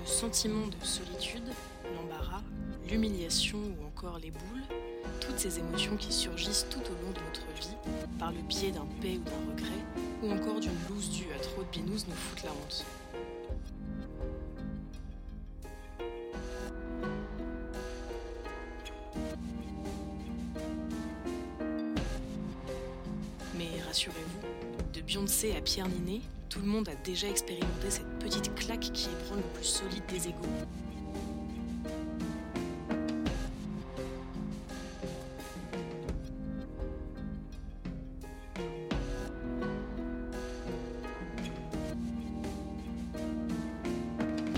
[0.00, 1.42] Le sentiment de solitude,
[1.94, 2.42] l'embarras,
[2.88, 4.62] l'humiliation ou encore les boules,
[5.20, 7.76] toutes ces émotions qui surgissent tout au long de notre vie
[8.18, 9.84] par le biais d'un paix ou d'un regret,
[10.22, 12.84] ou encore d'une loose due à trop de binous nous foutent la honte.
[23.56, 28.52] Mais rassurez-vous, de Beyoncé à Pierre Ninet, tout le monde a déjà expérimenté cette petite
[28.56, 30.36] claque qui ébranle le plus solide des égaux.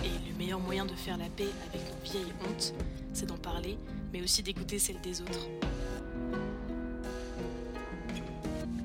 [0.03, 2.75] Et le meilleur moyen de faire la paix avec nos vieilles hontes,
[3.13, 3.77] c'est d'en parler,
[4.15, 5.47] mais aussi d'écouter celles des autres.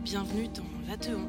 [0.03, 0.67] Bienvenue dans.
[0.89, 1.19] Action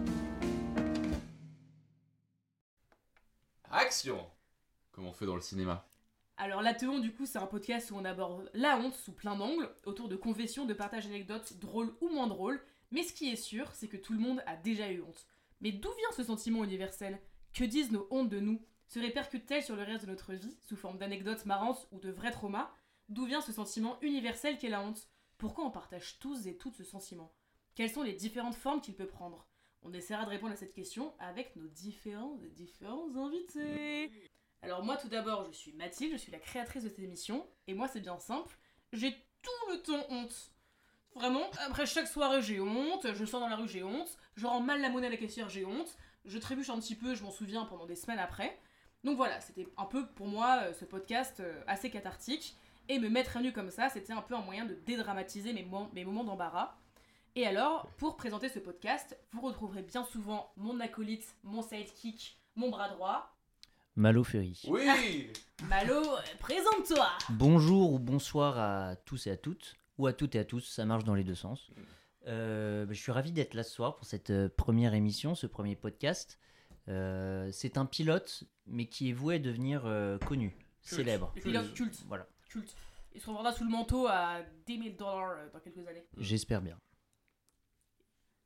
[6.36, 9.69] Alors l'Athéon du coup c'est un podcast où on aborde la honte sous plein d'angles,
[9.84, 13.70] autour de confessions, de partage d'anecdotes drôles ou moins drôles, mais ce qui est sûr
[13.72, 15.27] c'est que tout le monde a déjà eu honte.
[15.61, 17.20] Mais d'où vient ce sentiment universel?
[17.53, 18.62] Que disent nos hontes de nous?
[18.86, 22.31] Se répercutent-elles sur le reste de notre vie, sous forme d'anecdotes marrantes ou de vrais
[22.31, 22.70] traumas?
[23.09, 25.09] D'où vient ce sentiment universel qu'est la honte?
[25.39, 27.33] Pourquoi on partage tous et toutes ce sentiment?
[27.75, 29.47] Quelles sont les différentes formes qu'il peut prendre?
[29.83, 34.11] On essaiera de répondre à cette question avec nos différents différents invités.
[34.62, 37.75] Alors moi tout d'abord, je suis Mathilde, je suis la créatrice de cette émission, et
[37.75, 38.56] moi c'est bien simple,
[38.92, 40.53] j'ai tout le temps honte.
[41.15, 44.61] Vraiment, après chaque soirée j'ai honte, je sors dans la rue j'ai honte, je rends
[44.61, 47.31] mal la monnaie à la caissière j'ai honte, je trébuche un petit peu, je m'en
[47.31, 48.59] souviens pendant des semaines après.
[49.05, 52.56] Donc voilà, c'était un peu pour moi euh, ce podcast euh, assez cathartique,
[52.89, 55.67] et me mettre à nu comme ça, c'était un peu un moyen de dédramatiser mes,
[55.93, 56.75] mes moments d'embarras.
[57.37, 62.71] Et alors, pour présenter ce podcast, vous retrouverez bien souvent mon acolyte, mon sidekick, mon
[62.71, 63.38] bras droit,
[63.98, 64.62] Malo Ferry.
[64.69, 64.86] Oui
[65.69, 70.38] Malo, euh, présente-toi Bonjour ou bonsoir à tous et à toutes, ou à toutes et
[70.38, 71.69] à tous, ça marche dans les deux sens.
[72.28, 75.48] Euh, bah, je suis ravi d'être là ce soir pour cette euh, première émission, ce
[75.48, 76.38] premier podcast.
[76.86, 81.32] Euh, c'est un pilote, mais qui est voué à devenir euh, connu, célèbre.
[81.34, 82.04] Pilote culte.
[82.06, 82.76] Voilà, Culte.
[83.16, 86.06] Il se revendra sous le manteau à 10 000 dollars euh, dans quelques années.
[86.19, 86.78] j'espère bien.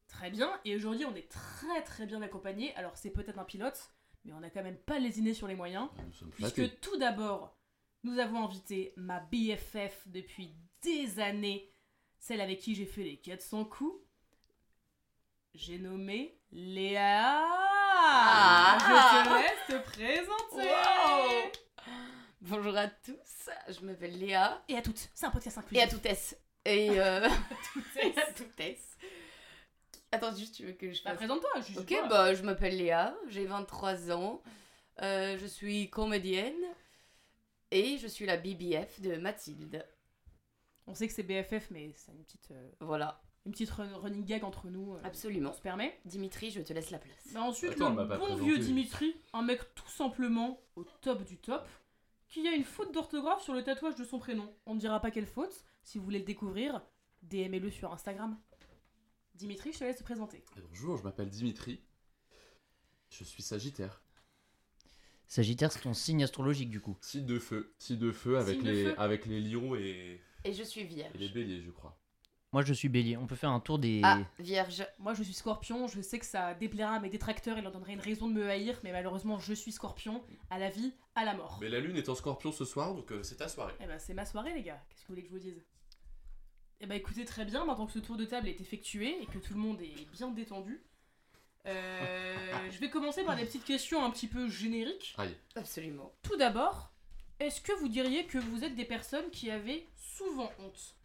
[0.09, 2.75] Très bien, et aujourd'hui on est très très bien accompagné.
[2.77, 3.91] Alors c'est peut-être un pilote,
[4.25, 5.89] mais on n'a quand même pas lésiné sur les moyens.
[6.33, 6.63] Flattés.
[6.63, 7.57] Puisque tout d'abord,
[8.05, 11.73] nous avons invité ma BFF depuis des années,
[12.19, 14.01] celle avec qui j'ai fait les 400 coups.
[15.55, 17.43] J'ai nommé Léa.
[18.05, 18.79] Ah.
[18.81, 20.69] Je te laisse te présenter.
[20.69, 21.53] Wow.
[22.41, 25.85] Bonjour à tous, je m'appelle Léa Et à toutes, c'est un podcast et inclusif.
[25.85, 26.39] à toutes.
[26.65, 27.29] Et euh...
[28.03, 28.92] et à toutes.
[30.13, 31.51] Attends, juste tu veux que je Bah, fasse présente-toi.
[31.69, 34.43] je- Ok, bah je m'appelle Léa, j'ai 23 ans,
[35.01, 36.55] euh, je suis comédienne
[37.71, 39.87] et je suis la BBF de Mathilde.
[40.87, 44.25] On sait que c'est BFF, mais c'est une petite, euh, Voilà, une petite run- running
[44.25, 44.95] gag entre nous.
[44.95, 45.51] euh, absolument.
[45.51, 45.99] On se permet.
[46.05, 47.29] Dimitri, je te laisse la place.
[47.33, 48.43] Bah ensuite, Attends, le bon présenté.
[48.43, 51.67] vieux Dimitri, un mec tout simplement au top du top,
[52.29, 54.53] qui a une faute d'orthographe sur le tatouage de son prénom.
[54.67, 55.65] On ne dira pas quelle faute.
[55.85, 56.83] Si vous voulez le découvrir,
[57.23, 58.37] DM-le sur Instagram.
[59.43, 60.45] Dimitri, je te laisse te présenter.
[60.69, 61.81] Bonjour, je m'appelle Dimitri.
[63.11, 64.01] Je suis Sagittaire.
[65.27, 66.97] Sagittaire, c'est ton signe astrologique du coup.
[67.01, 67.75] Signe de feu.
[67.81, 68.95] Signe de feu avec, Signe de les, feu.
[69.01, 71.13] avec les lions et, Et je suis et vierge.
[71.17, 71.99] les béliers, je crois.
[72.53, 74.01] Moi je suis bélier, on peut faire un tour des...
[74.05, 74.87] Ah, vierge.
[75.01, 75.89] Moi, je suis scorpion.
[75.89, 78.49] Je sais que ça déplaira à mes détracteurs et leur donnerait une raison de me
[78.49, 80.23] haïr, mais malheureusement, je suis scorpion.
[80.51, 81.59] À la vie, à la mort.
[81.61, 83.75] Mais la lune est en scorpion ce soir, donc euh, c'est ta soirée.
[83.81, 84.81] Eh ben, c'est ma soirée, les gars.
[84.89, 85.65] Qu'est-ce que vous voulez que je vous dise?
[86.83, 87.65] Eh ben, écoutez, très bien.
[87.65, 90.31] Maintenant que ce tour de table est effectué et que tout le monde est bien
[90.31, 90.83] détendu,
[91.67, 95.15] euh, je vais commencer par des petites questions un petit peu génériques.
[95.17, 95.37] Aïe.
[95.55, 96.13] Absolument.
[96.23, 96.91] Tout d'abord,
[97.39, 100.97] est-ce que vous diriez que vous êtes des personnes qui avaient souvent honte?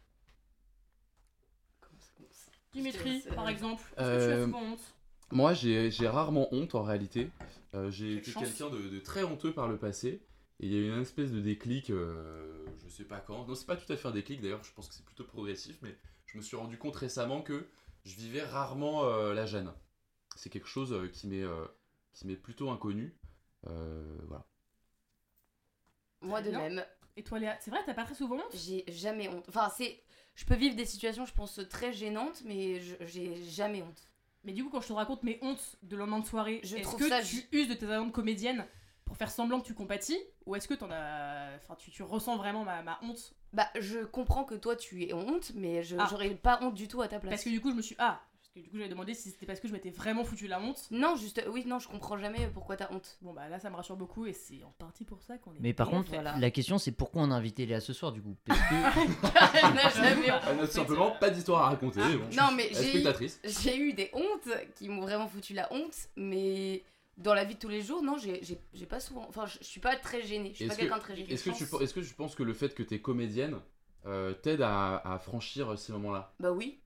[1.80, 4.94] Comment ça commence Dimitri, C'est- par exemple, est-ce que tu as Euh, souvent honte?
[5.30, 7.30] Moi, j'ai j'ai rarement honte en réalité.
[7.74, 8.42] Euh, j'ai Quelle été chance.
[8.44, 10.22] quelqu'un de, de très honteux par le passé.
[10.60, 13.46] Et il y a eu une espèce de déclic, euh, je sais pas quand.
[13.46, 15.78] Non, c'est pas tout à fait un déclic d'ailleurs, je pense que c'est plutôt progressif,
[15.82, 15.96] mais
[16.26, 17.68] je me suis rendu compte récemment que
[18.04, 19.72] je vivais rarement euh, la gêne.
[20.36, 21.64] C'est quelque chose euh, qui m'est euh,
[22.12, 23.16] qui m'est plutôt inconnu.
[23.68, 24.44] Euh, voilà.
[26.20, 26.84] Moi de même,
[27.16, 28.54] Et toi, Léa, c'est vrai, t'as pas très souvent honte?
[28.54, 29.44] J'ai jamais honte.
[29.48, 30.00] Enfin, c'est.
[30.34, 34.08] Je peux vivre des situations, je pense, très gênantes, mais j'ai jamais honte.
[34.44, 36.82] Mais du coup, quand je te raconte mes hontes de lendemain de soirée, Je est-ce
[36.84, 38.64] trouve que ça tu uses de tes talents de comédienne
[39.08, 41.48] pour faire semblant que tu compatis Ou est-ce que t'en as...
[41.56, 43.34] Enfin, tu, tu ressens vraiment ma, ma honte?
[43.52, 46.06] Bah, je comprends que toi tu es honte, mais je Ah.
[46.10, 47.30] j'aurais pas honte du tout à ta place.
[47.32, 47.96] Parce que du coup, je me suis...
[47.98, 50.46] Ah Parce Et du coup, j'avais demandé si c'était parce que je m'étais vraiment foutu
[50.48, 50.86] la honte.
[50.90, 53.16] Non, juste, oui, non, je comprends jamais pourquoi t'as honte.
[53.22, 55.60] Bon, bah là, ça me rassure beaucoup et c'est en partie pour ça qu'on est.
[55.60, 56.36] Mais par bien contre, voilà.
[56.36, 58.36] la question c'est pourquoi on a invité Léa ce soir du coup?
[58.44, 58.74] Parce que
[59.66, 62.00] Elle n'a jamais Elle n'a tout simplement pas d'histoire à raconter.
[62.02, 62.36] Ah, bon.
[62.36, 63.40] Non, mais Elle est j'ai eu, spectatrice.
[63.44, 66.82] j'ai eu des hontes qui m'ont vraiment foutu la honte, mais
[67.18, 69.26] dans la vie de tous les jours, non, j'ai pas souvent.
[69.28, 70.50] Enfin, je suis pas très gênée.
[70.52, 71.32] Je suis pas quelqu'un de très gêné.
[71.32, 71.80] est-ce que, je tu, pense.
[71.82, 73.58] est-ce que tu penses que le fait que tu es comédienne
[74.06, 76.32] euh, t'aide à, à franchir ces moments-là?
[76.38, 76.80] Bah oui.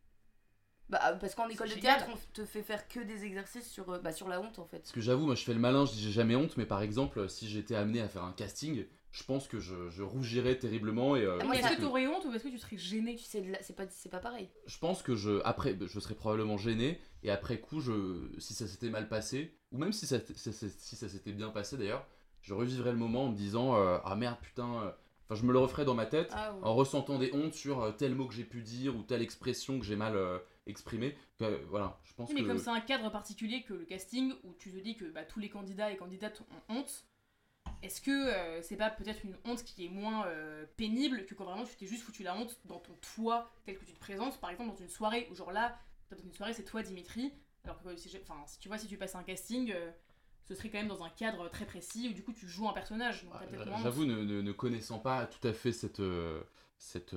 [0.88, 3.98] Bah, parce qu'en école de théâtre, on te fait faire que des exercices sur, euh,
[3.98, 4.78] bah, sur la honte en fait.
[4.80, 6.82] Parce que j'avoue, moi je fais le malin, je dis j'ai jamais honte, mais par
[6.82, 11.14] exemple, si j'étais amené à faire un casting, je pense que je, je rougirais terriblement
[11.16, 11.22] et.
[11.22, 13.44] euh, Ah, Mais est-ce que t'aurais honte ou est-ce que tu serais gêné Tu sais,
[13.60, 14.50] c'est pas, c'est pas pareil.
[14.66, 18.66] Je pense que je, après, je serais probablement gêné, et après coup, je, si ça
[18.66, 22.06] s'était mal passé, ou même si ça, si ça- si ça s'était bien passé d'ailleurs,
[22.40, 24.82] je revivrais le moment en me disant euh, Ah merde, putain.
[24.82, 24.90] euh,
[25.28, 26.58] Enfin, je me le referais dans ma tête Ah, ouais.
[26.62, 29.78] en ressentant des hontes sur euh, tel mot que j'ai pu dire ou telle expression
[29.78, 31.16] que j'ai mal euh, exprimée.
[31.38, 32.48] Que, euh, voilà, je pense Oui, mais que.
[32.48, 35.38] comme c'est un cadre particulier que le casting, où tu te dis que bah, tous
[35.38, 37.04] les candidats et candidates ont honte,
[37.82, 41.44] est-ce que euh, c'est pas peut-être une honte qui est moins euh, pénible que quand
[41.44, 44.38] vraiment tu t'es juste foutu la honte dans ton toi tel que tu te présentes,
[44.40, 45.78] par exemple dans une soirée où genre là,
[46.10, 47.32] dans une soirée c'est toi Dimitri,
[47.64, 49.90] alors que si, enfin, tu vois si tu passes un casting, euh,
[50.48, 52.72] ce serait quand même dans un cadre très précis où du coup tu joues un
[52.72, 53.24] personnage.
[53.24, 53.34] donc.
[53.82, 56.02] J'avoue, ne, ne- ne connaissant pas tout à fait cette,
[56.78, 57.14] cette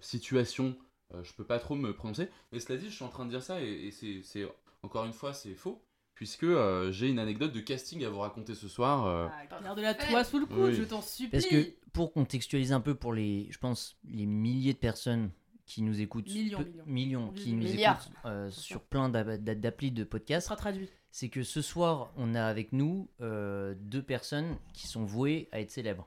[0.00, 0.76] situation,
[1.22, 2.28] je peux pas trop me prononcer.
[2.52, 4.48] Mais cela dit, je suis en train de dire ça et, et c'est-
[4.82, 5.82] encore une fois, c'est faux.
[6.20, 9.06] Puisque euh, j'ai une anecdote de casting à vous raconter ce soir.
[9.06, 10.10] euh, Ah, garde la Parfait.
[10.12, 10.74] toi sous le coude, Oui.
[10.74, 11.30] je t'en supplie.
[11.30, 15.30] parce que pour contextualiser un peu pour les je pense les milliers de personnes
[15.64, 17.32] qui nous écoutent Millions, peu- millions.
[17.32, 18.02] qui des nous milliards.
[18.02, 20.90] écoutent euh, sur plein d'app- d'applis de ça podcasts sera traduit.
[21.10, 25.60] c'est que ce soir, on a avec nous euh, deux personnes qui sont vouées à
[25.60, 26.06] être célèbres.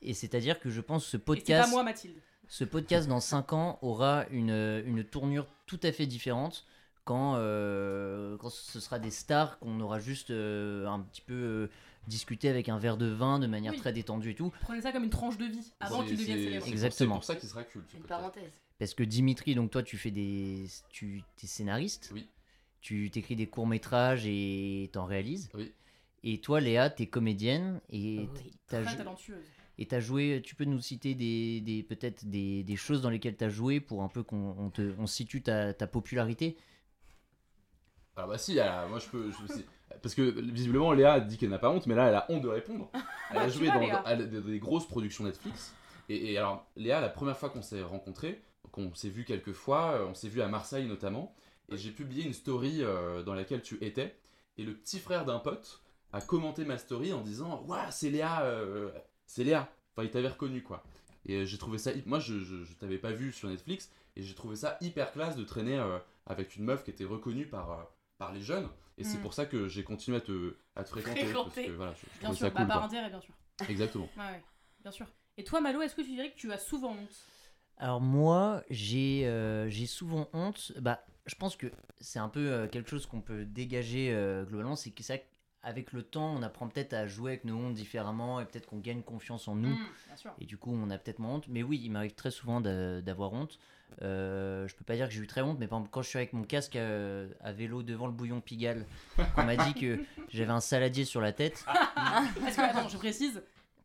[0.00, 2.14] Et c'est-à-dire que je pense que ce Et podcast, pas moi Mathilde.
[2.46, 6.64] ce podcast dans 5 ans aura une, une tournure tout à fait différente
[7.04, 11.70] quand, euh, quand ce sera des stars qu'on aura juste euh, un petit peu euh,
[12.08, 13.78] discuté avec un verre de vin de manière Oui.
[13.78, 14.52] très détendue et tout.
[14.62, 16.66] Prenez ça comme une tranche de vie avant qu'il devienne célèbre.
[16.68, 17.14] Exactement.
[17.14, 17.92] C'est pour ça qu'il sera culte.
[17.94, 18.52] Une parenthèse.
[18.78, 22.10] Parce que Dimitri, donc toi, tu fais des, tu es scénariste.
[22.12, 22.28] Oui.
[22.80, 25.48] Tu t'écris des courts métrages et t'en réalises.
[25.54, 25.72] Oui.
[26.22, 28.50] Et toi, Léa, t'es comédienne et Oui.
[28.66, 29.44] t'as Très talentueuse.
[29.78, 30.40] et t'as joué.
[30.44, 34.02] Tu peux nous citer des, des peut-être des, des choses dans lesquelles t'as joué pour
[34.02, 36.56] un peu qu'on on te on situe ta, ta popularité?
[38.16, 39.30] Alors bah si, elle a- moi je peux...
[39.30, 39.64] je- si-
[40.02, 42.48] parce que visiblement Léa dit qu'elle n'a pas honte, mais là elle a honte de
[42.48, 42.90] répondre.
[43.30, 44.02] Elle a tu joué vois, dans, Léa.
[44.02, 45.74] dans- elle- des, des grosses productions Netflix.
[46.08, 48.40] Et, et alors Léa, la première fois qu'on s'est rencontrés,
[48.72, 51.34] qu'on s'est vu quelques fois, euh, on s'est vu à Marseille notamment,
[51.70, 54.14] et j'ai publié une story euh, dans laquelle tu étais,
[54.58, 55.80] et le petit frère d'un pote
[56.12, 58.90] a commenté ma story en disant «Waouh, c'est Léa, euh,
[59.26, 60.82] c'est Léa!» Enfin, il t'avait reconnu quoi.
[61.26, 61.92] Et euh, j'ai trouvé ça...
[61.92, 65.10] hy- Moi je, je, je t'avais pas vu sur Netflix, et j'ai trouvé ça hyper
[65.12, 67.82] classe de traîner euh, avec une meuf qui était reconnue par, euh,
[68.24, 68.68] par les jeunes.
[68.96, 69.22] Et c'est Mm.
[69.22, 71.20] pour ça que j'ai continué à te, à te fréquenter.
[71.20, 71.66] Parce Fréquenter.
[71.66, 72.68] que voilà, je, je Bien sûr, ça bah, cool.
[72.68, 72.86] par quoi.
[72.86, 73.34] intérêt, bien sûr.
[73.68, 74.08] Exactement.
[74.16, 74.42] Ouais, ouais,
[74.82, 75.06] bien sûr.
[75.36, 77.26] Et toi, Malo, est-ce que tu dirais que tu as souvent honte?
[77.76, 80.72] Alors moi, j'ai euh, j'ai souvent honte.
[80.80, 81.66] Bah, je pense que
[81.98, 84.76] c'est un peu euh, quelque chose qu'on peut dégager euh, globalement.
[84.76, 85.14] C'est que ça,
[85.62, 88.78] avec le temps, on apprend peut-être à jouer avec nos hontes différemment et peut-être qu'on
[88.78, 89.76] gagne confiance en nous.
[90.06, 90.32] Bien sûr.
[90.38, 91.48] Et du coup, on a peut-être moins honte.
[91.48, 93.58] Mais oui, il m'arrive très souvent d'a- d'avoir honte.
[94.02, 96.08] Euh, je peux pas dire que j'ai eu très honte, mais par exemple, quand je
[96.08, 98.84] suis avec mon casque euh, à vélo devant le bouillon Pigalle,
[99.34, 101.64] qu'on m'a dit que j'avais un saladier sur la tête.
[101.94, 103.42] Parce que, attends, je précise,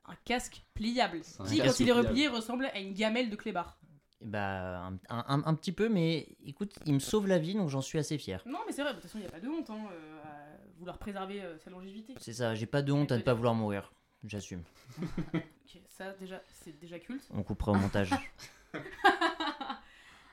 [0.07, 1.21] un casque pliable.
[1.39, 2.07] Un Qui, casque quand il est pliable.
[2.07, 3.77] replié, ressemble à une gamelle de clébard.
[4.21, 7.79] Bah, un, un- un petit peu, mais écoute, il me sauve la vie, donc j'en
[7.81, 8.41] suis assez fier.
[8.45, 10.19] Non, mais c'est vrai, de toute façon, il n'y a pas de honte hein, euh,
[10.23, 12.15] à vouloir préserver euh, sa longévité.
[12.19, 13.93] C'est ça, j'ai pas de honte à ne pas vouloir mourir.
[14.25, 14.63] J'assume.
[15.71, 17.23] Ok, ça, déjà, c'est déjà culte.
[17.31, 18.09] On coupera au montage.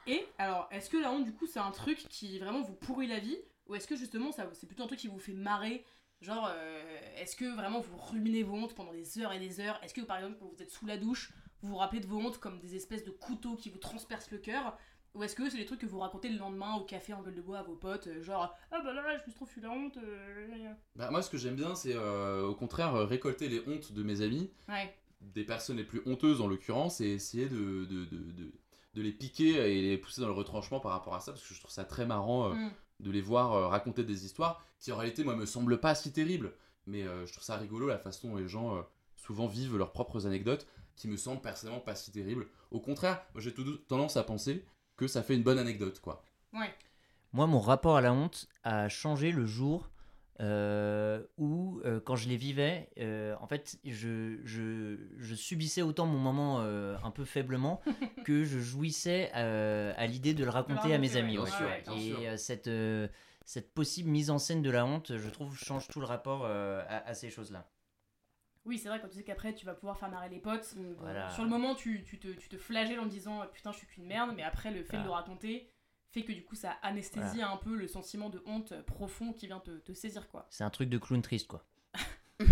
[0.07, 3.07] Et alors, est-ce que la honte, du coup, c'est un truc qui vraiment vous pourrit
[3.09, 3.37] la vie
[3.67, 5.85] Ou est-ce que justement, ça, c'est plutôt un truc qui vous fait marrer?
[6.21, 9.79] Genre, euh, est-ce que vraiment vous ruminez vos hontes pendant des heures et des heures?
[9.83, 12.19] Est-ce que par exemple, quand vous êtes sous la douche, vous vous rappelez de vos
[12.19, 14.79] hontes comme des espèces de couteaux qui vous transpercent le cœur?
[15.15, 17.35] Ou est-ce que c'est des trucs que vous racontez le lendemain au café en gueule
[17.35, 19.47] de bois à vos potes euh, Genre, ah bah là, là, je me suis trop
[19.47, 19.97] foutu la honte.
[19.97, 24.21] euh, Bah, moi, ce que j'aime bien, c'est au contraire récolter les hontes de mes
[24.21, 28.53] amis, Ouais, des personnes les plus honteuses en l'occurrence, et essayer de, de, de, de-
[28.97, 31.55] de les piquer et les pousser dans le retranchement par rapport à ça, parce que
[31.55, 32.71] je trouve ça très marrant euh, Mm.
[33.01, 36.13] de les voir euh, raconter des histoires qui, en réalité, moi, me semblent pas si
[36.13, 36.53] terribles.
[36.87, 38.81] Mais euh, je trouve ça rigolo la façon dont les gens euh,
[39.17, 42.47] souvent vivent leurs propres anecdotes, qui me semblent personnellement pas si terribles.
[42.71, 44.65] Au contraire, moi, j'ai tout- tendance à penser
[44.97, 46.25] que ça fait une bonne anecdote, quoi.
[46.55, 46.75] ouais.
[47.33, 49.91] Moi, mon rapport à la honte a changé le jour
[50.41, 56.07] euh, où euh, quand je les vivais, euh, en fait, je, je, je subissais autant
[56.07, 57.81] mon moment euh, un peu faiblement
[58.25, 61.39] que je jouissais à l'idée de le raconter à mes amis.
[61.39, 61.51] ouais.
[61.61, 61.99] ouais.
[61.99, 62.71] Et cette,
[63.45, 66.81] cette possible mise en scène de la honte, je trouve, change tout le rapport à,
[66.81, 67.69] à ces choses-là.
[68.67, 70.75] Oui, c'est vrai, quand tu sais qu'après tu vas pouvoir faire marrer les potes.
[70.99, 71.31] Voilà.
[71.31, 74.07] Sur le moment, tu, tu te, tu te flagelles en disant putain, je suis qu'une
[74.07, 75.71] merde, mais après, le fait de le raconter
[76.13, 79.61] fait que du coup, ça anesthésie un peu le sentiment de honte profond qui vient
[79.61, 80.47] te, te saisir, quoi.
[80.51, 81.65] C'est un truc de clown triste, quoi.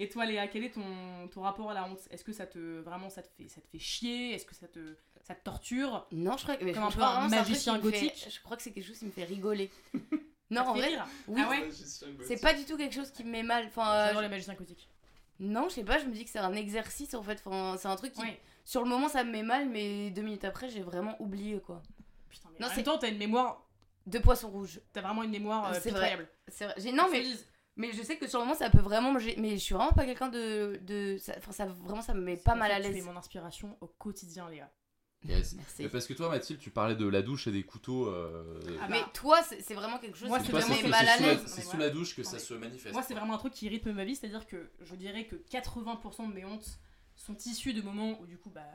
[0.00, 1.98] Et toi, Léa, quel est ton, ton rapport à la honte?
[2.10, 4.32] Est-ce que ça te vraiment ça te fait ça te fait chier?
[4.32, 6.06] Est-ce que ça te ça te torture?
[6.12, 6.64] Non, je crois que.
[6.64, 8.28] mais Comme je un peu un magicien fait- gothique.
[8.30, 9.70] Je crois que c'est quelque chose qui me fait rigoler.
[10.50, 11.06] Ça non, te en fait vrai, rire?
[11.26, 11.42] oui.
[11.44, 11.68] Ah ouais?
[12.26, 13.66] C'est pas du tout quelque chose qui me met mal.
[13.66, 14.88] Enfin, euh, J'adore les magiciens gothiques.
[15.40, 17.42] non, je sais pas, je me dis que c'est un exercice en fait.
[17.44, 18.22] Enfin, c'est un truc qui.
[18.22, 18.40] Ouais.
[18.68, 21.82] Sur le moment, ça me met mal, mais deux minutes après, j'ai vraiment oublié quoi.
[22.28, 23.66] Putain, mais Non, en c'est- même temps, t'as une mémoire,
[24.06, 24.78] De poisson rouge.
[24.92, 26.00] t'as vraiment une mémoire euh, C'est vrai.
[26.10, 26.28] pitoyable.
[26.48, 26.74] C'est vrai.
[26.76, 27.24] J'ai- Non, mais,
[27.76, 29.20] mais je sais que sur le moment, ça peut vraiment me.
[29.40, 30.78] Mais je suis vraiment pas quelqu'un de.
[30.82, 31.16] de...
[31.18, 33.04] ça- Enfin, ça, vraiment, ça me met C'est pas mal à que Tu es l'aise.
[33.06, 34.70] mon inspiration au quotidien, Léa.
[35.24, 35.54] Yes.
[35.54, 35.82] Merci.
[35.82, 38.06] Mais parce que toi, Mathilde, tu parlais de la douche et des couteaux.
[38.08, 39.10] euh, Ah Mais bah.
[39.14, 41.08] toi, c'est c'est vraiment quelque chose Moi, qui c'est me vraiment c'est met sous- mal
[41.08, 41.42] à c'est l'aise.
[41.46, 42.92] C'est sous la douche que ça se manifeste.
[42.92, 46.28] Moi, c'est vraiment un truc qui rythme ma vie, c'est-à-dire que je dirais que 80%
[46.28, 46.78] de mes hontes
[47.18, 48.70] sont issues de moments où du coup bah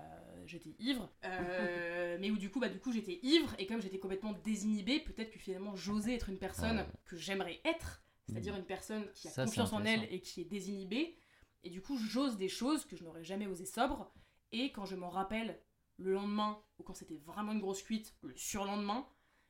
[0.45, 3.99] j'étais ivre, euh, mais où du coup bah du coup j'étais ivre et comme j'étais
[3.99, 6.87] complètement désinhibée, peut-être que finalement j'osais être une personne Ouais.
[7.05, 10.45] que j'aimerais être, c'est-à-dire une personne qui a Ça, confiance en elle et qui est
[10.45, 11.17] désinhibée,
[11.63, 14.11] et du coup j'ose des choses que je n'aurais jamais osé sobre,
[14.51, 15.59] et quand je m'en rappelle
[15.97, 19.07] le lendemain ou quand c'était vraiment une grosse cuite, le surlendemain,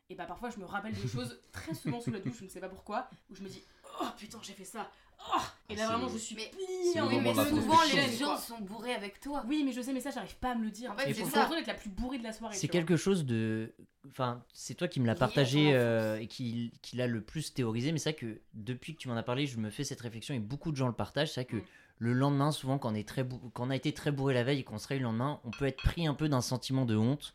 [0.09, 2.49] et bah parfois je me rappelle des choses très souvent sous la douche, je ne
[2.49, 3.63] sais pas pourquoi, où je me dis
[4.01, 4.91] oh putain j'ai fait ça,
[5.35, 5.39] oh
[5.69, 8.37] et là vraiment je suis Mais- pliée en deux, Souvent, les gens quoi.
[8.37, 9.43] sont bourrés avec toi.
[9.47, 10.91] Oui mais je sais mais ça j'arrive pas à me le dire.
[10.91, 11.39] En fait, Et c'est ça.
[11.39, 12.55] l'impression d'être la plus bourrée de la soirée.
[12.55, 13.73] C'est quelque chose de.
[14.09, 17.91] Enfin, c'est toi qui me l'as partagé euh, et qui, qui l'a le plus théorisé,
[17.93, 20.35] mais c'est vrai que depuis que tu m'en as parlé, je me fais cette réflexion
[20.35, 21.31] et beaucoup de gens le partagent.
[21.31, 21.63] C'est vrai que Mm.
[21.99, 24.43] le lendemain, souvent, quand on, est très bou- quand on a été très bourré la
[24.43, 26.85] veille et qu'on se réveille le lendemain, on peut être pris un peu d'un sentiment
[26.85, 27.33] de honte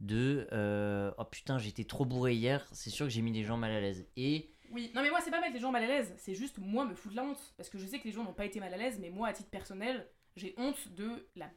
[0.00, 3.56] de euh, oh putain, j'étais trop bourré hier, c'est sûr que j'ai mis les gens
[3.58, 4.06] mal à l'aise.
[4.16, 6.58] Et Oui, non mais moi c'est pas mettre les gens mal à l'aise, c'est juste
[6.58, 7.38] moi me foutre la honte.
[7.56, 9.28] Parce que je sais que les gens n'ont pas été mal à l'aise, mais moi
[9.28, 10.06] à titre personnel,
[10.36, 11.50] j'ai honte de la,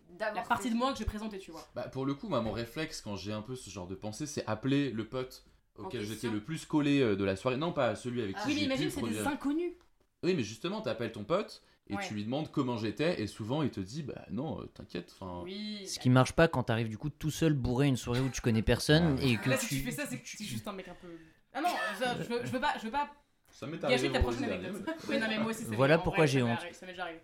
[0.48, 1.68] partie de moi que j'ai présentée, tu vois.
[1.76, 4.26] Bah, pour le coup, moi, mon réflexe quand j'ai un peu ce genre de pensée,
[4.26, 5.44] c'est appeler le pote
[5.78, 7.58] auquel j'étais le plus collé euh, de la soirée.
[7.58, 8.44] Non, pas celui avec Ah.
[8.44, 9.74] qui oui mais imagine c'est des inconnus.
[10.24, 12.08] Oui, mais justement, t'appelles ton pote et Ouais.
[12.08, 15.12] tu lui demandes comment j'étais, et souvent il te dit Bah non, euh, t'inquiète.
[15.20, 15.86] Enfin, Oui.
[15.88, 18.30] ce qui marche pas quand t'arrives du coup tout seul bourré à une soirée où
[18.30, 19.30] tu connais personne Ouais.
[19.32, 19.76] et que Là si tu.
[19.76, 21.08] tu fais ça c'est que tu es juste un mec un peu...
[21.54, 23.10] Ah non, ça, je, veux, je veux pas, je veux pas
[23.52, 24.84] ça m'est gâcher arrivé ta prochaine anecdote.
[25.10, 26.60] Oui, non, mais moi aussi, ça Voilà pourquoi j'ai honte.
[26.72, 27.20] Ça m'est déjà arrivé.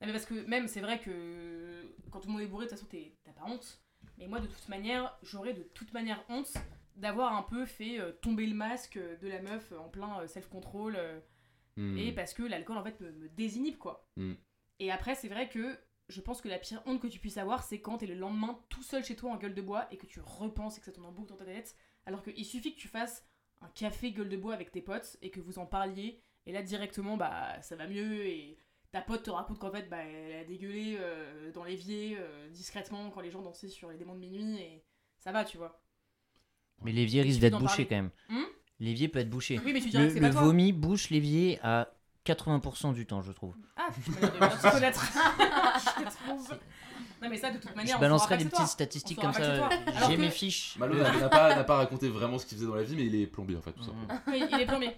[0.00, 2.70] Non, mais parce que même, c'est vrai que quand tout le monde est bourré, de
[2.70, 3.80] toute façon, t'es- t'as pas honte.
[4.16, 6.52] Mais moi, de toute manière, j'aurais de toute manière honte
[6.94, 10.94] d'avoir un peu fait euh, tomber le masque de la meuf en plein euh, self-control.
[10.96, 11.18] euh,
[11.76, 11.96] Hmm.
[11.96, 14.04] Et parce que l'alcool, en fait, me, me désinhibe, quoi.
[14.16, 14.32] Mm.
[14.80, 17.62] Et après, c'est vrai que je pense que la pire honte que tu puisses avoir,
[17.62, 20.04] c'est quand t'es le lendemain tout seul chez toi en gueule de bois et que
[20.04, 21.76] tu repenses et que ça tourne en boucle dans ta tête.
[22.04, 23.24] Alors qu'il suffit que tu fasses
[23.60, 26.20] un café gueule de bois avec tes potes et que vous en parliez.
[26.46, 28.58] Et là, directement, bah, ça va mieux et
[28.90, 33.10] ta pote te raconte qu'en fait, bah, elle a dégueulé euh, dans l'évier euh, discrètement
[33.10, 34.84] quand les gens dansaient sur les démons de minuit et
[35.18, 35.82] ça va, tu vois.
[36.82, 37.86] Mais l'évier risque d'être bouché parler.
[37.86, 38.10] quand même.
[38.28, 38.48] Hmm
[38.80, 39.60] l'évier peut être bouché.
[39.64, 41.92] Oui, mais tu dirais Le, que vomi bouche l'évier à
[42.26, 43.54] 80% du temps, je trouve.
[43.76, 43.88] Ah,
[44.70, 45.04] connaître.
[47.22, 49.66] Non, mais ça, de toute manière, je balancerai des petites statistiques comme ça.
[49.68, 50.76] Alors J'ai mes fiches.
[50.78, 53.14] Malo n'a pas, n'a pas raconté vraiment ce qu'il faisait dans la vie, mais il
[53.14, 53.86] est plombier en fait, tout Mhm.
[53.86, 54.20] simplement.
[54.28, 54.96] Oui, il est plombier.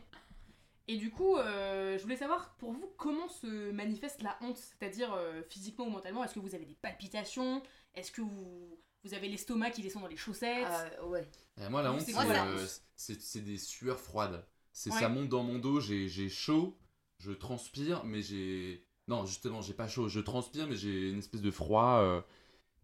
[0.88, 5.12] Et du coup, euh, je voulais savoir pour vous comment se manifeste la honte, c'est-à-dire
[5.14, 6.24] euh, physiquement ou mentalement.
[6.24, 7.62] Est-ce que vous avez des palpitations?
[7.94, 10.66] Est-ce que vous, vous avez l'estomac qui descend dans les chaussettes?
[11.00, 11.28] Euh, ouais.
[11.64, 14.44] Et moi, la honte, c'est euh, des sueurs froides.
[14.72, 14.98] C'est Ouais.
[15.00, 16.76] ça monte dans mon dos, j'ai j'ai chaud,
[17.18, 21.42] je transpire, mais j'ai non justement j'ai pas chaud, je transpire, mais j'ai une espèce
[21.42, 22.20] de froid euh,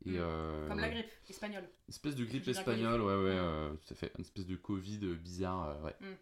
[0.04, 0.16] et Mm.
[0.18, 0.92] euh, Comme la ouais.
[0.94, 1.62] grippe espagnole.
[1.64, 4.98] Une espèce de grippe espagnole, ouais ouais, euh, tout à fait, une espèce de Covid
[5.16, 5.96] bizarre, euh, ouais.
[6.00, 6.14] Mm.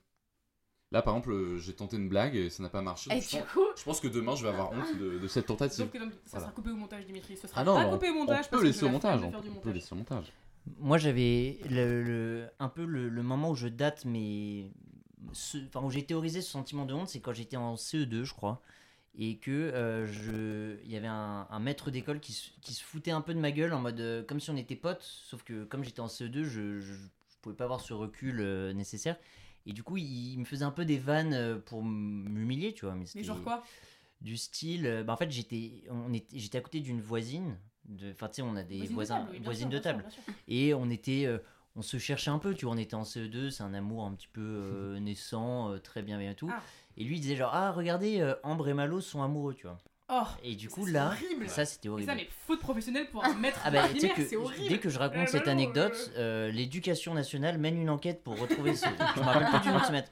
[0.93, 3.11] Là par exemple, j'ai tenté une blague et ça n'a pas marché.
[3.11, 5.19] Et donc je, du pense, coup, je pense que demain je vais avoir honte de,
[5.19, 5.77] de cette tentative.
[5.85, 6.45] Sauf que donc, ça Voilà.
[6.47, 7.37] sera coupé au montage, Dimitri.
[7.37, 8.37] Ce sera Ah non, pas on, coupé au on montage.
[8.37, 10.33] parce peut laisser au montage, on du peut laisser au montage.
[10.79, 14.71] Moi, j'avais le, le- un peu le, le moment où je date mes.
[15.33, 18.33] ce- Enfin, où j'ai théorisé ce sentiment de honte, c'est quand j'étais en CE2, je
[18.33, 18.63] crois.
[19.17, 20.77] Et que euh, je.
[20.85, 23.39] Il y avait un, un maître d'école qui, se- qui se foutait un peu de
[23.39, 24.01] ma gueule en mode.
[24.01, 26.97] euh, comme si on était potes, sauf que comme j'étais en CE2, je, je, je
[27.41, 29.17] pouvais pas avoir ce recul euh, nécessaire.
[29.67, 32.95] Et du coup, il, il me faisait un peu des vannes pour m'humilier, tu vois.
[32.97, 33.63] Mais, genre quoi?
[34.21, 38.29] du style bah en fait j'étais on était j'étais à côté d'une voisine de enfin
[38.29, 39.83] tu sais on a des Voisine de voisins table, oui, bien voisines sûr, de bien
[39.83, 40.35] sûr, table bien sûr.
[40.49, 41.41] et on était
[41.77, 44.15] on se cherchait un peu, tu vois, on était en CE2, c'est un amour un
[44.15, 46.49] petit peu naissant, très bienveillant et tout.
[46.51, 46.63] Ah.
[46.97, 49.79] Et lui il disait genre ah regardez euh, Ambre et Malo sont amoureux, tu vois.
[50.11, 51.49] Oh, Et du coup là, horrible.
[51.49, 52.11] ça c'était Mais horrible.
[52.11, 54.69] ça, mais faute professionnelle pour un maître Ah bah tu sais que c'est horrible.
[54.69, 58.39] dès que je raconte Euh, cette Malo, anecdote, euh, l'éducation nationale mène une enquête pour
[58.39, 58.87] retrouver ce.
[59.17, 60.11] je me rappelle plus du nom de ce maître.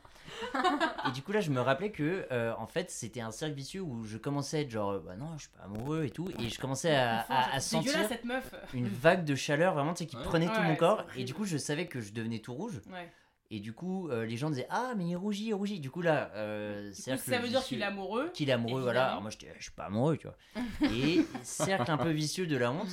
[1.08, 3.80] Et du coup là je me rappelais que euh, en fait c'était un cercle vicieux
[3.82, 6.28] où je commençais à être genre euh, bah non je suis pas amoureux et tout
[6.38, 8.54] et je commençais à, Enfin, à- à c'est dégueulasse, sentir cette meuf.
[8.74, 10.22] une vague de chaleur vraiment tu sais qui Ouais.
[10.24, 12.80] prenait tout Ouais, mon corps et du coup je savais que je devenais tout rouge
[12.90, 13.12] Ouais.
[13.54, 16.00] Et du coup euh, les gens disaient ah mais il rougit il rougit du coup
[16.02, 18.30] là euh, Du coup, cercle ça veut dire qu'il est amoureux.
[18.34, 19.10] qu'il est amoureux, voilà.
[19.10, 20.36] Alors moi, j'étais- je suis pas amoureux, tu vois.
[20.90, 22.88] Et cercle un peu vicieux de la honte.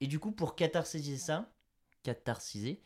[0.00, 1.46] Et du coup, pour catharsiser ça,
[2.02, 2.82] catharsiser,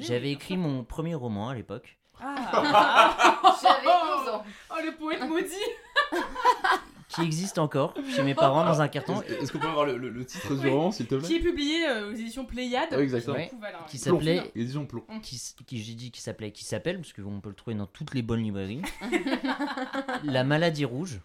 [0.00, 3.56] j'avais écrit mon premier roman à l'époque, Ah.
[3.62, 4.44] J'avais 11 ans.
[4.70, 5.54] Oh, le poète maudit.
[7.14, 10.08] qui existe encore chez mes parents dans un carton, Est-ce qu'on peut avoir le, le-
[10.10, 12.88] le titre du roman, s'il te Qui plaît est publié euh, aux éditions Pléiade.
[12.92, 13.36] Ah oui, exactement.
[13.36, 13.44] Ouais.
[13.44, 13.84] Du coup, voilà, ouais.
[13.88, 14.14] qui Plomb.
[14.18, 15.04] s'appelait, Édition Plomb.
[15.22, 17.86] qui, s- qui j'ai dit qui s'appelait, qui s'appelle, parce qu'on peut le trouver dans
[17.86, 18.82] toutes les bonnes librairies,
[20.24, 21.20] La maladie rouge.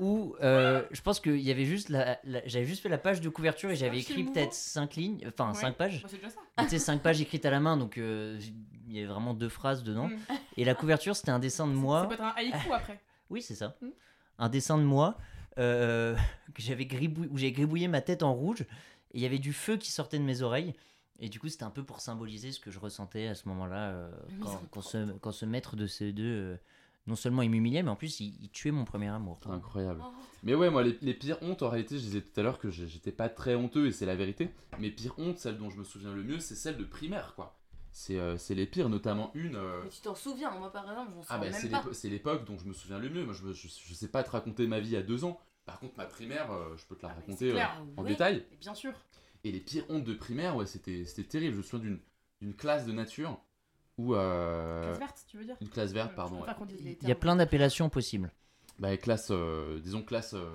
[0.00, 3.20] Où euh, je pense qu'il y avait juste la, la- j'avais juste fait la page
[3.20, 4.32] de couverture et j'avais écrit émouvant.
[4.32, 5.54] peut-être 5 lignes, enfin Ouais.
[5.54, 6.02] 5 pages.
[6.02, 6.40] Bah, c'est déjà ça.
[6.64, 8.36] tu sais, 5 pages écrites à la main, donc euh,
[8.88, 10.08] il y avait vraiment deux phrases dedans.
[10.08, 10.16] Mm.
[10.56, 12.08] Et la couverture, c'était un dessin de Ça moi.
[12.08, 13.00] peut être un haïku après.
[13.34, 13.76] Oui, c'est ça.
[13.82, 13.88] Mm.
[14.38, 15.18] Un dessin de moi
[15.58, 16.14] euh,
[16.54, 18.62] que j'avais gribouillé, où j'avais gribouillé ma tête en rouge.
[19.12, 20.72] Et il y avait du feu qui sortait de mes oreilles.
[21.18, 23.90] Et du coup, c'était un peu pour symboliser ce que je ressentais à ce moment-là.
[23.90, 24.10] euh,
[24.40, 26.56] quand, quand ce, quand ce maître de CE2, euh,
[27.06, 29.38] non seulement il m'humiliait, mais en plus, il, il tuait mon premier amour.
[29.40, 29.54] quoi.
[29.54, 30.00] Incroyable.
[30.04, 30.12] Oh.
[30.42, 32.70] Mais ouais, moi, les, les pires hontes, en réalité, je disais tout à l'heure que
[32.70, 34.50] j'étais pas très honteux et c'est la vérité.
[34.78, 37.56] Mes pires hontes, celle dont je me souviens le mieux, c'est celle de primaire, quoi.
[37.96, 39.54] C'est euh, c'est les pires, notamment une.
[39.56, 41.82] euh, Mais tu t'en souviens, moi par exemple, je m'en Ah souviens bah c'est même
[41.84, 41.92] pas.
[41.94, 43.24] c'est l'époque dont je me souviens le mieux.
[43.24, 45.38] Moi, je, je, je sais pas te raconter ma vie à deux ans.
[45.64, 47.76] Par contre, ma primaire, euh, je peux te la Ah, raconter euh, clair.
[47.96, 48.08] en Ouais.
[48.10, 48.44] détail.
[48.60, 48.92] Bien sûr.
[49.44, 51.52] Et les pires hontes de primaire, ouais, c'était c'était terrible.
[51.52, 52.00] Je me souviens d'une
[52.42, 53.40] d'une classe de nature
[53.96, 54.14] où.
[54.16, 55.56] euh, Classe verte, tu veux dire?
[55.60, 56.40] une classe verte, pardon.
[56.40, 56.48] ouais.
[57.02, 58.32] Il y a plein d'appellations possibles.
[58.80, 60.50] Bah, classe, euh, disons classe euh,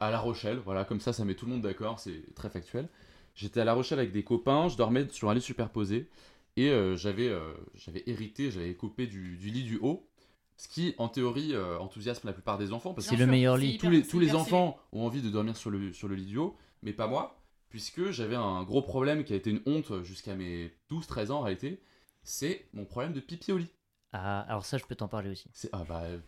[0.00, 2.88] à La Rochelle, voilà, comme ça, ça met tout le monde d'accord, c'est très factuel.
[3.34, 6.08] J'étais à La Rochelle avec des copains, je dormais sur un lit superposé,
[6.56, 10.08] et euh, j'avais euh, j'avais hérité, j'avais copé du, du lit du haut,
[10.56, 13.26] ce qui, en théorie, euh, enthousiasme la plupart des enfants, parce C'est que Bien le
[13.26, 13.78] meilleur c'est lit.
[13.78, 16.26] tous les, c'est tous les enfants ont envie de dormir sur le, sur le lit
[16.26, 20.02] du haut, mais pas moi, puisque j'avais un gros problème qui a été une honte
[20.04, 21.82] jusqu'à mes 12-13 ans en réalité,
[22.22, 23.70] c'est mon problème de pipi au lit.
[24.12, 25.50] Ah, alors ça, je peux t'en parler aussi.
[25.52, 26.18] C'est ah bah euh,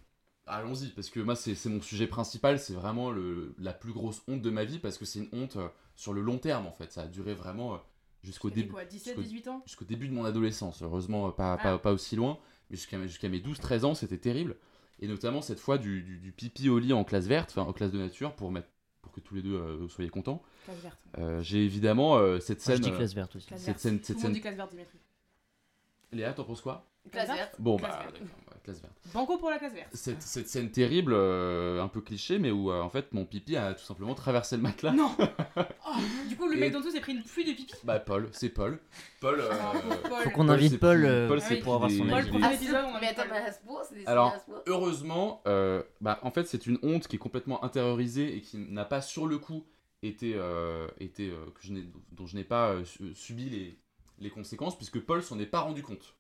[0.47, 4.23] allons-y parce que moi c'est c'est mon sujet principal, c'est vraiment le, la plus grosse
[4.29, 6.73] honte de ma vie parce que c'est une honte euh, sur le long terme en
[6.73, 6.93] fait.
[6.93, 7.79] Ça a duré vraiment euh,
[8.23, 10.83] jusqu'au début quoi 17, jusqu'au- 18 ans jusqu'au début de mon adolescence.
[10.83, 11.59] Heureusement pas, Ah.
[11.63, 12.39] pas, pas aussi loin,
[12.71, 14.57] mais jusqu'à mes- jusqu'à mes 12-13 ans c'était terrible.
[15.01, 17.73] Et notamment cette fois du, du, du pipi au lit en classe verte, enfin en
[17.73, 18.69] classe de nature pour mettre
[19.01, 20.43] pour que tous les deux euh, soyez contents.
[20.65, 20.99] Classe verte.
[21.19, 22.85] Euh, J'ai évidemment euh, cette Moi, je scène.
[22.91, 23.47] dis euh, classe verte aussi.
[23.49, 23.79] Classe cette verte.
[23.81, 24.33] scène, Tout cette monde scène.
[24.35, 24.99] dit classe verte, Dimitri.
[26.13, 26.87] Léa, t'en penses quoi?
[27.11, 27.57] Classe Classe verte.
[27.59, 28.23] Bon Classe bah verte.
[28.63, 28.95] Classe verte.
[29.13, 29.89] Banco pour la classe verte.
[29.93, 33.57] cette, cette scène terrible, euh, un peu cliché, mais où euh, en fait mon pipi
[33.57, 34.93] a tout simplement traversé le matelas.
[34.93, 35.11] Non
[35.57, 35.99] Oh,
[36.29, 37.75] Du coup, le Et- mec d'en dessous s'est pris une pluie de pipi.
[37.85, 38.79] Bah Paul, c'est Paul.
[39.21, 39.41] Paul.
[39.41, 39.51] euh,
[40.09, 40.23] Paul.
[40.23, 42.11] Faut qu'on Paul, invite Paul, plus- euh, Paul, Ah c'est pour avoir son il est-
[42.11, 43.31] Paul, il est- premier Ah, c'est- épisode, on a mais mis attends, Paul.
[43.33, 44.35] mais à ce point, c'est des Alors.
[44.67, 48.85] Heureusement, euh, bah en fait c'est une honte qui est complètement intériorisée et qui n'a
[48.85, 49.65] pas sur le coup
[50.03, 53.79] été, euh, été euh, que je n'ai- dont je n'ai pas euh, su- subi les,
[54.19, 56.15] les conséquences puisque Paul s'en est pas rendu compte.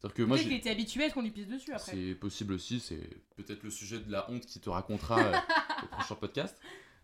[0.00, 1.92] C'est-à-dire que moi Peut-être qu'il j'ai- était habitué à ce qu'on lui pisse dessus après.
[1.92, 3.00] C'est possible aussi, c'est
[3.36, 5.32] peut-être le sujet de la honte qui te racontera euh,
[5.82, 6.56] au prochain podcast.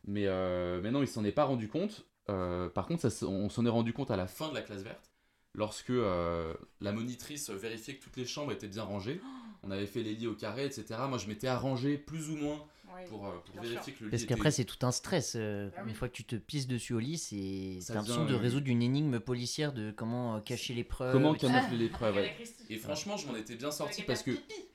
[0.07, 2.05] Mais, euh, mais non, il s'en est pas rendu compte.
[2.29, 4.83] Euh, par contre, ça on s'en est rendu compte à la fin de la classe
[4.83, 5.11] verte,
[5.55, 9.21] lorsque euh, la monitrice vérifiait que toutes les chambres étaient bien rangées.
[9.67, 10.85] On avait fait les lits au carré, etc.
[11.09, 12.63] Moi, je m'étais arrangé plus ou moins
[13.09, 14.35] Pour, euh, pour vérifier que le lit Parce était...
[14.35, 15.35] qu'après, c'est tout un stress.
[15.37, 15.91] euh, Ah oui.
[15.91, 19.21] Une fois que tu te pisses dessus au lit, c'est l'impression de résoudre une énigme
[19.21, 21.13] policière de comment euh, cacher les preuves.
[21.13, 22.23] Comment camoufler ouais.
[22.23, 22.65] la Christie.
[22.71, 24.31] Et franchement, je m'en étais bien sorti parce que,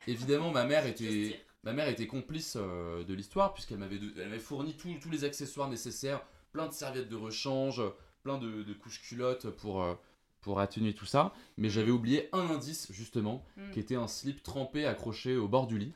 [0.08, 4.30] évidemment, ma mère était, ma mère était complice euh, de l'histoire puisqu'elle m'avait, de- elle
[4.30, 7.82] m'avait fourni tous tous les accessoires nécessaires, plein de serviettes de rechange,
[8.24, 9.94] plein de, de couches culottes pour, euh,
[10.42, 11.34] pour atténuer tout ça.
[11.58, 13.72] Mais j'avais oublié un indice justement, Mm.
[13.72, 15.94] qui était un slip trempé accroché au bord du lit.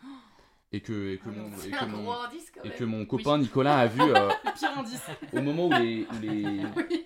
[0.73, 1.55] Et que, et que, Oh mon, non.
[1.55, 2.77] et C'est que un mon- gros indice quand et même.
[2.77, 5.01] que mon copain Nicolas a vu euh, Le pire indice.
[5.31, 7.05] au moment où les, où les, Oui.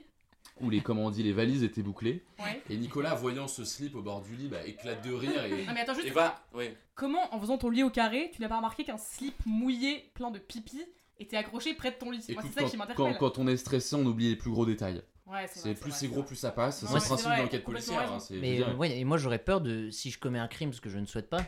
[0.62, 2.24] où les, comment on dit, les valises étaient bouclées.
[2.40, 2.62] Ouais.
[2.70, 5.74] Et Nicolas, voyant ce slip au bord du lit, bah, éclate de rire et, Non
[5.74, 6.08] mais attends juste.
[6.08, 6.42] et va.
[6.54, 6.78] Ouais.
[6.96, 10.32] Comment en faisant ton lit au carré, tu n'as pas remarqué qu'un slip mouillé plein
[10.32, 10.82] de pipi
[11.20, 12.24] était accroché près de ton lit?
[12.30, 13.18] Moi c'est ça quand, qui quand, m'interpelle.
[13.20, 15.02] quand on est stressé, on oublie les plus gros détails.
[15.26, 16.86] Ouais, C'est plus c'est gros, plus ça passe.
[16.86, 18.14] C'est le principe vrai, de l'enquête complètement policière.
[18.14, 20.80] hein, Mais euh, ouais, et moi j'aurais peur de si je commets un crime, ce
[20.80, 21.42] que je ne souhaite pas,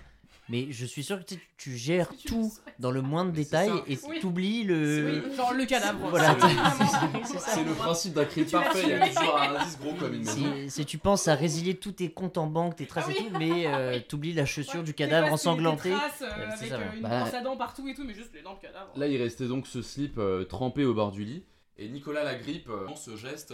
[0.50, 3.98] Mais je suis sûr que tu, sais, tu gères tout dans le moindre détail et
[4.08, 4.20] Oui.
[4.20, 5.22] t'oublies le.
[5.30, 6.10] Oui, genre le cadavre.
[6.10, 10.14] Voilà, C'est- le principe d'un crime parfait, il y a toujours un indice gros comme
[10.16, 10.54] une maison.
[10.68, 13.30] Si, tu penses à résilier tous tes comptes en banque, tes traces Ah et tout,
[13.38, 15.90] mais euh, t'oublies la chaussure Ouais, du cadavre tes- ensanglanté.
[15.90, 18.04] tes traces, euh, Euh, avec ça, euh, une Bah, brosse à dents partout et tout,
[18.04, 18.90] mais juste les dents de cadavre.
[18.96, 21.44] Là, il restait donc ce slip euh, trempé au bord du lit.
[21.78, 23.52] Et Nicolas Lagrippe, euh, ce geste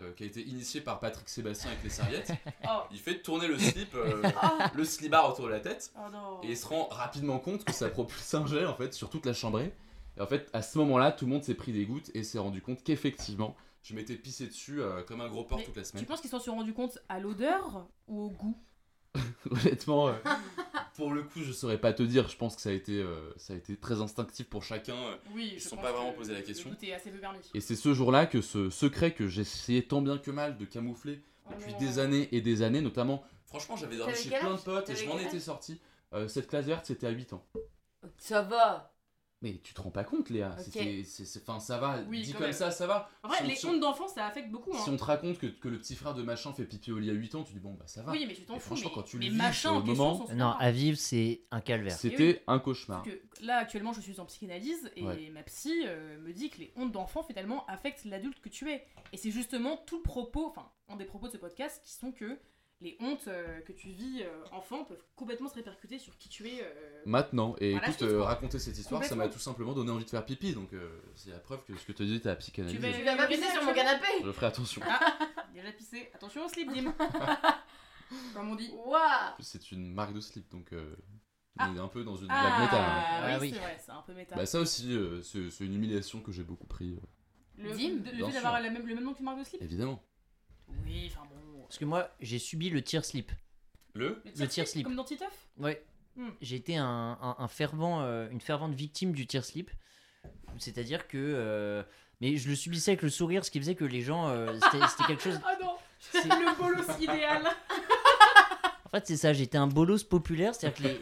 [0.00, 2.32] euh, qui a été initié par Patrick Sébastien avec les serviettes,
[2.64, 2.80] Oh.
[2.90, 4.22] il fait tourner le slip, euh,
[4.74, 5.92] le slibard autour de la tête.
[5.96, 6.40] Oh.
[6.42, 9.26] Et il se rend rapidement compte que ça propulse un jet en fait sur toute
[9.26, 9.72] la chambrée.
[10.16, 12.38] Et en fait, à ce moment-là, tout le monde s'est pris des gouttes et s'est
[12.38, 15.82] rendu compte qu'effectivement, je m'étais pissé dessus euh, comme un gros porc Mais toute la
[15.82, 16.04] Tu semaine.
[16.04, 18.56] penses qu'ils s'en sont rendus compte à l'odeur ou au goût?
[19.50, 20.12] Honnêtement, euh,
[20.96, 22.28] pour le coup, je saurais pas te dire.
[22.28, 24.94] Je pense que ça a été, euh, ça a été très instinctif pour chacun.
[24.94, 26.68] euh, Oui, Ils je se sont pas vraiment posé la question.
[26.70, 27.38] Le doute est assez peu permis.
[27.54, 31.22] Et c'est ce jour-là que ce secret que j'essayais tant bien que mal de camoufler
[31.50, 33.24] depuis des années et des années, notamment.
[33.46, 35.36] Franchement, j'avais dormi T'avais chez quel plein de âge potes et je m'en quel étais
[35.36, 35.80] âge sorti.
[36.12, 37.44] Euh, cette classe verte, c'était à 8 ans.
[38.18, 38.89] Ça va.
[39.42, 40.54] Mais tu te rends pas compte, Léa.
[40.58, 41.02] C'est,
[41.40, 42.02] enfin, ça va.
[42.08, 42.52] Oui, comme même.
[42.52, 43.08] ça, ça va.
[43.22, 44.70] En vrai, Si on- les hontes d'enfants, ça affecte beaucoup.
[44.74, 44.80] Hein.
[44.84, 47.08] Si on te raconte que, que le petit frère de machin fait pipi au lit
[47.08, 48.12] à 8 ans, tu dis bon bah ça va.
[48.12, 48.60] Oui, mais tu t'en fous.
[48.60, 51.96] franchement, mais, quand tu le vis question moment- Non, à vivre, c'est un calvaire.
[51.96, 53.02] C'était un cauchemar.
[53.02, 55.30] Parce que là, actuellement, je suis en psychanalyse et Ouais.
[55.32, 58.84] ma psy euh, me dit que les hontes d'enfants, finalement, affectent l'adulte que tu es.
[59.14, 62.12] Et c'est justement tout le propos, enfin, un des propos de ce podcast qui sont
[62.12, 62.38] que
[62.82, 66.48] les hontes euh, que tu vis euh, enfant peuvent complètement se répercuter sur qui tu
[66.48, 66.62] es.
[66.62, 69.32] euh, Maintenant, et la écoute, euh, raconter cette histoire, ça m'a Complètement.
[69.34, 71.92] tout simplement donné envie de faire pipi, donc euh, c'est la preuve que ce que
[71.92, 74.46] te dit ta psychanalyse, Tu vas- Tu vas pas pisser sur mon canapé je ferai
[74.46, 74.80] attention.
[75.52, 76.10] Déjà pissé.
[76.14, 76.94] Attention au slip, Dim.
[78.34, 78.70] Comme on dit.
[78.86, 79.00] Waouh
[79.40, 80.96] C'est une marque de slip, donc euh,
[81.58, 81.68] Ah.
[81.70, 82.76] on est un peu dans une blague Ah, méta.
[82.78, 83.26] hein.
[83.26, 83.50] oui, Ah oui.
[83.52, 84.36] c'est vrai, c'est un peu méta.
[84.36, 87.88] Bah ça aussi, euh, c'est c'est une humiliation que j'ai beaucoup pris, euh, le Dim,
[87.96, 88.62] le bien fait d'avoir sûr.
[88.62, 90.02] la même- le même nom qu'une marque de slip évidemment.
[90.86, 91.26] Oui, enfin.
[91.70, 93.30] Parce que moi, j'ai subi le tir slip.
[93.94, 94.84] Le Le tir slip.
[94.84, 95.80] Comme dans Titeuf Ouais.
[96.16, 96.30] Hmm.
[96.40, 99.70] J'ai été un, un- un fervent, euh, une fervente victime du tir slip.
[100.58, 101.16] C'est-à-dire que.
[101.16, 101.84] euh,
[102.20, 104.26] mais je le subissais avec le sourire, ce qui faisait que les gens.
[104.28, 105.38] euh, C'était c'était quelque chose.
[105.46, 107.44] Ah non c'est- Le bolos idéal
[108.86, 111.00] En fait, c'est ça, j'étais un bolos populaire, c'est-à-dire que les-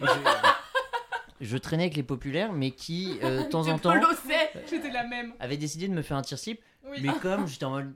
[1.41, 3.95] je, je traînais avec les populaires, mais qui, euh, de temps en temps,
[4.69, 5.33] J'étais la même.
[5.41, 6.61] avaient décidé de me faire un tir slip.
[6.85, 6.99] Oui.
[7.01, 7.95] Mais comme j'étais en mode.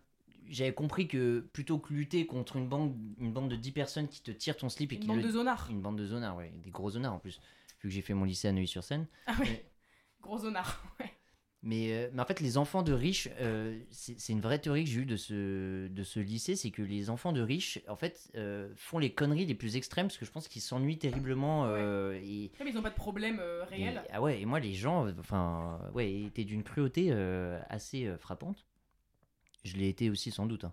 [0.52, 4.20] J'avais compris que plutôt que lutter contre une bande, une bande de 10 personnes qui
[4.22, 5.68] te tirent ton slip et Une qui bande le- de zonards.
[5.70, 7.40] Une bande de zonards, ouais, des gros zonards en plus.
[7.82, 9.06] Vu que j'ai fait mon lycée à Neuilly-sur-Seine.
[9.26, 9.46] Ah oui.
[9.50, 9.64] Mais-
[10.22, 10.80] Gros zonards.
[11.00, 11.10] Ouais.
[11.64, 14.90] Mais, euh, mais en fait, les enfants de riches, euh, c'est une vraie théorie que
[14.90, 18.30] j'ai eue de ce, de ce lycée, c'est que les enfants de riches, en fait,
[18.36, 21.66] euh, font les conneries les plus extrêmes parce que je pense qu'ils s'ennuient terriblement.
[21.76, 24.02] et, Comme ils n'ont pas de problème réel.
[24.04, 27.12] et- ah ouais, et moi, les gens, enfin, ouais, étaient d'une cruauté
[27.68, 28.64] assez frappante.
[29.64, 30.64] Je l'ai été aussi sans doute.
[30.64, 30.72] hein.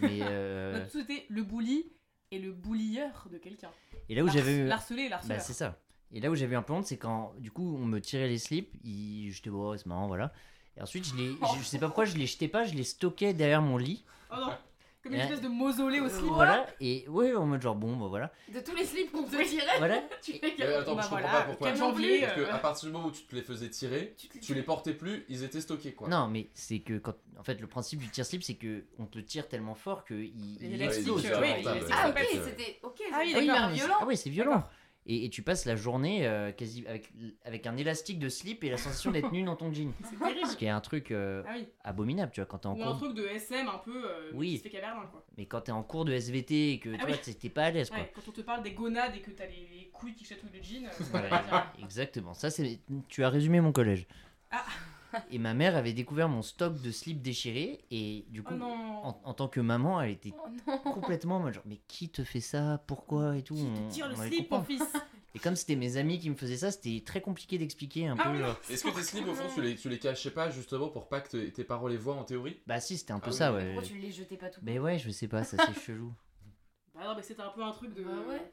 [0.00, 1.92] Mais, euh, été le bully
[2.30, 3.70] et le bullieur de quelqu'un.
[4.08, 4.64] et là où j'avais.
[4.64, 5.38] L'harcelé et l'harceleur.
[5.38, 5.78] Bah, c'est ça.
[6.12, 8.38] Et là où j'avais un peu honte, c'est quand du coup on me tirait les
[8.38, 9.30] slips, il...
[9.30, 10.32] j'étais ouais, c'est marrant, voilà.
[10.76, 11.34] Et ensuite, je, les...
[11.58, 14.04] je sais pas pourquoi je les jetais pas, je les stockais derrière mon lit.
[14.32, 14.52] Oh non
[15.02, 16.22] Comme une espèce de mausolée aussi.
[16.22, 16.66] Euh, voilà.
[16.80, 18.30] Et ouais, en mode genre bon, bah voilà.
[18.52, 19.46] De tous les slips qu'on te Oui.
[19.46, 20.02] tirait Voilà.
[20.22, 21.68] Tu Mais attends, bah je comprends voilà, pas pourquoi.
[21.68, 22.20] 4 janvier.
[22.20, 24.62] Parce que euh, à partir du moment où tu te les faisais tirer, tu les
[24.62, 26.08] portais plus, ils étaient stockés quoi.
[26.08, 27.14] Non, mais c'est que quand.
[27.38, 30.12] En fait, le principe du tir slip, c'est que on te tire tellement fort que
[30.12, 31.26] il, Les il explose.
[31.90, 32.78] Ah, ok, c'était...
[32.82, 33.32] Ok, Ah oui,
[33.72, 34.64] violent Ah oui, c'est violent.
[35.06, 37.10] Et, et tu passes la journée euh, quasi avec,
[37.44, 39.92] avec un élastique de slip et la sensation d'être nu dans ton jean.
[40.04, 40.46] C'est terrible.
[40.46, 41.66] Ce qui est un truc euh, Ah oui.
[41.84, 42.98] abominable, tu vois, quand t'es en Ou un cours.
[42.98, 44.50] truc de SM un peu euh, Oui.
[44.50, 45.24] qui se fait caverdin quoi.
[45.38, 47.16] Mais quand t'es en cours de SVT et que Ah toi, oui.
[47.24, 47.98] t'es- t'es pas à l'aise, quoi.
[48.14, 50.62] Quand on te parle des gonades et que t'as les, les couilles qui chatouillent le
[50.62, 52.34] jean, Voilà, exactement.
[52.34, 52.78] Ça, c'est.
[53.08, 54.06] Tu as résumé mon collège.
[54.50, 54.64] Ah.
[55.30, 58.64] Et ma mère avait découvert mon stock de slips déchirés et du coup, Oh
[59.02, 62.24] en, en tant que maman, elle était Oh complètement en mode genre mais qui te
[62.24, 63.54] fait ça, pourquoi et tout?
[63.54, 64.82] Qui on- te tire le on slip, mon fils?
[65.34, 68.24] Et comme c'était mes amis qui me faisaient ça, c'était très compliqué d'expliquer un Ah
[68.24, 68.30] peu.
[68.30, 68.46] oui, non.
[68.46, 71.08] genre- Est-ce que tes slips au fond tu les, tu les cachais pas justement pour
[71.08, 72.58] pas que tes- tes parents les voient en théorie?
[72.66, 73.66] Bah si, c'était un peu Ah ça, ouais.
[73.74, 76.12] Pourquoi tu les jetais pas tout Mais ouais, je sais pas, ça c'est chelou.
[76.94, 78.02] Bah non, mais c'était un peu un truc de.
[78.02, 78.52] Bah ouais.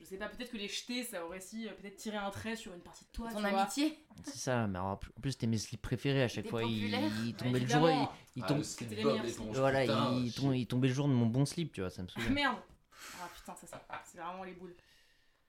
[0.00, 2.56] Je sais pas, peut-être que les jeter, ça aurait si euh, peut-être tiré un trait
[2.56, 3.30] sur une partie de toi.
[3.30, 6.62] Ton amitié C'est ça, mais alors, en plus- c'était mes slips préférés à chaque fois.
[6.64, 6.94] Il,
[7.26, 10.12] il tombait le jour, il, il Ah, tombe- le voilà, putain,
[10.54, 12.30] il, il tombait le jour de mon bon slip, tu vois, ça me Ah souvient.
[12.30, 12.56] merde
[13.20, 13.76] Ah putain, ça c'est
[14.12, 14.74] c'est vraiment les boules.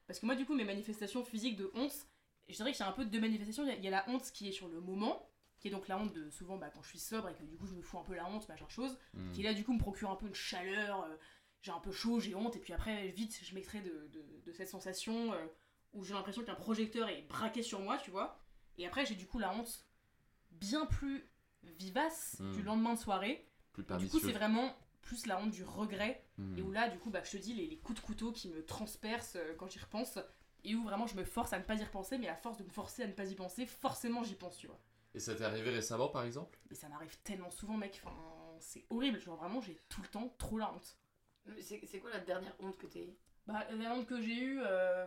[0.06, 1.94] Parce que moi, du coup, mes manifestations physiques de honte,
[2.50, 3.64] je dirais qu'il y a un peu deux manifestations.
[3.64, 5.26] Il y a- il y, a la honte qui est sur le moment,
[5.60, 7.56] qui est donc la honte de souvent bah, quand je suis sobre et que du
[7.58, 9.32] coup je me fous un peu la honte, machin chose, Hmm.
[9.32, 11.16] qui là du coup me procure un peu une chaleur, euh,
[11.62, 14.52] j'ai un peu chaud, j'ai honte, et puis après vite je m'extrais de, de- de
[14.52, 15.46] cette sensation euh,
[15.94, 18.40] où j'ai l'impression qu'un projecteur est braqué sur moi, tu vois.
[18.78, 19.86] Et après j'ai du coup la honte
[20.52, 21.28] bien plus
[21.64, 22.52] vivace Mm.
[22.54, 23.48] du lendemain de soirée.
[23.74, 26.58] Plus Du coup c'est vraiment plus la honte du regret Hmm.
[26.58, 28.50] et où là, du coup, bah, je te dis, les, les coups de couteau qui
[28.50, 30.18] me transpercent euh, quand j'y repense.
[30.64, 32.64] et où vraiment je me force à ne pas y repenser, mais à force de
[32.64, 34.80] me forcer à ne pas y penser, forcément j'y pense, tu vois.
[35.16, 36.58] Et ça t'est arrivé récemment, par exemple?
[36.70, 38.16] Et ça m'arrive tellement souvent, mec, enfin,
[38.60, 40.98] c'est horrible, genre vraiment j'ai tout le temps trop la honte.
[41.62, 43.14] C'est quoi la dernière honte que t'as eu
[43.48, 45.06] Bah, la honte que j'ai eue, euh,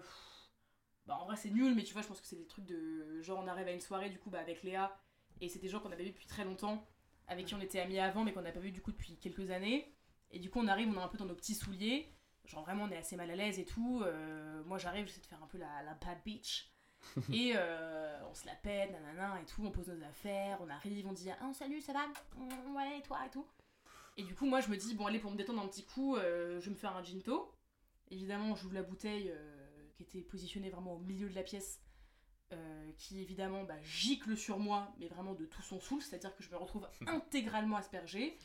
[1.07, 3.21] bah en vrai c'est nul, mais tu vois, je pense que c'est des trucs de.
[3.23, 4.97] Genre, on arrive à une soirée du coup bah, avec Léa,
[5.41, 6.87] et c'est des gens qu'on avait vu depuis très longtemps,
[7.29, 9.51] avec qui on était amis avant, mais qu'on n'a pas vu du coup depuis quelques
[9.51, 9.95] années.
[10.31, 12.09] Et du coup, on arrive, on est un peu dans nos petits souliers,
[12.45, 14.03] genre vraiment on est assez mal à l'aise et tout.
[14.05, 16.71] euh, moi j'arrive, j'essaie de faire un peu la, la bad bitch.
[17.33, 21.07] et euh, on se la pète, nanana et tout, on pose nos affaires, on arrive,
[21.07, 22.07] on dit ah salut, ça va?
[22.75, 23.47] Ouais, et toi et tout?
[24.17, 26.17] Et du coup, moi je me dis, bon allez, pour me détendre un petit coup,
[26.17, 27.53] euh, je vais me faire un ginto.
[28.11, 31.81] Évidemment, j'ouvre la bouteille euh, qui était positionnée vraiment au milieu de la pièce,
[32.53, 36.43] euh, qui évidemment bah, gicle sur moi, mais vraiment de tout son soul, c'est-à-dire que
[36.43, 38.39] je me retrouve intégralement aspergée.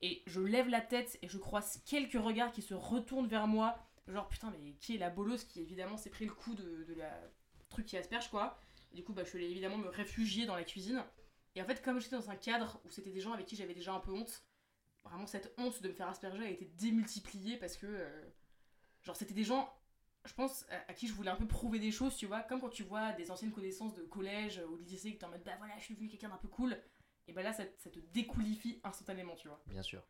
[0.00, 3.76] Et je lève la tête et je croise quelques regards qui se retournent vers moi.
[4.06, 6.94] Genre, putain, mais qui est la bolosse qui évidemment s'est pris le coup de, de
[6.94, 7.10] la
[7.68, 8.58] truc qui asperge, quoi.
[8.92, 11.02] Et du coup, bah, je suis allée évidemment me réfugier dans la cuisine.
[11.54, 13.74] Et en fait, comme j'étais dans un cadre où c'était des gens avec qui j'avais
[13.74, 14.44] déjà un peu honte,
[15.08, 17.86] vraiment cette honte de me faire asperger a été démultipliée parce que.
[17.86, 18.22] euh,
[19.02, 19.72] genre, c'était des gens,
[20.24, 22.40] je pense, à, à qui je voulais un peu prouver des choses, tu vois.
[22.40, 25.30] Comme quand tu vois des anciennes connaissances de collège ou de lycée que t'es en
[25.30, 26.76] mode, bah voilà, je suis devenu quelqu'un d'un peu cool.
[27.26, 29.62] Et bah là, ça, ça te décoolifie instantanément, tu vois.
[29.66, 30.02] Bien sûr.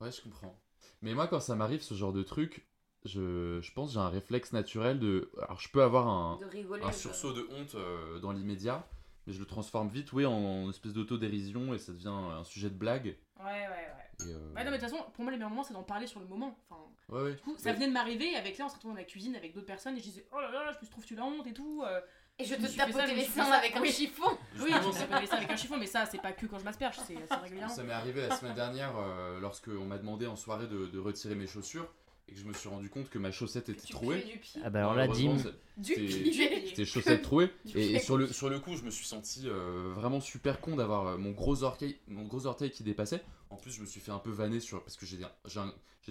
[0.00, 0.58] Ouais, je comprends.
[1.02, 2.68] Mais moi, quand ça m'arrive ce genre de truc,
[3.04, 5.30] je, je pense que j'ai un réflexe naturel de.
[5.42, 8.88] Alors, je peux avoir un, rigoler un euh, sursaut de honte euh, dans l'immédiat,
[9.26, 12.70] mais je le transforme vite, oui, en, en espèce d'autodérision et ça devient un sujet
[12.70, 13.16] de blague.
[13.38, 14.07] Ouais, ouais, ouais.
[14.26, 15.82] Et, euh, Ouais, non, mais de toute façon, pour moi, les meilleurs moments, c'est d'en
[15.82, 16.58] parler sur le moment.
[16.68, 17.32] Enfin, ouais, ouais.
[17.34, 19.36] du coup, ça venait de m'arriver, et avec là, on se retrouve dans la cuisine
[19.36, 21.46] avec d'autres personnes, et je disais, oh là là, je me trouve tu la honte
[21.46, 21.82] et tout.
[21.86, 22.00] euh.
[22.40, 25.26] Et je Je te tapotais je les seins avec un chiffon Oui, Justement, tu peux
[25.26, 27.74] ça avec un chiffon, mais ça, c'est pas que quand je m'asperge, c'est régulièrement.
[27.74, 30.98] Ça m'est arrivé la semaine dernière euh, lorsque on m'a demandé en soirée de, de
[31.00, 31.92] retirer mes chaussures
[32.28, 34.20] et que je me suis rendu compte que ma chaussette était trouée.
[34.20, 34.60] puais du pied.
[34.64, 35.36] Ah bah alors là, Dim,
[35.82, 37.50] C'était chaussette trouée.
[37.74, 41.18] Et, sur, le, sur le coup, je me suis senti euh, vraiment super con d'avoir
[41.18, 43.22] mon gros orteil, mon gros orteil qui dépassait.
[43.50, 45.18] En plus, je me suis fait un peu vanner sur parce que j'ai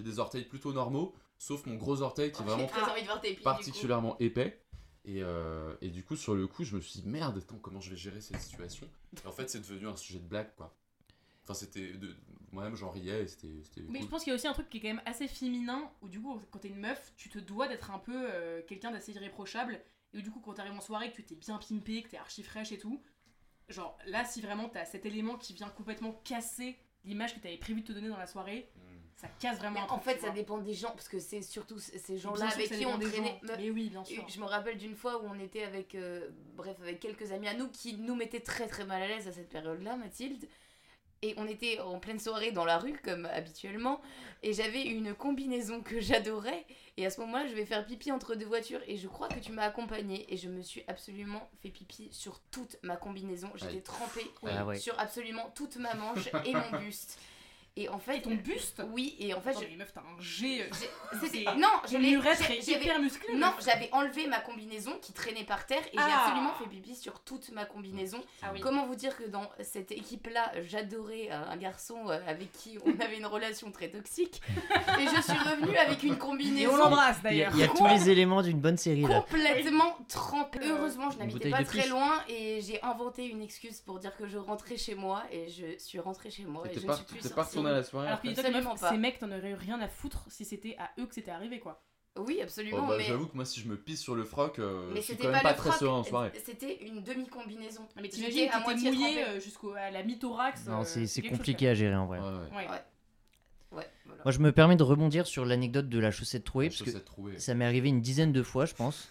[0.02, 3.06] des, orteils plutôt normaux, sauf mon gros orteil qui est J'ai vraiment très envie de
[3.06, 3.44] voir tes pieds.
[3.44, 4.62] particulièrement épais.
[5.04, 7.80] Et, euh, et du coup, sur le coup, je me suis dit merde, attends, comment
[7.80, 8.88] je vais gérer cette situation?
[9.24, 10.76] Et en fait, c'est devenu un sujet de blague, quoi.
[11.44, 11.94] Enfin, c'était.
[11.94, 12.14] de-
[12.52, 13.48] Moi-même, j'en riais c'était.
[13.88, 15.90] Mais je pense qu'il y a aussi un truc qui est quand même assez féminin,
[16.02, 18.90] où du coup, quand t'es une meuf, tu te dois d'être un peu euh, quelqu'un
[18.90, 19.80] d'assez irréprochable,
[20.12, 22.18] et où du coup, quand t'arrives en soirée, que tu t'es bien pimpé, que t'es
[22.18, 23.02] archi fraîche et tout,
[23.68, 26.76] genre là, si vraiment t'as cet élément qui vient complètement casser
[27.08, 28.80] l'image que t'avais prévu de te donner dans la soirée, Mm.
[29.16, 31.78] ça casse vraiment Mais en fait, tu ça dépend des gens, parce que c'est surtout
[31.80, 33.40] ces gens-là avec qui on traînait.
[33.42, 34.24] Me- Mais oui, bien sûr.
[34.28, 37.54] Je me rappelle d'une fois où on était avec, euh, bref, avec quelques amis à
[37.54, 40.46] nous qui nous mettaient très très mal à l'aise à cette période-là, Mathilde.
[41.22, 44.00] Et on était en pleine soirée dans la rue, comme habituellement.
[44.44, 46.64] Et j'avais une combinaison que j'adorais.
[46.96, 48.80] Et à ce moment-là, je vais faire pipi entre deux voitures.
[48.86, 50.32] Et je crois que tu m'as accompagnée.
[50.32, 53.50] Et je me suis absolument fait pipi sur toute ma combinaison.
[53.56, 54.78] J'étais trempée Ah ouais.
[54.78, 57.18] sur absolument toute ma manche et mon buste.
[57.80, 58.16] Et en fait.
[58.16, 60.68] Et ton buste Oui, et en fait, Attends, j'ai- mais meuf, t'as un G.
[61.56, 62.18] Non, je l'ai.
[62.62, 63.34] j'ai- hyper musclée.
[63.36, 66.24] non, j'avais enlevé ma combinaison qui traînait par terre et j'ai Ah.
[66.24, 68.20] absolument fait pipi sur toute ma combinaison.
[68.42, 68.60] Ah oui.
[68.60, 72.90] Comment vous dire que dans cette équipe-là, j'adorais euh, un garçon euh, avec qui on
[73.00, 74.40] avait une relation très toxique
[74.98, 77.52] et je suis revenue avec une Et combinaison on l'embrasse il y a, d'ailleurs.
[77.54, 79.20] il y a tous les éléments d'une bonne série là.
[79.20, 80.58] complètement trempée.
[80.64, 84.38] Heureusement, je n'habitais pas très loin et j'ai inventé une excuse pour dire que je
[84.38, 87.58] rentrais chez moi et je suis rentrée chez moi et je ne suis plus sortie.
[87.68, 88.90] Retourné à la soirée Alors que dis-toi pas.
[88.90, 91.60] ces mecs, t'en aurais eu rien à foutre si c'était à eux que c'était arrivé
[91.60, 91.82] quoi.
[92.16, 94.58] Oui, Oh, absolument, bah, mais J'avoue que moi, si je me pisse sur le froc,
[94.58, 96.32] euh, mais je suis c'était quand pas, même pas le très froc, serein en soirée.
[96.44, 97.86] C'était une demi-combinaison.
[98.00, 100.66] Mais t'imagines, à t'étais moitié mouillé euh, jusqu'à la mi-thorax.
[100.66, 102.18] Non, euh, c'est chose, compliqué à gérer en vrai.
[102.18, 102.56] Ouais, ouais.
[102.56, 102.68] Ouais.
[102.70, 102.80] Ouais.
[103.70, 104.22] Ouais, voilà.
[104.24, 106.98] Moi, je me permets de rebondir sur l'anecdote de la chaussette trouée, La parce que
[106.98, 107.38] trouée.
[107.38, 109.10] ça m'est arrivé une dizaine de fois, je pense.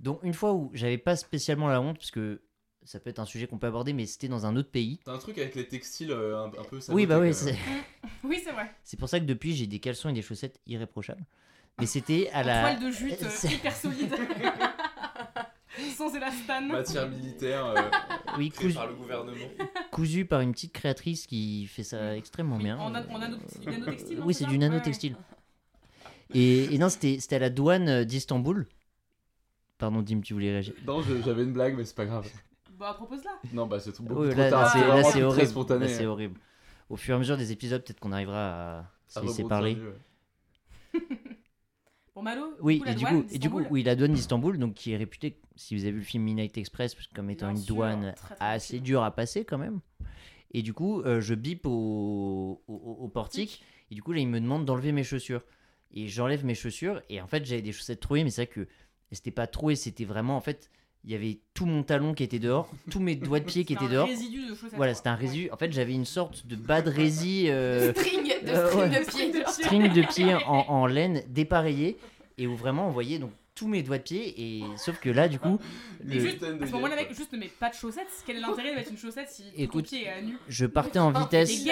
[0.00, 2.40] Donc, une fois où j'avais pas spécialement la honte, parce que
[2.84, 4.98] ça peut être un sujet qu'on peut aborder, mais c'était dans un autre pays.
[5.04, 7.32] T'as un truc avec les textiles euh, un, un peu Oui, bah oui, même.
[7.32, 7.56] c'est
[8.24, 8.70] Oui, c'est vrai.
[8.84, 11.24] c'est pour ça que depuis, j'ai des caleçons et des chaussettes irréprochables.
[11.78, 12.60] Mais c'était à la.
[12.74, 14.14] toile de jute euh, hyper solide.
[15.96, 16.68] Sans élastane.
[16.68, 17.90] Matière militaire euh,
[18.36, 19.46] Oui, créée cousu, par le gouvernement.
[19.90, 22.78] cousu par une petite créatrice qui fait ça extrêmement Oui, bien.
[22.78, 25.16] en en nano- c'est du nanotextile, Oui, c'est du Ouais, nanotextile.
[26.34, 28.66] Et, et non, c'était c'était à la douane d'Istanbul.
[29.78, 32.30] Pardon, Dim, tu voulais réagir Non, j'avais une blague, mais c'est pas grave.
[32.82, 33.30] Bah, propose-la.
[33.52, 34.76] Non, bah c'est tout beaucoup Oui, trop là, tard.
[34.76, 35.46] là, c'est horrible.
[35.46, 35.86] spontané.
[35.86, 36.40] Là, c'est horrible.
[36.90, 39.78] Au fur et à mesure des épisodes, peut-être qu'on arrivera à se laisser parler.
[42.14, 44.74] Bon, Malo, Oui, coup, et du coup, et du coup, oui, la douane d'Istanbul, donc
[44.74, 47.62] qui est réputée, si vous avez vu le film Midnight Express, comme étant Bien une
[47.62, 49.80] sûr, douane très, très assez dure à passer quand même.
[50.50, 54.28] Et du coup, euh, je bip au, au, au portique, et du coup, là, il
[54.28, 55.42] me demande d'enlever mes chaussures.
[55.94, 58.68] Et j'enlève mes chaussures, et en fait, j'avais des chaussettes trouées, mais c'est vrai que
[59.10, 60.70] c'était pas trop, et c'était vraiment, en fait,
[61.04, 63.72] il y avait tout mon talon qui était dehors, tous mes doigts de pied qui
[63.74, 64.08] C'était étaient un dehors.
[64.08, 64.76] résidu de chaussettes.
[64.76, 65.50] Voilà, c'était un résidu.
[65.52, 69.00] En fait, j'avais une sorte de bas de rési, euh, String de euh, string ouais.
[69.00, 69.32] de pied.
[69.40, 69.48] genre.
[69.50, 71.96] string de pied en, en laine dépareillé,
[72.38, 75.28] et où vraiment on voyait donc tous mes doigts de pied, et sauf que là,
[75.28, 75.58] du coup,
[76.04, 78.08] Mais le- juste, à ce moment-là, mec, juste ne mets pas de chaussettes.
[78.26, 80.38] Quel est l'intérêt de mettre une chaussette si tout ton Écoute, pied est à nu
[80.48, 81.64] je partais en vitesse.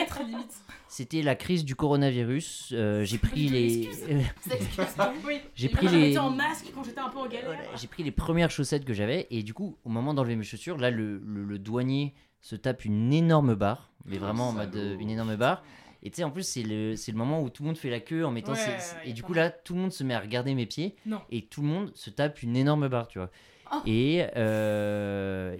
[0.88, 2.70] C'était la crise du coronavirus.
[2.72, 3.88] euh, j'ai pris les.
[5.54, 7.46] J'ai pris les- en masque quand j'étais un peu en galère.
[7.46, 10.44] Voilà, j'ai pris les premières chaussettes que j'avais et du coup au moment d'enlever mes
[10.44, 14.52] chaussures là le, le- le douanier se tape une énorme barre mais Oh, vraiment en
[14.52, 15.62] mode euh, une énorme barre
[16.02, 18.00] et tu sais en plus c'est le, le moment où tout le monde fait la
[18.00, 20.14] queue en mettant Ouais, ses- ouais, et du coup là tout le monde se met
[20.14, 21.20] à regarder mes pieds Non.
[21.30, 23.30] et tout le monde se tape une énorme barre tu vois
[23.72, 23.76] Oh.
[23.86, 25.56] et, euh,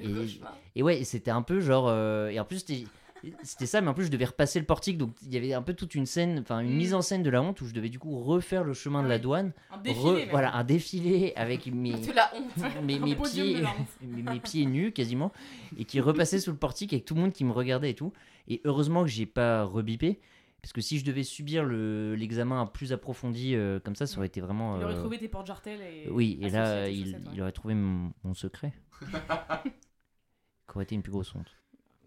[0.75, 1.87] et, ouais, c'était un peu genre.
[1.89, 2.65] euh, et en plus,
[3.43, 3.67] c'était.
[3.67, 5.75] Ça, mais en plus, je devais repasser le portique, donc il y avait un peu
[5.75, 6.77] toute une scène, enfin une Mm.
[6.77, 9.09] mise en scène de la honte où je devais du coup refaire le chemin de
[9.09, 10.27] la douane, Un défilé.
[10.31, 12.57] voilà, un défilé avec mes, De la honte.
[12.85, 13.89] mes, mes pieds, de la honte.
[14.03, 15.33] mes, mes pieds nus quasiment,
[15.79, 18.13] et qui repassait sous le portique avec tout le monde qui me regardait et tout.
[18.49, 20.19] Et heureusement que j'ai pas rebipé,
[20.63, 24.27] parce que si je devais subir le- l'examen plus approfondi euh, comme ça, ça aurait
[24.27, 24.77] été vraiment.
[24.79, 26.09] Il aurait euh, trouvé tes portes jartelles et.
[26.11, 27.31] oui, et là, il, chaussettes, ouais.
[27.35, 28.73] il aurait trouvé mon, mon secret.
[29.01, 31.51] qui aurait été une plus grosse honte.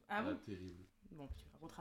[0.10, 0.83] Ah Ah, bon terrible,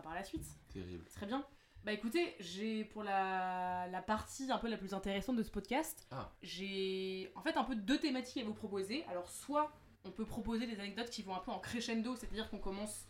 [0.03, 0.45] Par la suite.
[0.73, 1.05] terrible.
[1.15, 1.45] Très bien.
[1.85, 6.07] Bah écoutez, j'ai pour la, la partie un peu la plus intéressante de ce podcast,
[6.13, 6.31] Ah.
[6.41, 9.05] j'ai en fait un peu deux thématiques à vous proposer.
[9.07, 9.73] Alors soit
[10.05, 13.07] on peut proposer des anecdotes qui vont un peu en crescendo, c'est-à-dire qu'on commence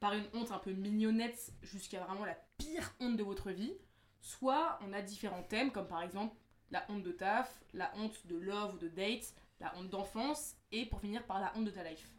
[0.00, 3.72] par une honte un peu mignonnette jusqu'à vraiment la pire honte de votre vie.
[4.20, 6.34] Soit on a différents thèmes comme par exemple
[6.72, 10.84] la honte de taf, la honte de love ou de date, la honte d'enfance et
[10.86, 12.10] pour finir par la honte de ta life.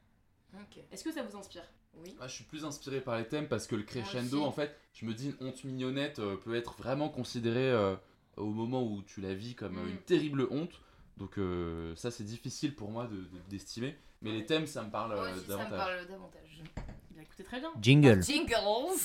[0.53, 0.79] Ok.
[0.89, 1.69] Est-ce que ça vous inspire?
[2.03, 2.15] Oui.
[2.19, 5.05] Ah, je suis plus inspiré par les thèmes parce que le crescendo, en fait, je
[5.05, 7.95] me dis une honte mignonnette euh, peut être vraiment considérée euh,
[8.37, 9.89] au moment où tu la vis comme euh, Mm.
[9.89, 10.81] une terrible honte.
[11.17, 13.95] Donc euh, ça, c'est difficile pour moi de- de- d'estimer.
[14.21, 15.77] Mais les thèmes, ça me parle Moi euh, aussi, ça me davantage.
[15.77, 16.63] parle davantage.
[17.11, 17.71] Bien écoutez très bien.
[17.81, 18.21] Jingle.
[18.23, 18.53] Jingles.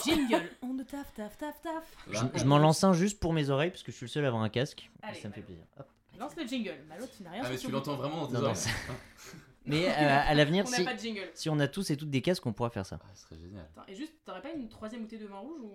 [0.04, 0.50] Jingle.
[0.62, 1.96] honte de taf, taf, taf, taf.
[2.34, 4.28] Je, m'en lance un juste pour mes oreilles parce que je suis le seul à
[4.28, 4.90] avoir un casque.
[5.02, 5.64] Allez, ça me fait plaisir.
[5.78, 5.86] Hop.
[6.18, 6.76] Lance le jingle.
[6.88, 8.56] Bah l'autre, il n'a rien Ah, mais tu l'entends vraiment dans tes oreilles.
[9.64, 11.30] Ah, Mais euh, à l'avenir, On si, pas de jingle.
[11.34, 12.98] si on a tous et toutes des casques, on pourra faire ça.
[13.02, 13.68] Ah, ce serait génial.
[13.76, 15.72] Attends, et juste, t'aurais pas une troisième bouteille de vin rouge ou...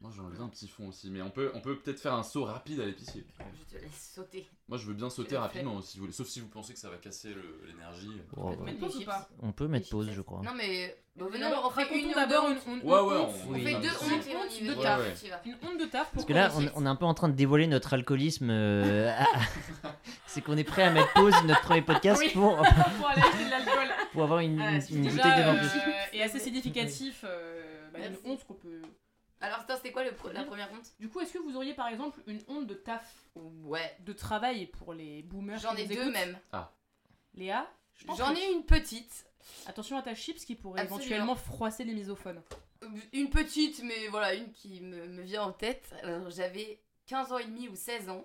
[0.00, 1.10] Moi, j'ai enlevé un petit fond aussi.
[1.10, 3.24] Mais on peut on peut peut-être faire un saut rapide à l'épicier.
[3.70, 4.46] Je te laisse sauter.
[4.68, 6.12] Moi, je veux bien sauter rapidement si vous voulez.
[6.12, 8.10] Sauf si vous pensez que ça va casser le- l'énergie.
[8.36, 10.42] Oh, mettre pause ou pas on peut mettre pause, je crois.
[10.42, 11.26] Non mais bon,
[11.64, 12.62] on fait une ou d'abord une, hontes.
[12.66, 13.08] une Ouais, honte.
[13.10, 13.16] ouais,
[13.48, 14.98] On Oui, fait non, deux hontes honte de taf.
[15.00, 15.40] Ouais, Tu vas.
[15.44, 17.34] Une honte de taf pour Parce que là, on, est un peu en train de
[17.34, 18.48] dévoiler notre alcoolisme.
[18.50, 19.26] euh, à-
[20.26, 22.30] c'est qu'on est prêt à mettre pause notre premier podcast Oui.
[22.32, 22.56] pour,
[22.98, 23.88] pour aller acheter de l'alcool.
[24.12, 26.18] pour avoir une, Ah, bouteille de vin euh, plus.
[26.18, 27.24] et assez significatif.
[27.28, 28.82] euh, bah, une honte qu'on peut...
[29.40, 30.12] Alors c'était quoi la
[30.44, 30.86] première honte?
[30.98, 33.94] Du coup, est-ce que vous auriez par exemple une honte de taf, Ouais.
[34.00, 36.38] de travail pour les boomers J'en ai deux même.
[37.34, 39.26] Léa je pense J'en ai une petite.
[39.66, 41.00] Attention à ta chips qui pourrait Absolument.
[41.00, 42.42] éventuellement froisser les misophones.
[43.12, 45.94] Une petite, mais voilà, une qui me, me vient en tête.
[46.28, 48.24] J'avais 15 ans et demi ou 16 ans.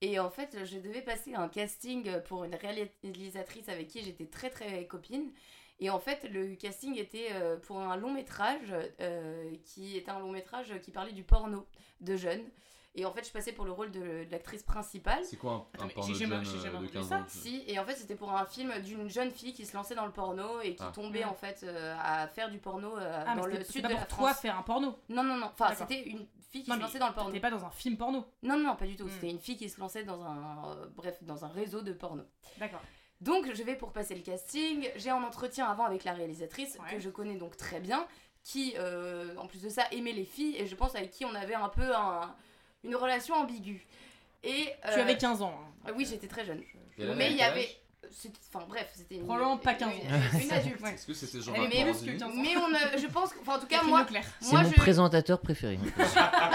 [0.00, 4.50] Et en fait, je devais passer un casting pour une réalisatrice avec qui j'étais très
[4.50, 5.30] très copine.
[5.80, 10.20] Et en fait, le casting était euh, pour un long métrage euh, qui était un
[10.20, 11.66] long métrage qui parlait du porno
[12.00, 12.44] de jeunes.
[12.96, 15.24] Et en fait, je passais pour le rôle de, de l'actrice principale.
[15.24, 17.16] C'est quoi un, un porno jamais- jeune j'ai jamais euh, de entendu 15 ça.
[17.18, 19.96] ans Si, et en fait, c'était pour un film d'une jeune fille qui se lançait
[19.96, 20.92] dans le porno et qui Ah.
[20.94, 21.28] tombait Mm.
[21.28, 23.92] en fait euh, à faire du porno euh, Ah, mais dans le sud pas de
[23.94, 24.40] pour la toi France.
[24.42, 24.96] faire un porno.
[25.08, 25.46] Non, non, non.
[25.58, 27.32] Enfin, c'était une fille qui Non, se lançait dans le porno.
[27.32, 28.24] T'es pas dans un film porno.
[28.44, 29.06] Non, non, pas du tout.
[29.06, 29.10] Mm.
[29.10, 32.22] C'était une fille qui se lançait dans un, euh, bref, dans un réseau de porno.
[32.58, 32.80] D'accord.
[33.20, 34.88] Donc, je vais pour passer le casting.
[34.94, 36.94] J'ai un entretien avant avec la réalisatrice Ouais.
[36.94, 38.06] que je connais donc très bien,
[38.44, 41.34] qui, euh, en plus de ça, aimait les filles et je pense avec qui on
[41.34, 42.34] avait un peu un-
[42.84, 43.84] une relation ambiguë.
[44.42, 45.58] Et Tu euh, avais 15 ans.
[45.64, 45.72] hein.
[45.86, 46.62] ah Oui, j'étais très jeune.
[47.16, 47.68] Mais il y avait,
[48.54, 49.92] enfin bref, c'était une, Probablement pas une- 15 ans.
[50.34, 50.80] une, une adulte.
[50.82, 50.92] Ouais.
[50.94, 52.30] Est-ce que c'était genre 15 ans.
[52.34, 54.06] Mais on, a- je pense, enfin en tout cas moi.
[54.40, 55.76] C'est moi mon je, présentateur préféré.
[55.78, 55.82] non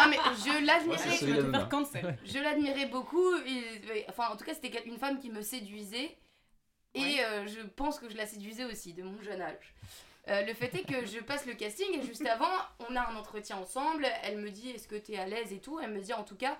[0.09, 1.67] mais je Ouais, l'admirais.
[1.69, 2.17] cancel.
[2.23, 3.35] Je l'admirais beaucoup.
[3.47, 6.15] Et, enfin, en tout cas, c'était une femme qui me séduisait.
[6.95, 7.23] Et Ouais.
[7.23, 9.73] euh, je pense que je la séduisais aussi, de mon jeune âge.
[10.29, 12.51] Euh, le fait est que je passe le casting et juste avant,
[12.87, 14.05] on a un entretien ensemble.
[14.23, 15.79] Elle me dit Est-ce que tu es à l'aise et tout?
[15.79, 16.57] Elle me dit En tout cas,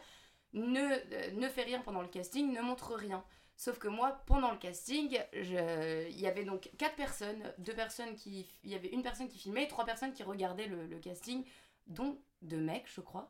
[0.53, 3.23] ne, euh, ne fais rien pendant le casting, ne montre rien.
[3.55, 8.47] Sauf que moi, pendant le casting, il y avait donc quatre personnes, deux personnes qui,
[8.63, 11.43] il y avait une personne qui filmait trois personnes qui regardaient le, le casting,
[11.86, 13.30] dont deux mecs, je crois.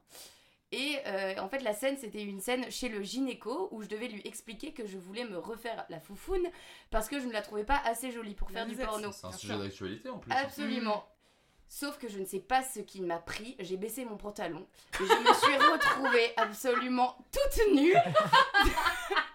[0.72, 4.07] Et euh, en fait, la scène, c'était une scène chez le gynéco où je devais
[4.07, 6.47] lui expliquer que je voulais me refaire la foufoune
[6.91, 9.11] parce que je ne la trouvais pas assez jolie pour faire du porno.
[9.11, 10.32] C'est un sujet d'actualité en plus.
[10.32, 11.05] Absolument.
[11.67, 13.55] Sauf que je ne sais pas ce qui m'a pris.
[13.59, 14.67] J'ai baissé mon pantalon
[14.99, 17.93] et je me suis retrouvée absolument toute nue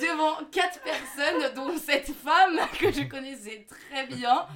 [0.00, 4.46] devant quatre personnes, dont cette femme que je connaissais très bien.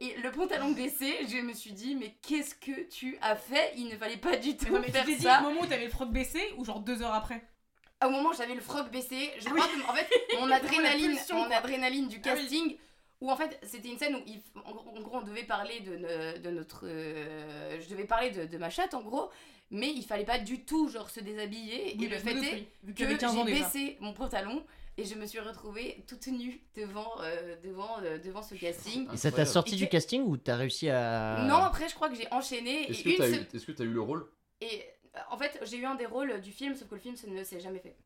[0.00, 3.72] Et le pantalon baissé, je me suis dit, mais qu'est-ce que tu as fait?
[3.76, 5.40] Il ne fallait pas du Mais tout non, mais tu faire t'es dit ça.
[5.40, 7.42] au moment où t'avais le froc baissé ou genre deux heures après?
[8.04, 11.18] Au moment où j'avais le froc baissé, je Ah crois que, en fait, mon adrénaline,
[11.32, 12.42] mon adrénaline du Ah oui.
[12.42, 12.76] casting,
[13.22, 16.38] où en fait, c'était une scène où, il- en, gros, on devait parler de, ne-
[16.38, 16.82] de notre.
[16.84, 19.30] euh, je devais parler de, de ma chatte, en gros,
[19.70, 21.94] mais il fallait pas du tout, genre, se déshabiller.
[21.98, 24.62] Oui, et le fait est que qu'il avait 15 ans j'ai baissé mon pantalon
[24.98, 29.08] et je me suis retrouvée toute nue devant, euh, devant, euh, devant ce casting.
[29.12, 31.44] Et ça t'a sorti Et du casting ou t'as réussi à.
[31.48, 32.90] Non, après, je crois que j'ai enchaîné.
[32.90, 34.30] Est-ce que t'as se- eu, le rôle?
[34.60, 34.82] Et
[35.16, 37.26] euh, en fait, j'ai eu un des rôles du film, sauf que le film ça
[37.26, 37.96] ne s'est jamais fait.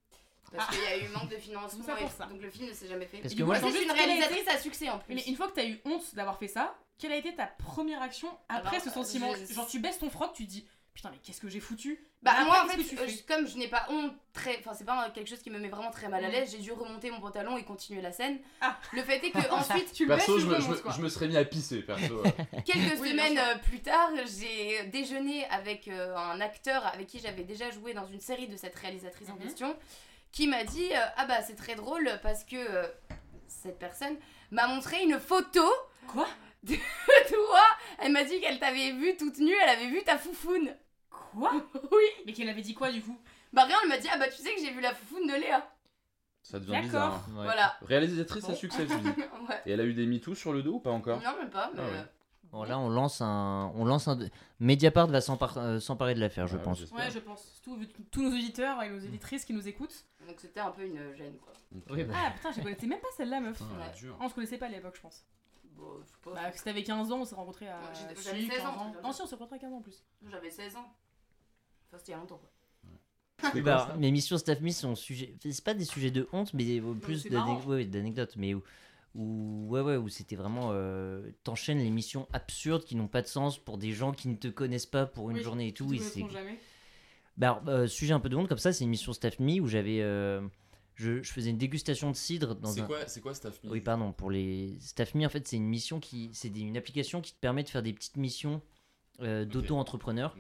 [0.53, 0.73] Parce Ah.
[0.75, 2.27] qu'il y a eu manque de financement, Tout ça pour ça.
[2.27, 3.19] donc le film ne s'est jamais fait.
[3.19, 5.15] Parce que moi, c'est une réalisatrice à succès en plus.
[5.15, 8.03] Mais une fois que t'as eu honte d'avoir fait ça, quelle a été ta première
[8.03, 9.33] action après Alors, ce sentiment?
[9.49, 10.67] je- Genre tu baisses ton froc, tu dis
[11.01, 11.99] putain mais qu'est-ce que j'ai foutu?
[12.23, 15.29] Bah moi en fait, euh, comme je n'ai pas honte très, enfin c'est pas quelque
[15.29, 16.33] chose qui me met vraiment très mal à Mm.
[16.33, 18.39] l'aise, j'ai dû remonter mon pantalon et continuer la scène.
[18.61, 18.79] Ah.
[18.93, 20.93] Le fait est que ensuite, Tu le Perso, je me, le je, me, remontes, quoi.
[20.93, 22.23] je me serais mis à pisser, perso.
[22.67, 27.45] quelques Oui, semaines euh, plus tard, j'ai déjeuné avec euh, un acteur avec qui j'avais
[27.45, 29.43] déjà joué dans une série de cette réalisatrice en Mhm.
[29.43, 29.77] question,
[30.33, 32.87] qui m'a dit euh, ah bah c'est très drôle parce que euh,
[33.49, 34.17] cette personne
[34.51, 35.65] m'a montré une photo
[36.09, 36.29] Quoi?
[36.65, 36.75] de
[37.29, 37.61] toi.
[38.01, 40.77] Elle m'a dit qu'elle t'avait vu toute nue, elle avait vu ta foufoune.
[41.33, 41.53] Quoi
[41.93, 42.05] Oui.
[42.27, 43.17] Mais qu'elle avait dit quoi du coup
[43.53, 45.35] Bah rien, elle m'a dit ah bah tu sais que j'ai vu la foufoune de
[45.35, 45.69] Léa.
[46.43, 46.83] Ça devient D'accord.
[46.87, 47.13] bizarre.
[47.15, 47.37] hein.
[47.37, 47.45] Ouais.
[47.45, 47.77] Voilà.
[47.83, 48.53] Réalisatrice Bon.
[48.53, 49.09] à succès, tu dis.
[49.49, 49.61] ouais.
[49.67, 51.71] Et elle a eu des MeToo sur le dos ou pas encore Non même pas.
[51.75, 51.81] Mais...
[51.83, 52.05] Ah ouais.
[52.51, 53.71] Bon, là, on lance un.
[53.77, 54.19] On lance un.
[54.59, 56.81] Mediapart va s'empar- euh, s'emparer de l'affaire, je Ouais, pense.
[56.81, 56.99] j'espère.
[56.99, 57.61] Ouais, je pense.
[57.63, 57.79] Tous,
[58.11, 60.05] tous nos auditeurs et nos éditrices qui nous écoutent.
[60.27, 61.53] Donc c'était un peu une gêne quoi.
[61.77, 61.83] Ok.
[61.91, 62.15] Oui, bah.
[62.27, 63.57] Ah putain, je connaissais même pas celle-là, meuf.
[63.59, 63.85] Putain, Ouais.
[63.89, 64.17] elle est dure.
[64.19, 65.25] Ah, on se connaissait pas à l'époque, je pense.
[65.77, 66.31] Bon, je sais pas.
[66.33, 67.77] Bah, si t'avais 15 ans, on s'est rencontrés à.
[67.79, 69.73] Ouais, si, j'avais 16 ans, 15 c'est comme Non, si, on s'est rencontrés à 15
[69.73, 70.03] ans en plus.
[70.29, 70.93] J'avais 16 ans.
[71.91, 72.51] Enfin c'était il y a longtemps quoi.
[73.43, 75.35] Bah, quoi, ça mes missions Staff Me sont sujets.
[75.41, 77.65] C'est pas des sujets de honte, mais plus c'est d'ane- marrant.
[77.65, 78.35] ouais, d'anecdotes.
[78.37, 78.63] Mais où,
[79.15, 80.71] où- ouais, ouais, où c'était vraiment.
[80.73, 84.37] euh, T'enchaînes les missions absurdes qui n'ont pas de sens pour des gens qui ne
[84.37, 85.87] te connaissent pas pour une Oui, journée et tout.
[85.89, 86.59] Qui et jamais.
[87.39, 89.59] Bah, alors, euh, sujet un peu de honte, comme ça, c'est une mission Staff Me
[89.61, 90.03] où j'avais.
[90.03, 90.43] euh,
[90.97, 92.87] je, je faisais une dégustation de cidre dans C'est un.
[92.87, 95.65] quoi, c'est quoi Staff Me Oui, pardon, pour les Staff Me, en fait, c'est une
[95.67, 96.29] mission qui.
[96.35, 98.61] C'est une application qui te permet de faire des petites missions
[99.21, 100.37] euh, d'auto-entrepreneur.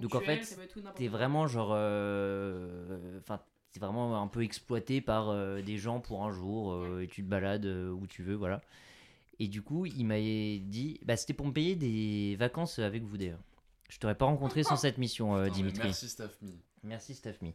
[0.00, 0.58] Donc, en fait,
[0.96, 1.72] T'es vraiment genre.
[1.74, 3.40] euh, Enfin,
[3.72, 7.22] t'es vraiment un peu exploité par euh, des gens pour un jour euh, et tu
[7.24, 8.60] te balades euh, où tu veux, voilà.
[9.40, 11.00] Et du coup, il m'a dit.
[11.04, 13.40] Bah, c'était pour me payer des vacances avec vous d'ailleurs.
[13.88, 15.82] Je t'aurais pas rencontré sans cette mission, euh, Putain, Dimitri.
[15.84, 16.50] Merci Staff Me.
[16.82, 17.48] Merci, Staff Me.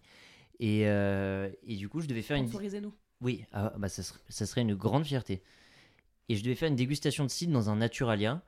[0.59, 2.47] Et, euh, et du coup, je devais faire une.
[2.47, 2.93] Sponsorisez-nous.
[3.21, 5.41] Oui, ah, bah, ça, serait, ça serait une grande fierté.
[6.29, 8.41] Et je devais faire une dégustation de cidre dans un Naturalia.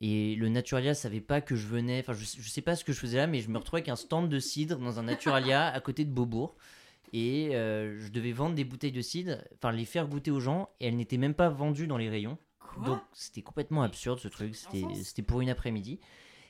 [0.00, 2.00] Et le Naturalia savait pas que je venais.
[2.00, 3.88] Enfin, je, je sais pas ce que je faisais là, mais je me retrouvais avec
[3.88, 6.56] un stand de cidre dans un Naturalia à côté de Beaubourg.
[7.12, 10.70] Et euh, je devais vendre des bouteilles de cidre, enfin les faire goûter aux gens,
[10.80, 12.38] et elles n'étaient même pas vendues dans les rayons.
[12.58, 12.84] Quoi?
[12.84, 16.00] Donc c'était complètement absurde ce truc, c'était pour une après-midi.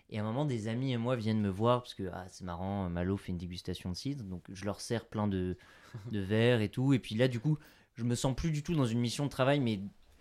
[0.09, 2.45] Et à un moment, des amis et moi viennent me voir parce que ah, c'est
[2.45, 5.59] marrant, Malo fait une dégustation de cidre, donc je leur sers plein de,
[6.13, 6.95] de verres et tout.
[6.95, 7.59] Et puis là, du coup,
[7.95, 9.81] je me sens plus du tout dans une mission de travail, mais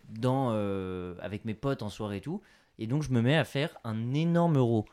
[0.10, 2.42] dans, euh, avec mes potes en soirée et tout.
[2.80, 4.86] Et donc, je me mets à faire un énorme euro.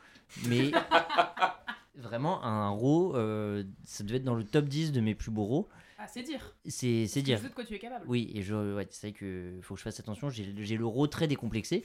[0.46, 0.70] Mais
[1.94, 5.42] vraiment, un euro, euh, ça devait être dans le top 10 de mes plus beaux
[5.42, 5.68] euros.
[6.02, 6.54] Ah, c'est dire.
[6.66, 7.42] C'est c'est dire.
[7.42, 8.06] de quoi tu es capable.
[8.08, 10.30] Oui, et je, ouais, c'est vrai que faut que je fasse attention.
[10.30, 11.84] J'ai j'ai l'euro très décomplexé.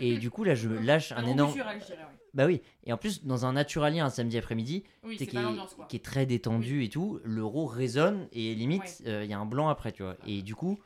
[0.00, 1.52] et du coup, là, je lâche un énorme.
[1.52, 2.16] culturel, je dirais, oui.
[2.32, 2.62] Bah oui.
[2.84, 6.24] Et en plus, dans un naturalien un samedi après-midi, Oui, c'est qui, est, qui très
[6.24, 9.08] détendu et tout, l'euro résonne et limite, Ouais.
[9.08, 10.16] euh, il y a un blanc après, tu vois.
[10.26, 10.78] Et du coup,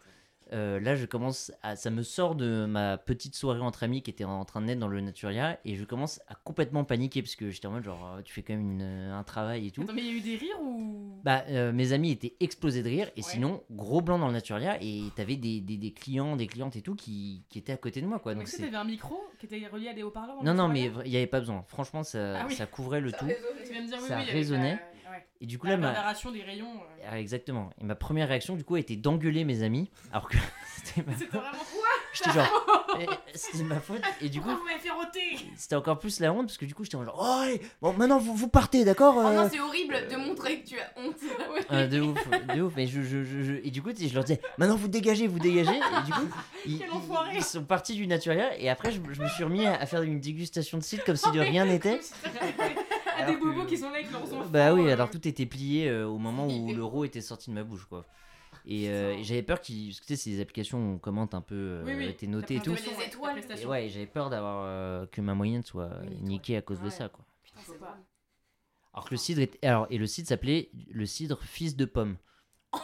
[0.52, 1.74] euh, là, je commence à.
[1.76, 4.80] Ça me sort de ma petite soirée entre amis qui était en train de naître
[4.80, 8.16] dans le Naturia et je commence à complètement paniquer parce que j'étais en mode genre,
[8.18, 8.82] euh, tu fais quand même une-
[9.12, 9.82] un travail et tout.
[9.82, 11.20] Attends, mais il y a eu des rires ou?
[11.24, 13.26] Bah, euh, mes amis étaient explosés de rire, et Ouais.
[13.26, 16.82] sinon, gros blanc dans le Naturia, et t'avais des, des, des clients, des clientes et
[16.82, 18.34] tout qui, qui étaient à côté de moi, quoi.
[18.34, 18.64] Donc Est-ce que c'est...
[18.64, 21.26] t'avais un micro qui était relié à des haut-parleurs Non, non, mais il n'y avait
[21.26, 21.62] pas besoin.
[21.66, 22.54] Franchement, ça, Ah oui.
[22.54, 23.26] ça couvrait le Ça tout.
[24.06, 24.78] ça oui, résonnait.
[25.14, 25.26] Ouais.
[25.40, 26.32] Et du coup, La là, ma...
[26.32, 26.74] des rayons.
[26.74, 27.70] euh, Ah, exactement.
[27.80, 30.36] Et ma première réaction, du coup, a été d'engueuler mes amis, alors que
[30.76, 31.12] c'était ma...
[31.12, 31.88] Vraiment quoi?
[32.14, 32.66] J'étais genre...
[33.00, 34.46] eh, C'était ma faute, et du coup...
[34.48, 35.50] Pourquoi vous m'avez fait roter?
[35.56, 37.92] C'était encore plus la honte parce que du coup j'étais en genre oh allez, bon
[37.92, 40.92] maintenant vous, vous partez d'accord Oh euh, non, c'est horrible de montrer que tu as
[40.96, 41.16] honte.
[41.70, 42.74] Euh, de ouf, de ouf.
[42.76, 45.38] Mais je, je, je, je- Et du coup, je leur disais, maintenant vous dégagez, vous
[45.38, 45.74] dégagez.
[45.74, 46.28] Et du coup,
[47.34, 48.56] ils, sont partis du Naturia.
[48.58, 51.16] Et après, je, je me suis remis à, à faire une dégustation de cidre comme
[51.16, 52.00] si de rien n'était.
[53.24, 54.46] Alors des bobos que- qui sont là avec leurs enfants.
[54.50, 57.54] Bah oui, euh, alors tout était plié euh, au moment où l'euro était sorti de
[57.54, 58.04] ma bouche, quoi.
[58.66, 59.88] Et, euh, et j'avais peur qu'ils.
[59.88, 62.14] Parce que tu sais, ces applications, on commente un peu euh, Oui, oui.
[62.16, 62.72] tes notés et tout.
[62.72, 63.38] Des étoiles.
[63.60, 65.90] Et ouais, j'avais peur d'avoir euh, que ma moyenne soit
[66.22, 66.90] niquée à cause de Ouais.
[66.90, 67.24] ça, quoi.
[67.42, 67.98] Putain, c'est pas.
[68.94, 69.58] Alors que le cidre était...
[69.66, 72.16] Alors, et le cidre s'appelait le cidre fils de pomme.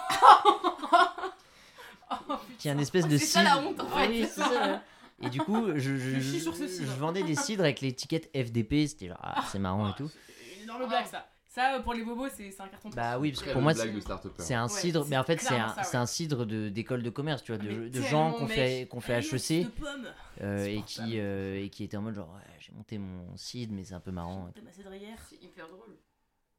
[2.59, 3.69] qui est un espèce de C'est ça la cidre.
[3.71, 4.09] honte en Ah fait.
[4.09, 4.83] Oui, c'est ça.
[5.23, 6.53] Et du coup, je, cidre.
[6.99, 10.11] vendais des cidres avec l'étiquette FDP, c'était genre, ah, c'est marrant et tout.
[10.77, 11.27] Énorme blague ça.
[11.51, 12.91] Ça, euh, pour les bobos, c'est un carton.
[12.91, 16.01] Bah oui, parce que pour moi, c'est- un cidre, c'est mais en fait, c'est un,
[16.01, 19.15] un cidre de- d'école de, commerce, tu vois, Ah, de, gens qu'on fait, qu'on fait
[19.19, 19.67] HEC
[20.43, 23.83] euh, et, qui, euh, et qui étaient en mode genre, j'ai monté mon cidre, mais
[23.83, 24.53] c'est un peu marrant.
[24.63, 25.19] Ma cédrière.
[25.29, 25.99] C'est hyper drôle.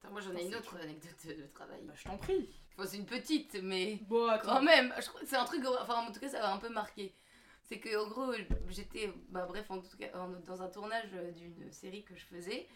[0.04, 1.80] Attends, moi j'en ai une autre anecdote de, travail.
[1.86, 2.50] Bah, je t'en prie.
[2.78, 6.12] Enfin, c'est une petite, mais quand même, je crois que c'est un truc, enfin en
[6.12, 7.16] tout cas ça m'a un peu marqué.
[7.64, 8.34] C'est que en gros,
[8.68, 10.10] j'étais, bah bref, en tout cas,
[10.46, 12.68] dans un tournage d'une série que je faisais.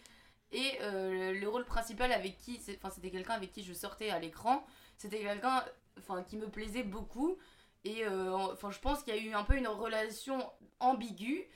[0.57, 4.19] Et euh, le rôle principal avec qui, enfin c'était quelqu'un avec qui je sortais à
[4.19, 4.65] l'écran.
[4.97, 5.63] C'était quelqu'un,
[5.99, 7.37] enfin qui me plaisait beaucoup.
[7.83, 10.37] Et euh, enfin je pense qu'il y a eu un peu une relation
[10.79, 11.47] ambiguë.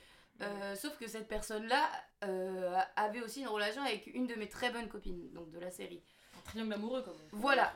[0.42, 1.90] euh, sauf que cette personne-là
[2.24, 5.70] euh, avait aussi une relation avec une de mes très bonnes copines, donc de la
[5.70, 6.02] série.
[6.38, 7.72] Un triangle amoureux, comme on- Voilà,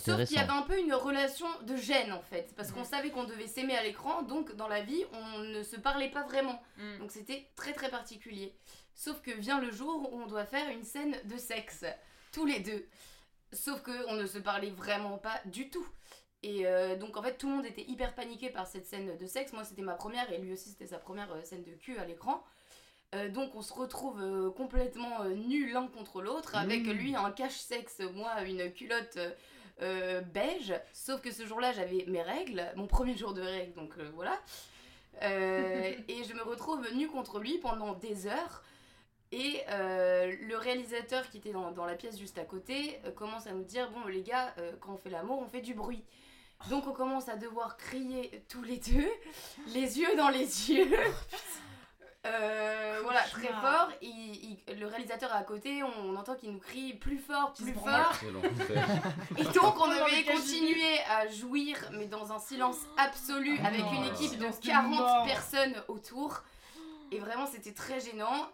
[0.00, 3.10] Sauf qu'il y avait un peu une relation de gêne en fait, parce qu'on savait
[3.10, 6.60] qu'on devait s'aimer à l'écran, donc dans la vie on ne se parlait pas vraiment.
[6.76, 6.98] Mm.
[6.98, 8.54] Donc c'était très très particulier.
[8.96, 11.84] Sauf que vient le jour où on doit faire une scène de sexe,
[12.32, 12.88] tous les deux.
[13.52, 15.86] Sauf que on ne se parlait vraiment pas du tout.
[16.42, 19.26] Et euh, donc en fait tout le monde était hyper paniqué par cette scène de
[19.26, 19.52] sexe.
[19.52, 22.06] Moi c'était ma première et lui aussi c'était sa première euh, scène de cul à
[22.06, 22.42] l'écran.
[23.14, 26.92] Euh, donc on se retrouve euh, complètement nus l'un contre l'autre, avec Mmh.
[26.92, 29.18] lui un cache-sexe, moi une culotte
[30.32, 30.72] beige.
[30.94, 34.40] Sauf que ce jour-là j'avais mes règles, mon premier jour de règles, donc voilà.
[35.22, 38.62] Et je me retrouve nue contre lui pendant des heures.
[39.32, 43.46] Et euh, le réalisateur qui était dans, dans la pièce juste à côté euh, commence
[43.46, 46.04] à nous dire Bon, les gars, euh, quand on fait l'amour, on fait du bruit.
[46.70, 49.08] Donc on commence à devoir crier tous les deux,
[49.74, 50.90] les yeux dans les yeux.
[52.24, 53.88] Euh, voilà, très fort.
[54.02, 58.12] Il- il- le réalisateur à côté, on, entend qu'il nous crie plus fort, plus fort.
[59.38, 64.04] Et donc on devait continuer à jouir, mais dans un silence absolu, Ah avec une
[64.06, 65.24] équipe de silence de 40 mort.
[65.24, 66.42] personnes autour.
[67.12, 68.48] Et vraiment, c'était très gênant.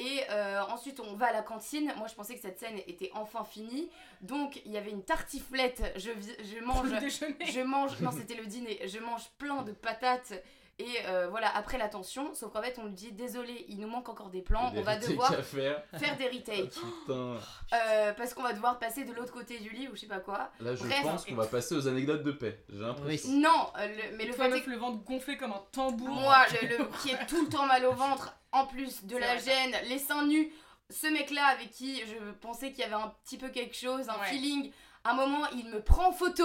[0.00, 1.92] Et euh, ensuite, on va à la cantine.
[1.96, 3.90] Moi, je pensais que cette scène était enfin finie.
[4.20, 5.82] Donc, il y avait une tartiflette.
[5.96, 6.10] Je,
[6.44, 7.36] je mange le déjeuner.
[7.50, 10.32] je mange, non c'était le dîner, je mange plein de patates
[10.80, 14.08] et euh, voilà, après l'attention, sauf qu'en fait on lui dit désolé, il nous manque
[14.08, 15.82] encore des plans, Des on va devoir faire.
[15.98, 16.70] faire des retakes.
[17.00, 17.34] Putain.
[17.72, 20.20] Euh, parce qu'on va devoir passer de l'autre côté du lit ou je sais pas
[20.20, 20.50] quoi.
[20.60, 21.02] Là, je Bref.
[21.02, 22.62] pense qu'on va passer aux anecdotes de paix.
[22.72, 23.32] J'ai l'impression.
[23.32, 26.10] Non, euh, le- mais le Toi, fait meuf, le ventre gonflé comme un tambour.
[26.10, 29.38] Moi, le, le- qui est tout le temps mal au ventre, en plus de la
[29.38, 29.50] ça.
[29.52, 30.52] gêne, les seins nus,
[30.90, 34.18] ce mec-là avec qui je pensais qu'il y avait un petit peu quelque chose, un
[34.20, 34.26] Ouais.
[34.28, 34.72] feeling,
[35.04, 36.44] un moment il me prend en photo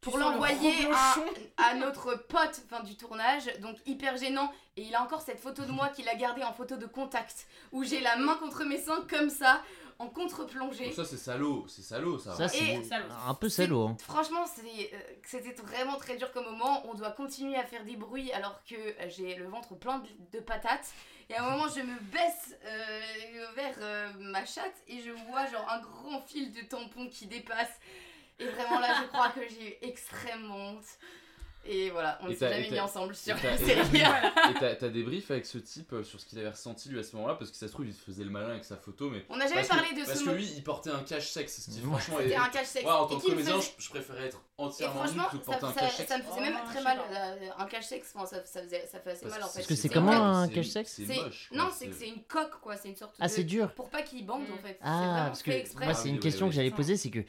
[0.00, 0.88] pour le l'envoyer
[1.56, 4.52] à notre pote fin, du tournage, donc hyper gênant.
[4.76, 7.46] Et il a encore cette photo de moi qu'il a gardée en photo de contact,
[7.72, 9.62] où j'ai la main contre mes seins comme ça,
[9.98, 10.92] en contre-plongée.
[10.92, 11.66] Ça, c'est salaud.
[11.68, 12.34] C'est salaud, ça.
[12.34, 13.06] Ça, c'est Salaud.
[13.26, 13.86] un peu C'est- salaud.
[13.88, 13.96] hein.
[14.00, 14.62] Franchement, c'est,
[14.94, 16.86] euh, c'était vraiment très dur comme moment.
[16.88, 20.08] On doit continuer à faire des bruits alors que euh, j'ai le ventre plein de,
[20.38, 20.88] de patates.
[21.30, 25.46] Et à un moment, je me baisse euh, vers euh, ma chatte et je vois
[25.46, 27.68] genre un grand fil de tampon qui dépasse.
[28.38, 30.84] Et vraiment là, je crois que j'ai eu extrêmement honte.
[31.66, 33.80] Et voilà, on ne s'est jamais mis ensemble sur la et- série.
[33.98, 37.02] Et t'as des briefs avec ce type euh, sur ce qu'il avait ressenti lui à
[37.02, 37.34] ce moment-là?
[37.34, 39.46] Parce que ça se trouve il faisait le malin avec sa photo mais On n'a
[39.46, 40.36] jamais parce parlé que, de parce ce que mot.
[40.36, 41.90] lui il portait un cache-sexe ce qui Ouais.
[41.90, 42.84] franchement C'était un cache-sexe.
[42.86, 45.46] Ouais, en tant que comédien faisait- je, préférais être entièrement nu franchement, que de ça,
[45.52, 46.08] porter un ça- cache-sexe.
[46.08, 46.98] ça me faisait Oh, même non, très mal.
[47.10, 49.58] euh, Un cache-sexe, enfin, ça, ça, faisait, ça fait assez Parce mal en que fait.
[49.58, 51.00] Parce que c'est comment un- un cache-sexe
[51.52, 53.32] Non, c'est que c'est une coque quoi, c'est une sorte Ah, de.
[53.32, 53.70] c'est dur.
[53.74, 54.52] Pour pas qu'il bande Mm.
[54.54, 54.72] en fait.
[54.72, 55.84] c'est Ah, parce que fait exprès.
[55.84, 57.20] moi, Ah c'est oui, une question que j'allais poser, c'est que.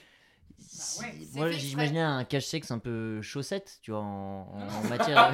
[0.80, 5.32] Si- ouais, moi, j'imaginais un cache-sexe un peu chaussette, tu vois, en, en- en matière.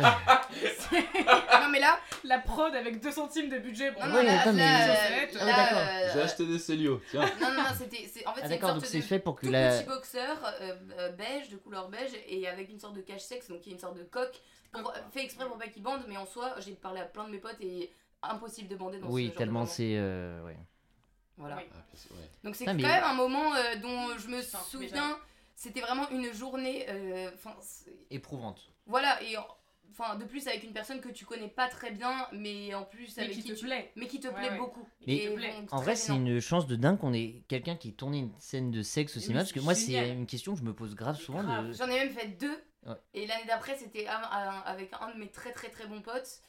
[1.62, 3.92] non mais là, La prod avec 2 centimes de budget.
[3.92, 5.34] Bon, non, non, Ouais, là, attends, mais- là, Chaussettes.
[5.36, 5.78] là, Ah oui, d'accord.
[5.88, 7.22] euh, J'ai acheté des Célio, tiens.
[7.42, 8.10] Non, non, non, c'était.
[8.12, 9.04] c'est- En fait, Ah, c'est une d'accord, donc sorte c'est de.
[9.04, 9.70] fait pour que Tout la.
[9.78, 13.62] petit boxeur euh, euh, beige, de couleur beige, et avec une sorte de cache-sexe, donc
[13.62, 14.42] qui est une sorte de coque.
[14.74, 17.30] Pour, fait exprès pour pas qu'il bande, mais en soi, j'ai parlé à plein de
[17.30, 19.96] mes potes et impossible de bander dans ce Oui, genre de tellement c'est.
[19.98, 20.58] euh, ouais.
[21.38, 21.58] Voilà.
[21.58, 21.64] Oui.
[21.74, 22.30] Ah, ouais.
[22.44, 25.18] Donc c'est Ah, quand même un moment euh, dont je me souviens.
[25.56, 26.86] C'était vraiment une journée.
[26.90, 27.32] euh,
[28.12, 28.62] Éprouvante.
[28.86, 29.48] voilà, et en-
[29.92, 33.16] enfin, de plus avec une personne que tu connais pas très bien, mais en plus
[33.18, 33.92] Mais avec qui qui, te tu plaît.
[33.96, 34.58] mais qui te Ouais, plaît ouais.
[34.58, 34.86] beaucoup.
[35.08, 35.54] Mais- Et Qui te plaît.
[35.54, 38.72] donc, En vrai, c'est une chance de dingue qu'on ait quelqu'un qui tournait une scène
[38.72, 39.40] de sexe au cinéma.
[39.42, 41.42] Parce que moi, c'est une question que je me pose grave souvent.
[41.64, 41.72] De...
[41.74, 42.62] J'en ai même fait deux.
[42.86, 42.96] Ouais.
[43.14, 46.42] Et l'année d'après, c'était avec un de mes très très très bons potes,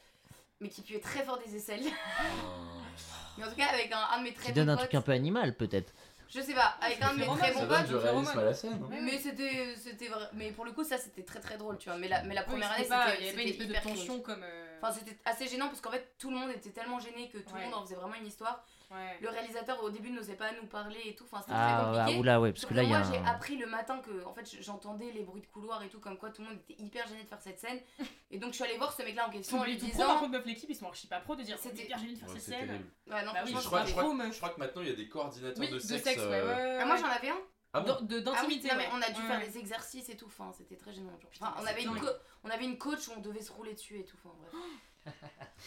[0.61, 1.85] mais qui puait très fort des aisselles.
[3.39, 4.87] mais en tout cas, avec un, un de mes très Qui bons donne un potes.
[4.87, 5.95] truc un peu animal, peut-être.
[6.29, 7.87] Je sais pas, avec un de mes très bons potes.
[7.87, 8.81] du réalisme à la scène.
[8.83, 8.89] hein.
[8.91, 9.01] Ouais.
[9.01, 10.29] Mais c'était, c'était vrai.
[10.35, 11.99] Mais pour le coup, ça c'était très très drôle, tu vois.
[11.99, 13.73] Mais la, mais la première année, c'était, Il y avait pas une c'était espèce de
[13.73, 14.43] hyper tension comme.
[14.43, 17.39] euh, Enfin, c'était assez gênant parce qu'en fait, tout le monde était tellement gêné que
[17.39, 18.65] tout le monde en faisait vraiment une histoire.
[18.89, 19.19] Ouais.
[19.21, 22.21] Le réalisateur au début n'osait pas nous parler et tout, enfin c'était Ah, très compliqué.
[22.21, 23.01] oula, ouais, parce que là, il y a.
[23.01, 25.89] Moi j'ai un- appris le matin que en fait j'entendais les bruits de couloir et
[25.89, 27.81] tout, comme quoi tout le monde était hyper gêné de faire cette scène.
[28.31, 29.99] Et donc je suis allée voir ce mec là en question en lui Tout pro,
[29.99, 30.19] par disant.
[30.21, 32.29] contre, meuf, l'équipe, ils sont archi pas pro de dire C'était- hyper gêné de faire
[32.29, 32.67] Ouais, scènes.
[32.67, 32.85] terrible.
[33.09, 34.97] Ouais, non, Bah oui, je, crois, je, crois, je crois que maintenant il y a
[34.97, 36.05] des coordinateurs Oui, de de sexe.
[36.05, 37.39] sexe, euh, ouais, ouais, Ah, moi j'en avais un.
[37.73, 38.91] Ah bon D'in- de- Ah oui, D'intimité, non, mais ouais.
[38.95, 39.27] on a dû Ouais.
[39.27, 41.11] faire des exercices et tout, enfin c'était très gênant.
[41.21, 41.31] genre.
[41.41, 42.01] Enfin, on, avait une
[42.45, 44.53] on avait une coach où on devait se rouler dessus et tout, enfin bref.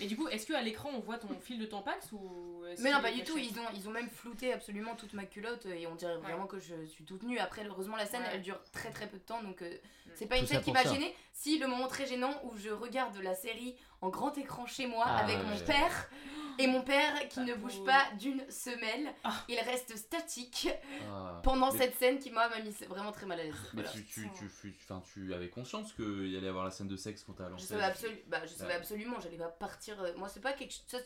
[0.02, 2.92] Et du coup, est-ce qu'à l'écran, on voit ton fil de Tampax ou est-ce Mais
[2.92, 5.88] non, pas du tout, ils ont, ils ont même flouté absolument toute ma culotte et
[5.88, 7.40] on dirait vraiment que je suis toute nue.
[7.40, 8.30] Après, heureusement, la scène Ouais.
[8.34, 9.78] elle dure très très peu de temps donc euh,
[10.16, 11.14] c'est pas Tout une scène qui m'a gênée.
[11.34, 15.04] Si, le moment très gênant où je regarde la série en grand écran chez moi
[15.08, 15.43] Ah, avec ouais.
[15.43, 16.10] mon père
[16.58, 19.34] et mon père qui Ah, ne bouge pas d'une semelle, Ah.
[19.47, 20.68] il reste statique
[21.10, 21.39] ah.
[21.43, 23.56] pendant Mais- cette scène qui moi m'a mis vraiment très mal à l'aise.
[23.74, 23.89] Mais Voilà.
[23.89, 24.76] tu, tu, tu, tu,
[25.14, 27.66] tu avais conscience qu'il y allait avoir la scène de sexe quand t'as Je lancé
[27.68, 28.78] savais, la- absolu- bah, je savais Ouais.
[28.78, 30.02] absolument, j'allais pas partir.
[30.02, 30.84] euh, Moi, c'est pas quelque chose.
[30.88, 31.00] ça-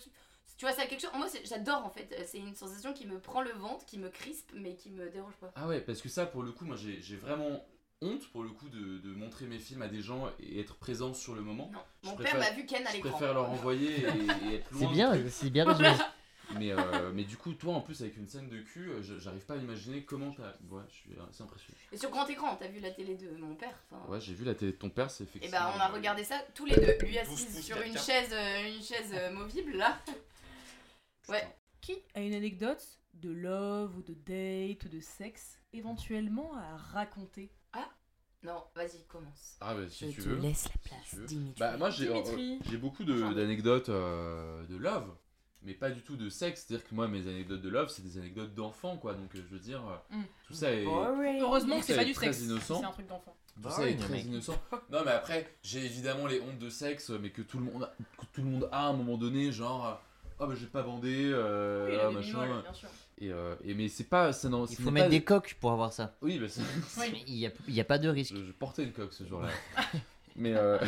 [0.57, 1.11] Tu vois, c'est quelque chose.
[1.15, 2.11] Moi, c'est- j'adore en fait.
[2.13, 5.09] Euh, C'est une sensation qui me prend le ventre, qui me crispe, mais qui me
[5.09, 5.51] dérange pas.
[5.55, 7.65] Ah ouais, parce que ça, pour le coup, moi j'ai j'ai vraiment
[8.03, 11.13] honte pour le coup de, de montrer mes films à des gens et être présent
[11.13, 11.69] sur le moment.
[11.73, 13.09] Non, Je mon préfère- père m'a vu Ken à Je l'écran.
[13.11, 14.79] préfère leur envoyer et, et être loin.
[14.79, 15.89] C'est bien, c'est bien résumé.
[16.59, 19.17] Mais, euh, mais du coup, toi en plus, avec une scène de cul, euh, je-
[19.17, 20.51] j'arrive pas à imaginer comment t'as.
[20.69, 21.75] Ouais, je suis assez impressionné.
[21.91, 23.73] Et sur grand écran, t'as vu la télé de mon père
[24.09, 25.57] Ouais, j'ai vu la télé de ton père, c'est Et effectivement.
[25.57, 26.97] bah, on a regardé ça tous les deux.
[27.07, 28.05] Lui 12 assis sur une 4K.
[28.05, 29.97] chaise, euh, une chaise euh, movible là.
[31.29, 31.47] Ouais.
[31.81, 32.85] Qui a une anecdote
[33.15, 37.49] de love ou de date ou de sexe éventuellement à raconter?
[38.43, 39.57] Non, vas-y, commence.
[39.61, 40.35] Ah bah si Je tu te veux.
[40.37, 41.25] laisse la si place, veux.
[41.25, 41.59] Dimitri.
[41.59, 42.57] Bah moi j'ai Dimitri.
[42.61, 45.07] euh, j'ai beaucoup de- d'anecdotes euh, de love,
[45.61, 46.65] mais pas du tout de sexe.
[46.67, 49.13] C'est-à-dire que moi mes anecdotes de love c'est des anecdotes d'enfants quoi.
[49.13, 49.81] Donc euh, je veux dire
[50.11, 50.23] euh, Mm.
[50.47, 52.41] tout ça est Heureusement que c'est pas du très sexe.
[52.45, 52.79] innocent.
[52.81, 53.35] C'est un truc d'enfant.
[53.61, 54.25] tout ça est très mec.
[54.25, 54.61] innocent.
[54.91, 57.95] Non mais après j'ai évidemment les hontes de sexe, mais que tout le monde a,
[58.17, 60.01] que tout le monde a à un moment donné genre
[60.39, 62.61] oh bah j'ai pas bandé euh, Oui, machin.
[62.61, 62.89] bien sûr.
[63.19, 64.65] Et, euh, et mais c'est pas ça non.
[64.65, 66.15] Il faut mettre pas- des coques pour avoir ça.
[66.21, 66.47] Oui bah
[66.99, 67.23] Oui.
[67.27, 68.33] Il n'y a, y a pas de risque.
[68.35, 69.49] je, je portais une coque ce jour-là.
[70.35, 70.79] mais euh,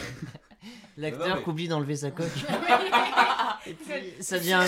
[0.97, 2.27] L'acteur mais- qu'oublie d'enlever sa coque.
[3.67, 4.61] Et puis, ça devient,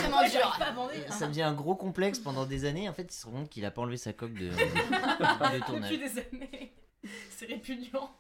[1.10, 2.90] ça un gros complexe pendant des années.
[2.90, 5.92] En fait, il se rend compte qu'il a pas enlevé sa coque de, de tournage.
[5.92, 6.74] Depuis des années.
[7.30, 8.12] C'est répugnant.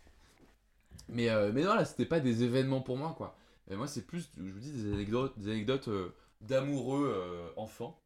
[1.09, 3.35] Mais, euh, mais non, là, c'était pas des événements pour moi, quoi.
[3.71, 7.99] Et moi, c'est plus, je vous dis, des anecdotes, des anecdotes euh, d'amoureux euh, enfants.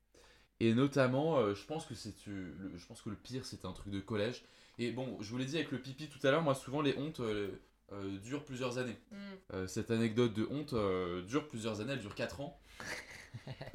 [0.63, 3.65] Et notamment, euh, je pense que c'est, euh, le, je pense que le pire, c'était
[3.65, 4.43] un truc de collège.
[4.77, 6.95] Et bon, je vous l'ai dit avec le pipi tout à l'heure, moi, souvent, les
[6.97, 7.49] hontes euh,
[7.93, 8.97] euh, durent plusieurs années.
[9.11, 9.15] Mm.
[9.53, 12.59] Euh, cette anecdote de honte euh, dure plusieurs années, elle dure 4 ans.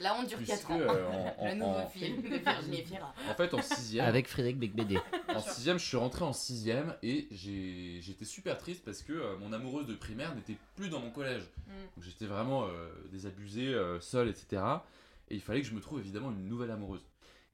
[0.00, 0.80] La honte dure puisque, 4 ans.
[0.80, 3.14] euh, en, Le en- nouveau en- film de Virginie Fira.
[3.30, 4.98] en fait, en sixième, Avec Frédéric Becbédé.
[5.28, 9.36] En sixième, je suis rentré en sixième et j'ai- j'étais super triste parce que euh,
[9.38, 11.42] mon amoureuse de primaire n'était plus dans mon collège.
[11.66, 11.70] Mm.
[11.96, 14.62] Donc j'étais vraiment euh, désabusé, euh, seul, etc.
[15.30, 17.04] Et il fallait que je me trouve évidemment une nouvelle amoureuse.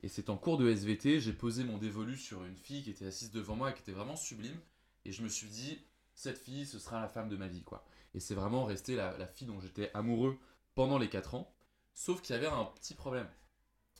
[0.02, 3.06] Et c'est en cours de SVT, j'ai posé mon dévolu sur une fille qui était
[3.06, 4.58] assise devant moi et qui était vraiment sublime.
[5.04, 5.78] Et je me suis dit,
[6.14, 7.84] cette fille, ce sera la femme de ma vie, quoi.
[8.14, 10.38] Et c'est vraiment resté la, la fille dont j'étais amoureux
[10.74, 11.52] pendant les 4 ans.
[11.94, 13.28] Sauf qu'il y avait un petit problème.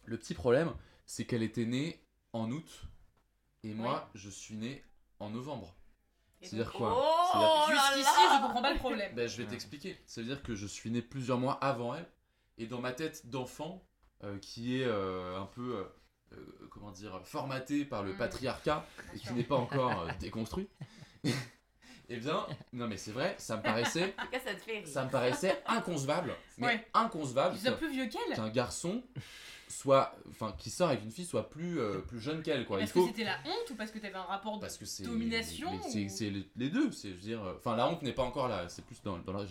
[0.04, 0.72] Le petit problème,
[1.06, 2.00] c'est qu'elle était née
[2.32, 2.82] en août
[3.62, 4.84] et moi, je suis né
[5.18, 5.74] en novembre.
[6.42, 9.14] C'est-à-dire quoi Oh C'est-à-dire- là Jusqu'ici, là je comprends pas le problème.
[9.14, 9.50] Ben, je vais Ouais.
[9.50, 9.98] t'expliquer.
[10.06, 12.06] Ça veut dire que je suis né plusieurs mois avant elle.
[12.58, 13.82] Et dans ma tête d'enfant,
[14.24, 15.84] euh, qui est euh, un peu, euh,
[16.32, 18.16] euh, comment dire, formaté par le Mm.
[18.18, 20.68] patriarcat et qui n'est pas encore déconstruit,
[22.08, 24.78] eh bien, non mais c'est vrai, ça me paraissait, En tout cas, ça te fait
[24.78, 24.88] rire.
[24.88, 26.86] ça me paraissait inconcevable, mais Ouais.
[26.94, 28.34] inconcevable Tu sois qu'un- plus vieux qu'elle?
[28.36, 29.02] qu'un garçon
[29.68, 32.78] soit, enfin, qui sort avec une fille soit plus, euh, plus jeune qu'elle, quoi.
[32.78, 34.60] Il Parce faut, que c'était la honte ou parce que t'avais un rapport de.
[34.60, 37.42] parce que c'est Domination mais c'est ou- c'est les, les deux c'est je veux dire
[37.44, 39.44] euh, enfin la honte n'est pas encore là c'est plus dans, dans la-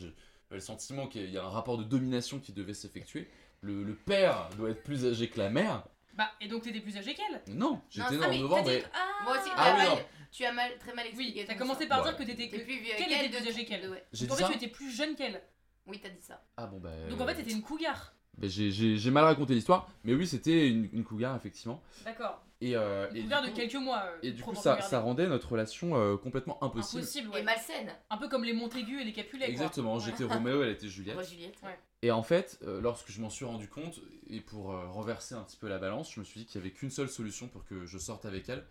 [0.49, 3.27] le sentiment qu'il y a un rapport de domination qui devait s'effectuer
[3.61, 5.83] le, le père doit être plus âgé que la mère
[6.13, 7.41] Bah, et donc t'étais plus âgé qu'elle?
[7.47, 8.83] Non j'étais né ah, en novembre et
[9.23, 11.39] Moi aussi, Ah oui, mal- tu as mal, très mal expliqué.
[11.41, 12.09] Oui, t'as commencé par Ouais.
[12.09, 12.47] dire que t'étais.
[12.49, 14.03] Plus vieux Quel qu'elle était plus de- âgé qu'elle Ouais.
[14.13, 15.41] j'ai Donc en dit fait, ça tu étais plus jeune qu'elle.
[15.87, 16.43] Oui, t'as dit ça.
[16.57, 18.13] ah bon bah Donc en fait, euh, t'étais une cougar.
[18.37, 22.41] Bah, j'ai- mal raconté l'histoire mais oui c'était une, une cougar effectivement D'accord.
[22.61, 24.03] et, euh, et Une du cougar de coup- quelques mois.
[24.05, 27.43] euh, et du coup ça, ça rendait notre relation euh, complètement impossible Impossible, Et ouais.
[27.43, 27.91] malsaine.
[28.09, 29.45] Un peu comme les Montaigu et les Capulets.
[29.45, 29.51] quoi.
[29.53, 30.01] exactement Ouais.
[30.05, 31.55] j'étais Roméo elle était Juliette Moi, Juliette.
[31.63, 31.77] Ouais.
[32.01, 35.41] Et en fait, euh, lorsque je m'en suis rendu compte, et pour euh, renverser un
[35.41, 37.65] petit peu la balance, je me suis dit qu'il y avait qu'une seule solution pour
[37.65, 38.63] que je sorte avec elle,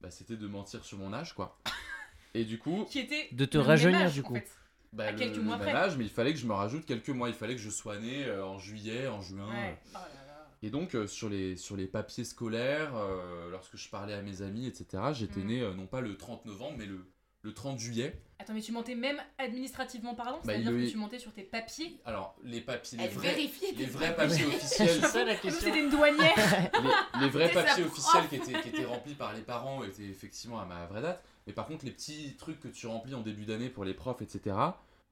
[0.00, 1.58] bah, c'était de mentir sur mon âge, quoi.
[2.34, 3.28] Et du coup, Qui était.
[3.32, 4.34] De te rajeunir, âge, du en coup.
[4.34, 4.48] fait.
[4.92, 5.72] Bah, À le, quelques le mois près.
[5.72, 7.28] âge, mais il fallait que je me rajoute quelques mois.
[7.28, 9.48] Il fallait que je sois né euh, en juillet, en juin.
[9.48, 9.78] Ouais.
[9.90, 10.46] Oh là là.
[10.62, 14.42] Et donc, euh, sur, les, sur les papiers scolaires, euh, lorsque je parlais à mes
[14.42, 15.46] amis, etc., j'étais Mhm.
[15.46, 17.06] né euh, non pas le 30 novembre, mais le,
[17.42, 18.20] le 30 juillet.
[18.38, 21.98] Attends, mais tu mentais même administrativement parlant Bah, C'est-à-dire que tu mentais sur tes papiers
[22.04, 23.36] Alors, les papiers, les Elle vrais,
[23.76, 24.44] les vrais papiers.
[24.46, 25.66] officiels, ça la Comme si question.
[25.72, 26.70] c'était une douanière
[27.14, 30.04] les, les vrais C'est papiers officiels qui étaient, qui étaient remplis par les parents étaient
[30.04, 31.22] effectivement à ma vraie date.
[31.46, 34.22] Mais par contre, les petits trucs que tu remplis en début d'année pour les profs,
[34.22, 34.56] etc.,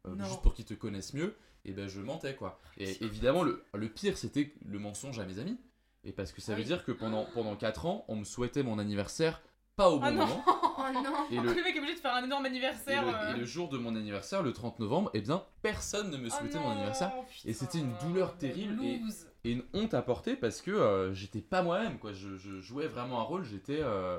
[0.07, 2.59] euh, juste pour qu'ils te connaissent mieux, et ben je mentais quoi.
[2.77, 5.59] Et évidemment, le, le pire, c'était le mensonge à mes amis.
[6.05, 6.67] Et parce que ça Ah veut oui.
[6.67, 9.43] dire que pendant, pendant 4 ans, on me souhaitait mon anniversaire
[9.77, 10.27] pas au bon Ah non.
[10.27, 10.45] moment.
[10.81, 13.03] Oh non Et Le le, mec est obligé de faire un énorme et, anniversaire.
[13.05, 13.35] le, euh.
[13.35, 16.31] et le jour de mon anniversaire, le 30 novembre, eh bien, personne ne me Oh
[16.31, 17.11] souhaitait mon anniversaire.
[17.29, 19.01] putain, Et c'était une douleur terrible et-
[19.45, 23.19] une honte à porter parce que euh, j'étais pas moi-même quoi je, je jouais vraiment
[23.21, 24.19] un rôle j'étais euh,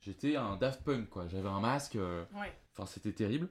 [0.00, 2.52] j'étais un Daft Punk quoi j'avais un masque euh, Ouais.
[2.72, 3.48] enfin c'était terrible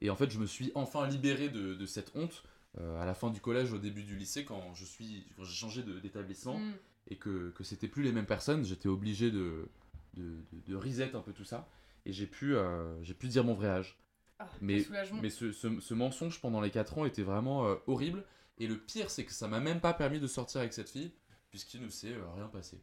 [0.00, 2.42] et en fait je me suis enfin libéré de, de cette honte
[2.80, 5.54] euh, à la fin du collège au début du lycée quand je suis quand j'ai
[5.54, 6.72] changé d'établissement Mm.
[7.08, 9.68] et que, que c'était plus les mêmes personnes j'étais obligé de,
[10.14, 10.36] de,
[10.66, 11.68] de, reset un peu tout ça
[12.06, 13.96] et j'ai pu euh, j'ai pu dire mon vrai âge
[14.40, 14.84] Ah, Mais-
[15.20, 18.24] mais ce, ce- ce mensonge pendant les 4 ans était vraiment euh, horrible.
[18.58, 21.12] Et le pire, c'est que ça m'a même pas permis de sortir avec cette fille,
[21.50, 22.80] puisqu'il ne s'est euh, rien passé.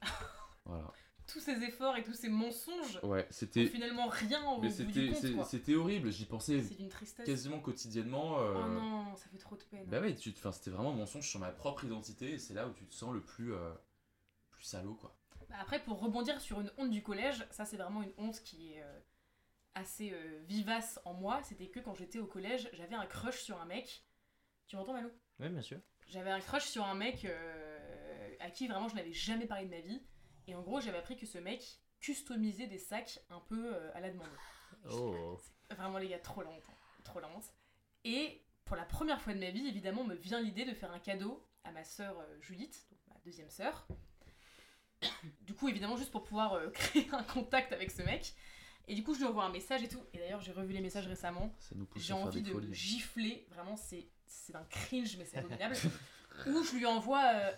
[0.64, 0.90] voilà.
[1.32, 3.66] Tous ces efforts et tous ces mensonges Ouais, c'était.
[3.66, 5.14] finalement rien au Mais bout du
[5.48, 6.62] c'était horrible, j'y pensais
[7.24, 8.38] quasiment quotidiennement.
[8.40, 9.86] euh, Oh non, ça fait trop de peine.
[9.86, 12.66] Bah ouais, tu- enfin, c'était vraiment un mensonge sur ma propre identité, et c'est là
[12.68, 13.72] où tu te sens le plus, euh,
[14.50, 15.16] plus salaud, quoi.
[15.48, 18.72] Bah Après, pour rebondir sur une honte du collège, ça c'est vraiment une honte qui
[18.74, 19.00] est euh,
[19.74, 21.40] assez euh, vivace en moi.
[21.44, 24.04] C'était que quand j'étais au collège, j'avais un crush sur un mec.
[24.66, 25.10] Tu m'entends, Malou
[25.40, 25.78] Oui, bien sûr.
[26.08, 29.70] J'avais un crush sur un mec euh, à qui vraiment je n'avais jamais parlé de
[29.70, 30.02] ma vie.
[30.46, 34.00] Et en gros, j'avais appris que ce mec customisait des sacs un peu euh, à
[34.00, 34.28] la demande.
[34.90, 35.38] Oh.
[35.70, 36.64] Vraiment, les gars, trop la honte.
[36.68, 36.74] hein.
[37.04, 37.44] Trop la honte.
[38.04, 40.98] Et pour la première fois de ma vie, évidemment, me vient l'idée de faire un
[40.98, 43.86] cadeau à ma sœur euh, Judith, donc ma deuxième sœur.
[45.42, 48.34] Du coup, évidemment, juste pour pouvoir euh, créer un contact avec ce mec.
[48.88, 50.02] Et du coup, je lui envoie un message et tout.
[50.12, 51.54] Et d'ailleurs, j'ai revu les messages récemment.
[51.60, 52.66] Ça nous pousse J'ai envie de folies.
[52.66, 53.46] le gifler.
[53.50, 55.76] Vraiment, c'est c'est un cringe, mais c'est abominable.
[56.46, 57.52] Où je lui envoie euh,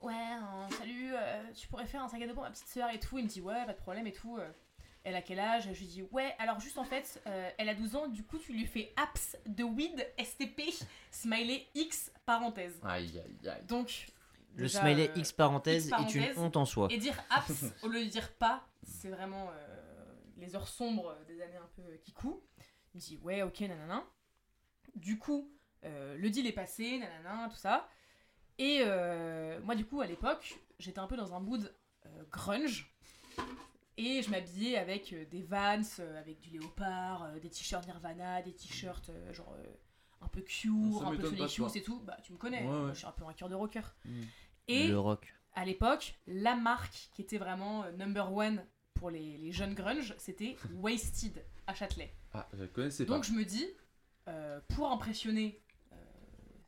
[0.00, 2.88] Ouais, euh, salut, euh, tu pourrais faire un sac à dos pour ma petite sœur
[2.90, 3.18] et tout.
[3.18, 4.36] Il me dit Ouais, pas de problème et tout.
[4.38, 4.48] euh.
[5.04, 5.64] Elle a quel âge?
[5.72, 8.08] Je lui dis Ouais, alors juste en fait, euh, elle a 12 ans.
[8.08, 10.62] Du coup, tu lui fais apps de weed STP,
[11.10, 12.78] smiley X parenthèse.
[12.84, 13.64] Aïe, aïe, aïe.
[13.66, 14.06] Donc.
[14.54, 16.38] Le déjà, smiley euh, X parenthèse X est une parenthèse.
[16.38, 16.88] honte en soi.
[16.90, 21.40] et dire apps au lieu de dire pas, c'est vraiment euh, les heures sombres des
[21.42, 22.44] années un peu qui coupent.
[22.94, 24.04] Il me dit ouais, ok, nanana.
[24.96, 25.48] Du coup,
[25.84, 27.88] euh, le deal est passé, nanana, tout ça.
[28.58, 31.72] Et euh, moi, du coup, à l'époque, j'étais un peu dans un mood
[32.06, 32.92] euh, grunge.
[33.96, 38.42] Et je m'habillais avec euh, des vans, euh, avec du léopard, euh, des t-shirts Nirvana,
[38.42, 39.64] des t-shirts euh, genre euh,
[40.20, 41.56] un peu cute, Ça un peu Sonic.
[41.56, 42.00] Youth et tout.
[42.00, 42.90] Bah, tu me connais, Ouais, ouais.
[42.92, 43.82] je suis un peu un cœur de rocker.
[44.04, 44.22] Mm.
[44.68, 45.32] Et Le rock.
[45.54, 50.14] à l'époque, la marque qui était vraiment euh, number one pour les, les jeunes grunge,
[50.18, 52.14] c'était Wasted à Châtelet.
[52.34, 53.14] Ah, je connaissais pas.
[53.14, 53.66] Donc je me dis,
[54.28, 55.60] euh, pour impressionner
[55.92, 55.96] euh,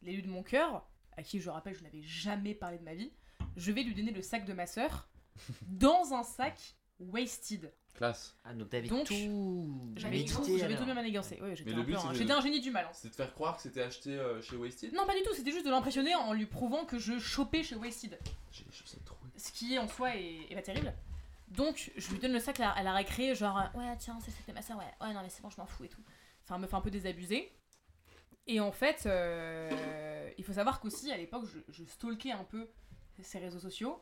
[0.03, 0.85] l'élu de mon cœur,
[1.21, 3.13] à qui je rappelle je n'avais jamais parlé de ma vie,
[3.57, 5.09] je vais lui donner le sac de ma sœur
[5.69, 7.73] dans un sac Wasted.
[7.95, 8.37] Classe.
[8.45, 9.93] Ah, donc t'avais Donc, tout.
[9.97, 11.41] J'avais tout, j'avais tout bien manigancé.
[11.41, 12.87] Ouais, j'étais Mais le un, un- c'est de- j'étais un génie du mal.
[12.87, 12.91] hein.
[12.95, 15.51] C'est de faire croire que c'était acheté euh, chez Wasted Non, pas du tout, c'était
[15.53, 18.19] juste de l'impressionner en lui prouvant que je chopais chez Wasted.
[18.53, 19.31] J'ai les chaussettes trouées.
[19.37, 20.95] ce qui en soi est, est pas terrible.
[21.49, 24.53] Donc je lui donne le sac à, à la récré, genre ouais tiens c'est c'était
[24.53, 26.01] ma soeur, ouais ouais non mais c'est bon je m'en fous et tout.
[26.45, 27.51] Enfin elle me fait un peu désabuser.
[28.53, 32.69] Et en fait euh, il faut savoir qu'aussi à l'époque je, je stalkais un peu
[33.23, 34.01] ses réseaux sociaux.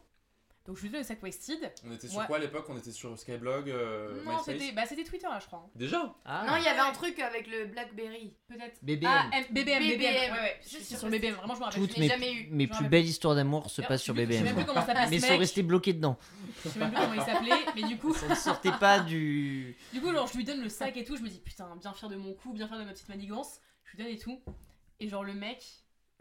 [0.67, 1.73] Donc je lui donne le sac Wasted.
[1.87, 2.27] On était sur Ouais.
[2.27, 2.67] quoi à l'époque?
[2.69, 5.61] On était sur Skyblog, euh, non c'était bah, c'était Twitter là je crois.
[5.67, 5.71] hein.
[5.75, 6.15] Déjà?
[6.27, 8.35] Ah, Non, il y avait un truc avec le Blackberry.
[8.49, 8.79] Peut-être.
[8.85, 9.09] BBM.
[9.11, 10.33] Ah M- BBM, BBM, BBM.
[10.35, 10.61] ouais ouais.
[10.63, 11.81] Je suis sur BBM, vraiment je me rappelle.
[11.81, 12.49] Toutes mes, jamais eu.
[12.51, 14.57] mes plus belles histoires d'amour se passent sur plus- Je sais même BBM.
[14.57, 16.19] plus comment s'appelle Mais ce sont restés bloqués dedans.
[16.65, 18.13] Je sais même plus comment il s'appelait, mais du coup.
[18.15, 19.75] Ça ne sortait pas du.
[19.95, 21.93] Du coup, genre, je lui donne le sac et tout, je me dis putain, bien
[21.95, 23.61] fier de mon coup, bien fier de ma petite manigance.
[23.93, 24.41] Je lui donne et tout.
[25.01, 25.65] Et genre, le mec,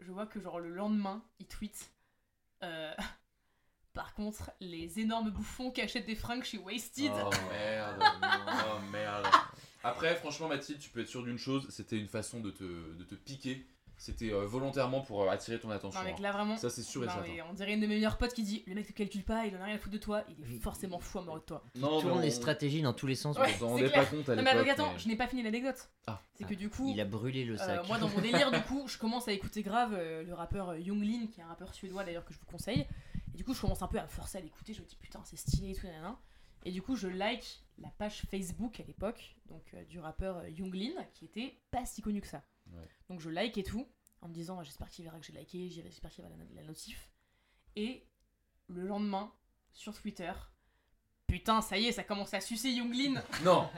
[0.00, 1.90] je vois que genre le lendemain, il tweet.
[2.62, 2.94] euh,
[3.94, 7.10] Par contre, les énormes bouffons qui achètent des fringues chez Wasted.
[7.12, 8.02] Oh merde.
[8.66, 9.26] oh merde.
[9.82, 13.04] Après, franchement, Mathilde, tu peux être sûr d'une chose, c'était une façon de te, de
[13.04, 13.66] te piquer.
[14.00, 15.98] C'était euh, volontairement pour euh, attirer ton attention.
[16.00, 16.22] non, mec, hein.
[16.22, 16.56] là vraiment.
[16.56, 17.28] Ça, c'est sûr et non, certain.
[17.28, 19.44] mais on dirait une de mes meilleures potes qui dit Le mec te calcule pas,
[19.46, 20.58] il en a rien à foutre de toi, il est Oui.
[20.60, 21.64] forcément fou amoureux de toi.
[21.74, 23.36] Non, Tourne mais les on- stratégies dans tous les sens.
[23.36, 24.04] on Ouais, s'en c'est rendait clair.
[24.08, 24.68] pas compte à Non, mais l'époque.
[24.68, 25.90] attends, mais- je n'ai pas fini l'anecdote.
[26.06, 26.20] Ah.
[26.34, 27.86] C'est que du coup, Il a brûlé le Euh, sac.
[27.88, 30.78] moi, dans mon délire, du coup, je commence à écouter grave euh, le rappeur euh,
[30.78, 32.86] Younglin, qui est un rappeur suédois d'ailleurs que je vous conseille.
[33.34, 34.74] Et du coup, je commence un peu à me forcer à l'écouter.
[34.74, 36.16] Je me dis putain, c'est stylé et tout, nanana.
[36.64, 40.48] Et du coup, je like la page Facebook à l'époque, donc euh, du rappeur euh,
[40.50, 42.42] Younglin, qui était pas si connu que ça.
[43.08, 43.88] Donc je like et tout,
[44.20, 47.10] en me disant j'espère qu'il verra que j'ai liké, j'espère qu'il va la notif.
[47.76, 48.06] Et
[48.68, 49.32] le lendemain,
[49.72, 50.32] sur Twitter,
[51.28, 53.22] Putain, ça y est, ça commence à sucer Younglin.
[53.44, 53.68] Non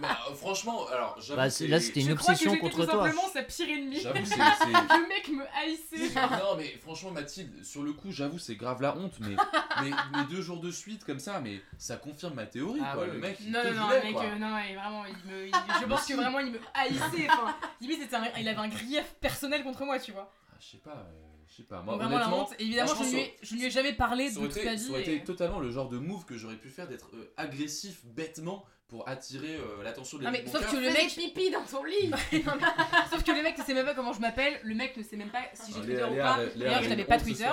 [0.00, 1.36] Mais euh, franchement, alors j'avoue.
[1.36, 3.02] Bah, que c'est- là, c'était une Je crois que obsession j'étais contre tout toi.
[3.04, 4.00] simplement sa pire ennemie.
[4.00, 4.34] J'avoue, c'est.
[4.34, 6.14] c'est- Le mec me haïssait.
[6.14, 9.34] non, mais franchement, Mathilde, sur le coup, j'avoue, c'est grave la honte, mais,
[9.82, 13.02] mais, mais deux jours de suite comme ça, mais ça confirme ma théorie, Ah quoi.
[13.06, 13.12] ouais.
[13.12, 14.22] Le mec, il Non, te non, non, voulait, le mec, quoi.
[14.24, 17.28] euh, non, il- vraiment, il me, il- je pense que vraiment, il me haïssait.
[17.32, 20.30] Enfin, limite, c'était un- il avait un grief personnel contre moi, tu vois.
[20.52, 21.82] Ah, je sais pas, euh, je sais pas.
[21.82, 22.54] Moi, vraiment la honnêtement, honte.
[22.58, 24.66] Et évidemment, je lui ai, je lui ai jamais parlé de ça aurait, toute été,
[24.66, 24.90] ma ça vie.
[24.90, 28.04] aurait et- été totalement le genre de move que j'aurais pu faire d'être euh, agressif
[28.04, 31.84] bêtement pour attirer euh, l'attention de Non, mais sauf que le mec, pipi dans ton
[31.84, 32.10] lit.
[33.10, 34.58] sauf que le mec ne sait même pas comment je m'appelle.
[34.62, 36.38] Le mec ne sait même pas si j'ai Twitter Léa, ou pas.
[36.56, 37.52] D'ailleurs, je n'avais pas honte Twitter.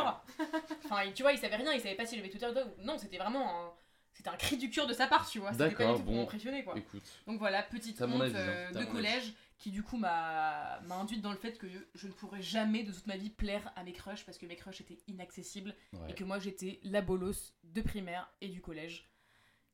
[0.85, 1.73] Enfin, tu vois, il savait rien.
[1.73, 2.63] Il savait pas si j'avais Twitter ou pas.
[2.83, 3.71] Non, c'était vraiment un.
[4.13, 5.51] C'était un cri du cœur de sa part, tu vois.
[5.51, 6.19] C'était pas D'accord, du tout pour bon.
[6.21, 6.73] m'impressionner, quoi.
[6.77, 10.95] Écoute, Donc voilà, petite honte avis, hein, euh, de collège qui du coup m'a m'a
[10.95, 13.83] induite dans le fait que je ne pourrais jamais de toute ma vie plaire à
[13.83, 16.11] mes crushs parce que mes crushs étaient inaccessibles ouais.
[16.11, 19.09] et que moi j'étais la bolos de primaire et du collège.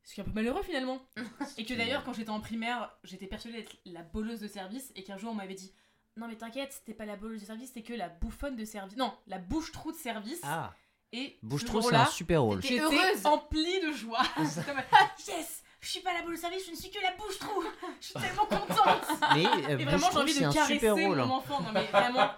[0.03, 1.01] Ce qui est un peu malheureux finalement.
[1.57, 5.03] et que d'ailleurs quand j'étais en primaire, j'étais persuadée d'être la bolos de service et
[5.03, 5.73] qu'un jour on m'avait dit
[6.17, 8.97] non mais t'inquiète, c'était pas la bolos de service, c'était que la bouffonne de service.
[8.97, 10.41] Non, la bouche-trou de service.
[10.43, 10.73] Ah,
[11.13, 12.61] Et bouche ce trop, c'est un super rôle.
[12.61, 13.25] J'étais heureuse.
[13.25, 14.23] emplie de joie.
[14.37, 14.81] J'étais comme,
[15.27, 17.63] yes, je suis pas la boule service, je ne suis que la bouche trou.
[17.99, 19.07] Je suis tellement contente.
[19.35, 21.17] Mais euh, Et vraiment, j'ai envie de caresser rôle.
[21.17, 21.29] mon hein.
[21.29, 21.61] enfant.
[21.61, 22.29] Non mais vraiment,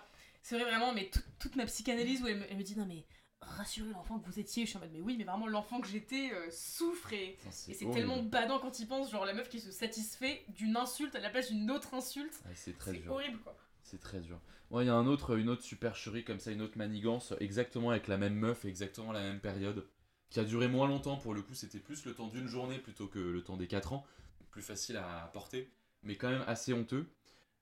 [0.41, 2.85] c'est vrai vraiment, mais toute- toute ma psychanalyse où elle me, elle me dit non
[2.85, 3.05] mais
[3.41, 4.63] rassurez l'enfant que vous étiez.
[4.63, 7.89] Je suis en mode mais oui, mais vraiment l'enfant que j'étais euh, souffre et, c'est
[7.91, 11.29] tellement badant quand il pense, genre la meuf qui se satisfait d'une insulte à la
[11.29, 12.41] place d'une autre insulte.
[12.55, 13.11] C'est très dur.
[13.11, 13.55] horrible quoi.
[13.83, 14.39] C'est très dur.
[14.81, 18.07] Il y a un autre, une autre supercherie comme ça, une autre manigance, exactement avec
[18.07, 19.85] la même meuf, exactement la même période,
[20.33, 21.53] qui a duré moins longtemps pour le coup.
[21.53, 24.03] C'était plus le temps d'une journée plutôt que le temps des 4 ans.
[24.49, 25.71] Plus facile à porter,
[26.01, 27.05] mais quand même assez honteux.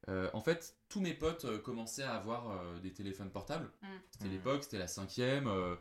[0.10, 3.70] Euh, en fait, tous mes potes euh, commençaient à avoir euh, des téléphones portables.
[3.82, 3.88] Mm.
[4.12, 4.32] C'était Mm.
[4.32, 5.48] l'époque, c'était la cinquième.
[5.48, 5.76] euh,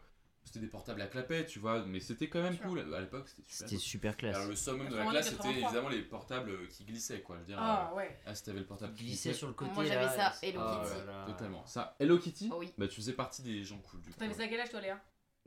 [0.45, 2.81] c'était des portables à clapet, tu vois, mais c'était quand même cool.
[2.95, 3.69] À l'époque, c'était super.
[3.69, 4.37] C'était super classe.
[4.37, 5.69] Alors, le summum de la 82, classe, c'était 83.
[5.69, 7.37] évidemment les portables qui glissaient, quoi.
[7.37, 8.19] Je veux dire, Ah ouais.
[8.27, 9.71] ah, si t'avais le portable qui glissait, sur le côté.
[9.75, 10.95] Moi, j'avais là, ça, Hello Ah, Kitty.
[10.99, 11.27] ouais, là là.
[11.27, 11.65] Totalement.
[11.67, 12.73] Ça, Hello Kitty Oh oui.
[12.79, 14.19] Bah, tu faisais partie des gens cool du coup.
[14.19, 15.01] T'avais ça à quel âge toi Léa?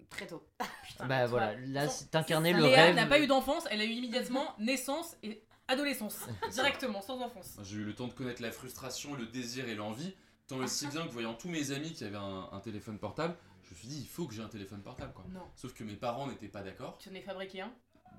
[0.10, 0.44] Très tôt.
[0.88, 2.96] Putain, Bah voilà, là t'incarnais le Léa rêve.
[2.96, 6.18] n'a pas eu d'enfance, elle a eu immédiatement naissance et adolescence.
[6.52, 7.58] Directement, sans enfance.
[7.64, 10.14] J'ai eu le temps de connaître la frustration, le désir et l'envie,
[10.48, 13.36] tant et si bien que voyant tous mes amis qui avaient un, un téléphone portable,
[13.64, 15.26] je me suis dit il faut que j'ai un téléphone portable quoi.
[15.32, 15.42] Non.
[15.56, 16.98] Sauf que mes parents n'étaient pas d'accord.
[17.00, 17.72] Tu en es fabriqué un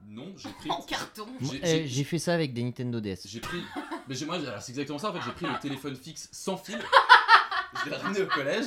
[0.07, 0.71] Non, j'ai pris.
[0.71, 1.29] En carton.
[1.43, 3.27] J'ai- eh, j'ai- fait ça avec des Nintendo DS.
[3.27, 3.63] J'ai pris.
[4.09, 5.21] Mais moi, c'est exactement ça en fait.
[5.25, 6.79] J'ai pris le téléphone fixe sans fil.
[7.85, 8.67] Je l'ai ramené au collège.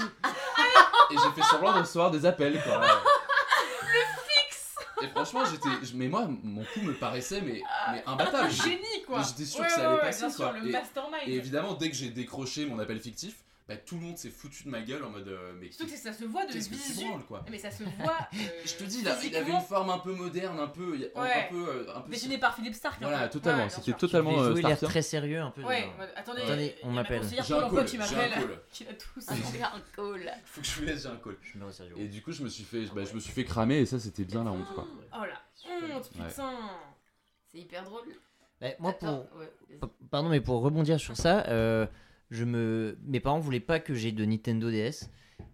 [1.11, 2.81] Et j'ai fait semblant de recevoir des appels quoi.
[3.81, 5.69] Le fixe Et franchement, j'étais.
[5.95, 8.49] Mais moi, mon coup me paraissait mais, mais imbattable.
[8.51, 10.51] Génie quoi j'étais sûr Ouais, que ça allait ouais, passer, sûr, quoi.
[10.59, 11.21] le Et- mastermind.
[11.27, 13.35] Et évidemment, dès que j'ai décroché mon appel fictif,
[13.67, 15.27] bah, tout le monde s'est foutu de ma gueule en mode.
[15.27, 17.05] euh, mais Surtout que ça se voit de que tu visu.
[17.05, 18.17] branles quoi Mais ça se voit.
[18.33, 21.09] euh, Je te dis, il, a- il avait une forme un peu moderne, un peu.
[21.15, 21.45] un, Ouais.
[21.47, 23.01] un peu, euh, un peu Dessiné par Philippe Stark.
[23.01, 23.33] un Voilà, peu.
[23.33, 23.63] totalement.
[23.63, 24.33] Ouais, C'était totalement.
[24.35, 24.85] Tu euh, jouer l'air Starter.
[24.93, 25.63] très sérieux un peu.
[25.63, 27.21] Ouais, en mode, attendez, Attendez, il on a m'appelle.
[27.29, 28.59] J'ai un call, j'ai un call.
[28.71, 29.25] Qui a tous.
[29.27, 30.33] Ah, J'ai un call.
[30.45, 31.35] Faut que je vous laisse, j'ai un call.
[31.41, 31.95] Je mets au sérieux.
[31.97, 33.99] Et du coup, je me suis fait, bah, je me suis fait cramer et ça,
[33.99, 34.87] c'était bien la honte quoi.
[35.13, 36.25] Oh la honte, Ouais.
[36.27, 36.53] putain.
[37.51, 38.03] C'est hyper drôle.
[38.61, 39.51] Bah, moi, pour, ouais.
[40.09, 41.85] Pardon, mais pour rebondir sur ça, euh,
[42.31, 42.97] je me...
[43.05, 45.09] mes parents voulaient pas que j'ai de Nintendo DS.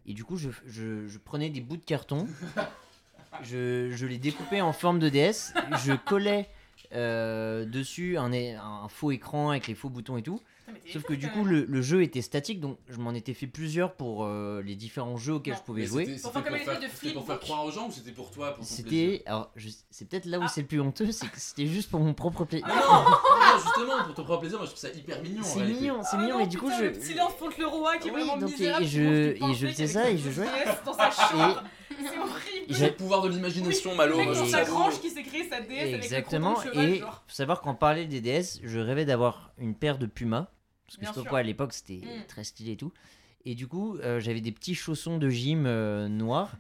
[0.06, 2.28] Et du coup, je, je- je prenais des bouts de carton,
[3.44, 5.54] je, je les découpais en forme de DS,
[5.84, 6.50] je collais
[6.94, 10.40] euh, dessus un, un faux écran avec les faux boutons et tout.
[10.92, 13.94] Sauf que du coup, le, le jeu était statique, donc je m'en étais fait plusieurs
[13.94, 15.60] pour euh, les différents jeux auxquels Non.
[15.60, 16.06] je pouvais jouer.
[16.06, 18.74] C'était Pour faire comme de pour croire aux gens ou c'était pour toi pour ton
[18.84, 19.24] plaisir C'était.
[19.26, 20.48] Alors, je- c'est peut-être là où Ah.
[20.48, 22.68] c'est le plus honteux, c'est que c'était juste pour mon propre plaisir.
[22.68, 25.42] Non, non, justement, pour ton propre plaisir, moi je trouve ça hyper mignon.
[25.42, 25.80] en C'est réalité.
[25.82, 26.84] mignon, c'est Ah mignon, non, mais du coup, putain, je.
[26.86, 28.84] Le petit enfant de Leroy qui est Oui, vraiment donc, et- misérable.
[28.84, 30.46] et qui je- mange du et je pancake faisais avec ça, et je jouais.
[30.46, 31.64] DS dans sa chambre.
[32.02, 32.66] C'est horrible.
[32.70, 34.18] J'ai le pouvoir de l'imagination, Malo.
[34.18, 36.90] Dans dans son sa grange qui s'est créé sa DS avec le Exactement, de cheval,
[36.90, 37.24] et genre.
[37.28, 40.52] faut savoir qu'en parlait des DS, je rêvais d'avoir une paire de Puma,
[40.86, 41.30] parce que Bien je sûr.
[41.30, 42.26] pas, à l'époque c'était Mm.
[42.28, 42.92] très stylé et tout.
[43.46, 46.52] Et du coup, euh, j'avais des petits chaussons de gym euh, noirs,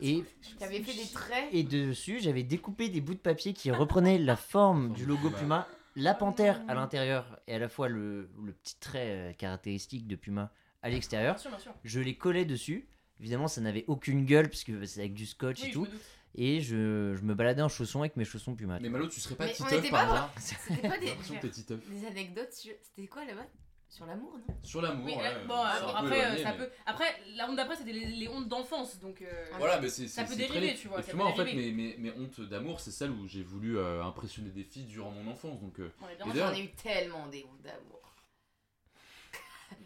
[0.00, 0.24] et,
[0.58, 1.44] fait des traits.
[1.52, 5.68] et dessus j'avais découpé des bouts de papier qui reprenaient la forme du logo Puma,
[5.94, 10.16] la panthère à l'intérieur, et à la fois le, le petit trait euh, caractéristique de
[10.16, 10.50] Puma
[10.82, 11.34] à l'extérieur.
[11.34, 11.72] Bien sûr, bien sûr.
[11.84, 12.88] Je les collais dessus.
[13.22, 15.86] Évidemment, ça n'avait aucune gueule, parce que c'est avec du scotch Oui, et tout.
[16.34, 18.80] Et je, je me baladais en chaussons avec mes chaussons Puma.
[18.80, 21.40] Mais Malo, tu serais pas Titeuf par pas hasard C'était pas J'ai des, l'impression que
[21.42, 21.80] t'es Titeuf.
[21.88, 22.72] des anecdotes sur.
[22.82, 23.46] C'était quoi là-bas?
[23.88, 24.54] Sur l'amour, non?
[24.62, 25.22] Sur l'amour, Oui, ouais.
[25.22, 26.70] là- bon, après, euh, ça mais- peut.
[26.86, 27.04] Après,
[27.36, 29.20] la honte d'après, c'était les, les hontes d'enfance, donc.
[29.20, 30.80] euh, Voilà, mais c'est Ça c'est- peut c'est très dériver, laid.
[30.80, 33.28] tu vois, Et puis moi, en fait, mes, mes, mes hontes d'amour, c'est celles où
[33.28, 35.60] j'ai voulu euh, impressionner des filles durant mon enfance.
[35.60, 38.01] Donc, euh, on est bien Et Moi, d'ailleurs- j'en ai eu tellement des hontes d'amour.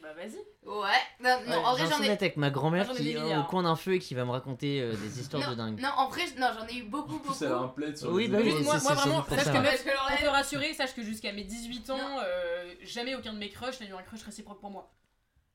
[0.06, 0.36] Bah vas-y.
[0.64, 0.88] Ouais.
[1.20, 2.10] Non, non, en Ouais, vrai, j'ai un j'en ai.
[2.10, 3.46] avec ma grand-mère qui est au milliards.
[3.48, 5.80] coin d'un feu et qui va me raconter euh, des histoires Non, de dingue.
[5.80, 7.32] non, en vrai, non, j'en ai eu beaucoup, En beaucoup.
[7.34, 9.52] plus, elle a un plaid sur Oui, les bah oui, moi, moi vraiment, sache ça.
[9.52, 13.38] que même, pour te rassurer, sache que jusqu'à mes 18 ans, euh, jamais aucun de
[13.38, 14.92] mes crushs n'a eu un crush réciproque pour moi.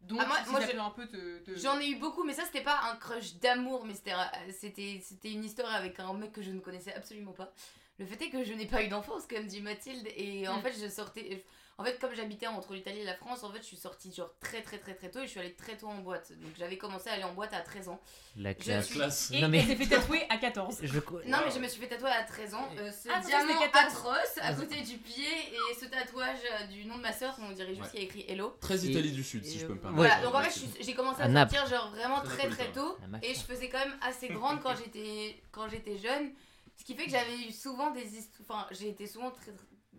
[0.01, 1.55] Donc, Ah, moi- si moi, ça je- un peu te.
[1.55, 4.11] J'en ai eu beaucoup, mais ça c'était pas un crush d'amour, mais c'était
[4.51, 7.53] c'était c'était une histoire avec un mec que je ne connaissais absolument pas.
[7.99, 10.61] Le fait est que je n'ai pas eu d'enfance, comme dit Mathilde, et en Mm.
[10.63, 11.45] fait je sortais.
[11.77, 14.31] En fait, comme j'habitais entre l'Italie et la France, en fait, je suis sortie genre
[14.39, 16.31] très très très très tôt et je suis allée très tôt en boîte.
[16.33, 17.99] Donc j'avais commencé à aller en boîte à 13 ans.
[18.35, 18.85] La Je classe.
[18.85, 19.31] suis- Classe.
[19.31, 20.77] Et Non, mais- elle s'est fait tatouer à 14.
[20.83, 20.99] Je...
[20.99, 21.45] co- Non, Wow.
[21.45, 22.69] mais je me suis fait tatouer à 13 ans.
[22.77, 23.93] euh, ce Ah, diamant c'était 14.
[23.95, 27.35] atroce à Ah, côté du pied et ce tatouage euh, du nom de ma soeur,
[27.41, 27.89] on dirait juste Ouais.
[27.89, 28.55] qu'il y a écrit Hello.
[28.61, 29.81] Très Et- Italie du Sud, si je peux me Ouais.
[29.81, 29.97] permettre.
[29.97, 33.39] Voilà, donc en fait, j'ai commencé à sortir genre vraiment Très très tôt et je
[33.39, 36.31] faisais quand même assez grande quand j'étais quand j'étais jeune,
[36.77, 39.51] ce qui fait que j'avais eu souvent des histoires, enfin j'ai été souvent très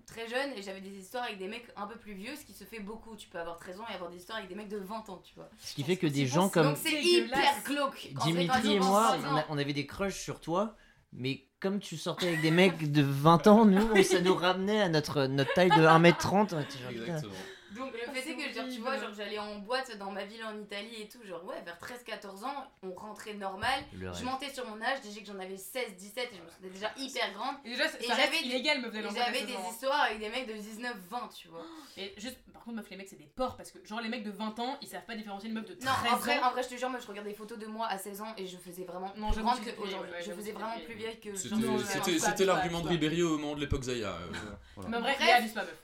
[0.06, 2.52] très jeune et j'avais des histoires avec des mecs un peu plus vieux, ce qui
[2.52, 3.16] se fait beaucoup.
[3.16, 5.20] Tu peux avoir 13 ans et avoir des histoires avec des mecs de 20 ans,
[5.24, 5.48] tu vois.
[5.58, 8.08] Ce qui fait que des gens comme Donc c'est hyper glauque.
[8.24, 9.36] Dimitri et moi, 20 on, ans.
[9.38, 10.76] a- on avait des crushs sur toi,
[11.12, 14.80] mais comme tu sortais avec des mecs de 20 ans, nous, on- ça nous ramenait
[14.82, 16.54] à notre, notre taille de 1m30.
[16.54, 17.02] on était genre, putain.
[17.16, 17.32] Exactement.
[17.76, 20.44] Donc le fait est que genre, tu vois, genre j'allais en boîte dans ma ville
[20.44, 23.80] en Italie et tout, genre ouais, vers 13-14 ans, on rentrait normal.
[23.92, 24.24] Je rêve.
[24.24, 27.32] montais sur mon âge, déjà que j'en avais 16-17 et je me sentais déjà hyper
[27.34, 27.56] grande.
[27.64, 30.00] Et déjà, ça, Et ça reste j'avais- illégal, meuf, Et d'aller j'avais 16 des histoires
[30.02, 31.64] avec des mecs de 19-20, tu vois.
[31.96, 34.24] Mais juste, par contre, meuf, les mecs, c'est des porcs parce que, genre, les mecs
[34.24, 36.46] de 20 ans, ils savent pas différencier une meuf de 13 Non, en vrai, ans.
[36.46, 38.32] en vrai, je te jure, moi je regardais des photos de moi à 16 ans
[38.36, 41.34] et je faisais vraiment Non, plus grande que ouais, je faisais vraiment plus vieille que
[41.36, 42.88] C'était l'argument de.
[42.88, 44.08] Ribéry au moment de l'époque Zaya.
[44.10, 44.32] euh.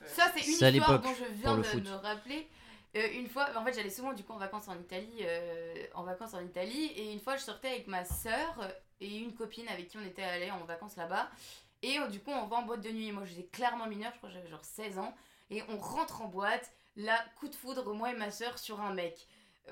[0.05, 2.47] Ça, c'est une histoire dont je viens de me rappeler.
[2.95, 6.03] Euh, une fois, en fait, j'allais souvent du coup en vacances en Italie, euh, en
[6.03, 9.89] vacances en Italie, et une fois, je sortais avec ma sœur et une copine avec
[9.89, 11.29] qui on était allés en vacances là-bas,
[11.81, 13.11] et euh, du coup, on va en boîte de nuit.
[13.11, 15.13] Moi, j'étais clairement mineure, je crois que j'avais genre 16 ans,
[15.51, 18.93] et on rentre en boîte, là, coup de foudre, moi et ma sœur sur un
[18.93, 19.27] mec.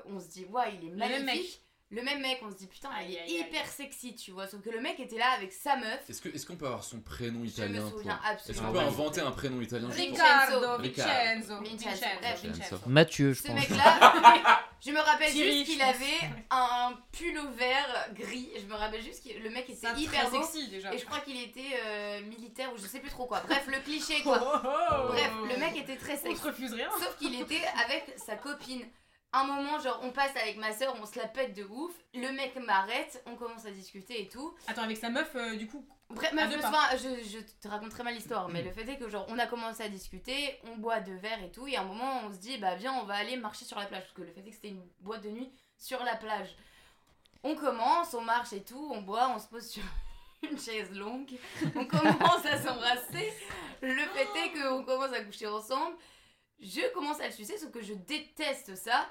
[0.05, 1.61] On se dit, ouais, il est magnifique.
[1.89, 3.39] Le même mec, on se dit, putain, il Aïe, est aïe, aïe.
[3.47, 4.45] hyper sexy, tu vois.
[4.45, 6.01] Sauf que le mec était là avec sa meuf.
[6.09, 8.67] Est-ce que- est-ce qu'on peut avoir son prénom Je me italien pour- souviens Est-ce absolument
[8.67, 10.59] qu'on peut inventer un prénom italien juste pour- Ricardo.
[10.81, 12.43] Vincenzo, Vincenzo, Vincenzo, bref.
[12.43, 12.77] Vincenzo.
[12.88, 13.55] Mathieu, je Ce pense.
[13.55, 15.95] mec-là, je me rappelle Thierry, juste qu'il je pense.
[15.95, 18.49] avait un pull vert gris.
[18.59, 20.43] Je me rappelle juste que le mec était C'est hyper beau.
[20.43, 20.93] sexy déjà.
[20.93, 23.39] Et je crois qu'il était euh, militaire ou je sais plus trop quoi.
[23.47, 24.41] Bref, le cliché quoi.
[24.43, 25.07] Oh, oh.
[25.07, 26.41] Bref, le mec était très On sexy.
[26.41, 26.89] se refuse rien.
[26.99, 28.85] Sauf qu'il était avec sa copine.
[29.34, 31.93] Un moment, genre, on passe avec ma soeur, on se la pète de ouf.
[32.13, 34.55] Le mec m'arrête, on commence à discuter et tout.
[34.67, 35.86] Attends, avec sa meuf, euh, du coup.
[36.09, 36.95] Bref, meuf, je, pas.
[36.95, 39.84] je, je te raconterai mal l'histoire, mais le fait est que, genre, on a commencé
[39.84, 42.57] à discuter, on boit deux verres et tout, et à un moment, on se dit,
[42.57, 44.03] bah, viens, on va aller marcher sur la plage.
[44.03, 46.55] Parce que le fait est que c'était une boîte de nuit sur la plage.
[47.43, 49.84] On commence, on marche et tout, on boit, on se pose sur
[50.49, 51.34] une chaise longue,
[51.75, 53.34] on commence à s'embrasser.
[53.82, 55.97] Le fait est qu'on commence à coucher ensemble.
[56.60, 59.08] Je commence à le sucer, sauf que je déteste ça.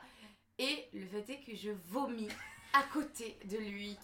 [0.58, 2.28] Et le fait est que je vomis
[2.72, 3.96] à côté de lui.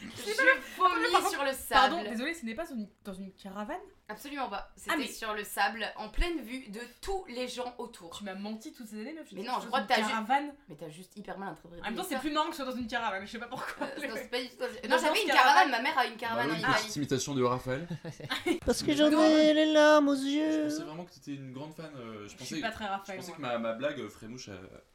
[0.00, 1.68] Je vomis sur le sable.
[1.68, 2.66] Pardon, désolé, ce n'est pas
[3.04, 3.80] dans une caravane?
[4.10, 4.70] Absolument pas.
[4.76, 8.16] C'était Ah, mais- sur le sable, en pleine vue de tous les gens autour.
[8.18, 9.28] Tu m'as menti toutes ces années, meuf.
[9.32, 10.52] Mais non, dans je crois une que t'as ju- caravane.
[10.68, 11.80] Mais t'as juste hyper mal interprété.
[11.82, 13.46] En même temps, c'est plus marrant que ce soit dans une caravane, je sais pas
[13.46, 13.86] pourquoi.
[13.86, 15.28] Euh, non, c'est pas Dans Non, j'avais une caravane.
[15.28, 16.76] caravane, ma mère a une Bah caravane oui, en une Italie.
[16.82, 17.88] petite imitation de Raphaël.
[18.66, 20.62] Parce que j'en ai les larmes aux Je yeux.
[20.64, 21.90] pensais vraiment que t'étais une grande fan.
[21.96, 23.18] euh, Je Je pensais, suis pas très je Raphaël.
[23.20, 24.52] pensais que ma, ma blague ferait mouche à-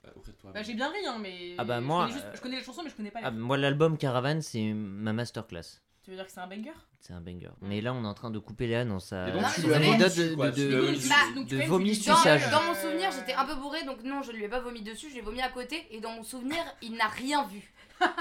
[0.08, 0.52] à- auprès de toi.
[0.54, 1.56] Bah, j'ai bien ri, hein, mais.
[1.58, 3.22] Ah bah, je moi, connais juste- euh, Je connais les chansons, mais je connais pas
[3.22, 3.28] les.
[3.28, 5.82] Ah, moi, l'album Caravane, c'est ma masterclass.
[6.06, 6.72] Tu veux dire que c'est un banger?
[7.02, 7.50] C'est un banger.
[7.62, 9.68] Mais là, on est en train de couper les dans sa donc, Non, tu mais
[9.68, 9.80] lui as désolé.
[9.80, 11.10] vomi anecdote dessus, de, quoi, de, tu lui as de- vomi dessus.
[11.10, 12.52] Bah, Donc, tu de fais une vomi petite Dans, suçage.
[12.52, 14.82] dans mon souvenir, j'étais un peu bourrée, donc non, je ne lui ai pas vomi
[14.84, 17.74] dessus, je lui ai vomi à côté, et dans mon souvenir, il n'a rien vu.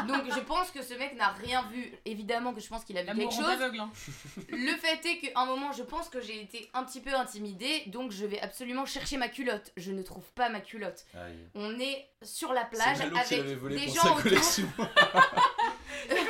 [0.09, 1.93] Donc je pense que ce mec n'a rien vu.
[2.05, 3.45] Évidemment que je pense qu'il a vu quelque chose.
[3.45, 3.81] aveugle.
[3.81, 3.91] hein.
[4.51, 7.83] Le fait est qu'à un moment, je pense que j'ai été un petit peu intimidée,
[7.87, 9.72] donc je vais absolument chercher ma culotte.
[9.77, 11.05] Je ne trouve pas ma culotte.
[11.14, 11.37] Aïe.
[11.55, 13.12] On est sur la plage avec
[13.59, 14.22] volé des pour gens sa autour.
[14.22, 14.68] collection.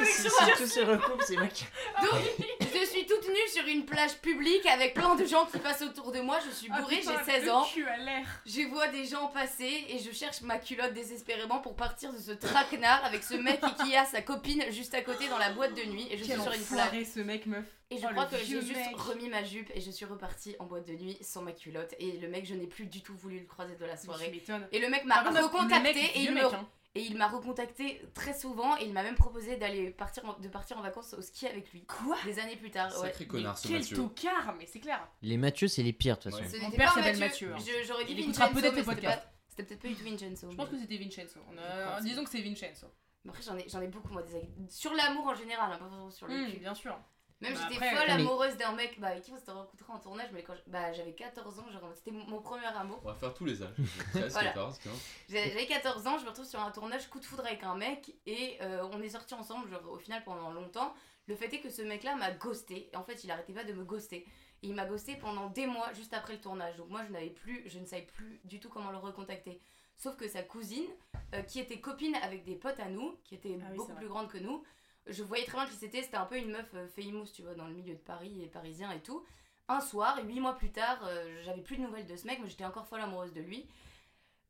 [0.04, 1.64] Si tout se recoupe, c'est moi qui.
[2.00, 2.20] Donc,
[2.60, 3.03] je suis
[3.52, 6.38] sur une plage publique avec plein de gens qui passent autour de moi.
[6.44, 7.64] Je suis Ah, bourrée, j'ai 16 le ans.
[7.64, 8.26] cul à l'air.
[8.46, 12.32] Je vois des gens passer et je cherche ma culotte désespérément pour partir de ce
[12.32, 15.82] traquenard avec ce mec qui a sa copine juste à côté dans la boîte de
[15.84, 17.04] nuit et je suis sur une plage.
[17.14, 17.64] ce mec, meuf.
[17.90, 20.64] Et je Oh, crois que j'ai juste remis ma jupe et je suis repartie en
[20.64, 21.94] boîte de nuit sans ma culotte.
[21.98, 24.42] Et le mec, je n'ai plus du tout voulu le croiser de la soirée.
[24.72, 26.68] Et le mec m'a recontacté et il, mec, me, hein.
[26.94, 30.48] Et il m'a recontacté très souvent et il m'a même proposé d'aller partir en- de
[30.48, 31.84] partir en vacances au ski avec lui.
[31.86, 32.88] Quoi Des années plus tard.
[33.00, 33.08] Ouais.
[33.08, 33.96] Sacré connard ce Quel Mathieu.
[33.96, 35.06] tocard, mais c'est clair.
[35.22, 36.42] Les Mathieu, c'est les pires, de toute façon.
[36.44, 36.48] Ouais.
[36.50, 37.50] Ce Mon n'était père pas s'appelle Mathieu.
[37.50, 37.82] Mathieu, hein.
[37.86, 39.22] J'aurais dit Il écoutera Vincenzo, peut-être mais le c'était podcast.
[39.22, 40.50] pas- C'était peut-être pas du tout Vincenzo.
[40.50, 41.40] Je pense que c'était Vincenzo.
[41.52, 42.00] On a-.
[42.00, 42.86] Disons que c'est Vincenzo.
[43.24, 44.42] Mais Après, j'en ai, j'en ai beaucoup, moi, des...
[44.68, 46.58] sur l'amour en général, hein, pas forcément sur le Hum, cul.
[46.58, 46.94] bien sûr.
[47.44, 49.98] Même Bah, j'étais folle mais- amoureuse d'un mec bah, avec qui on s'était rencontré en
[49.98, 53.00] tournage, mais quand bah, j'avais 14 ans, c'était mon mon premier amour.
[53.04, 53.74] On va faire tous les âges.
[54.12, 54.48] 13, Voilà.
[54.50, 54.92] 14, 15.
[55.28, 57.74] J'ai- J'avais 14 ans, je me retrouve sur un tournage coup de foudre avec un
[57.76, 60.94] mec et euh, on est sortis ensemble, genre au final pendant longtemps.
[61.26, 62.90] Le fait est que ce mec-là m'a ghosté.
[62.92, 64.26] Et en fait, il arrêtait pas de me ghoster.
[64.62, 66.76] Et il m'a ghosté pendant des mois juste après le tournage.
[66.76, 69.58] Donc moi, je n'avais plus, je ne savais plus du tout comment le recontacter.
[69.96, 70.84] Sauf que sa cousine,
[71.34, 74.08] euh, qui était copine avec des potes à nous, qui était Ah oui, beaucoup plus
[74.08, 74.62] grande que nous,
[75.06, 76.02] je voyais très bien qui c'était.
[76.02, 78.46] C'était un peu une meuf euh, famous, tu vois, dans le milieu de Paris et
[78.46, 79.24] parisien et tout.
[79.68, 82.48] Un soir, huit mois plus tard, euh, j'avais plus de nouvelles de ce mec, mais
[82.48, 83.66] j'étais encore folle amoureuse de lui.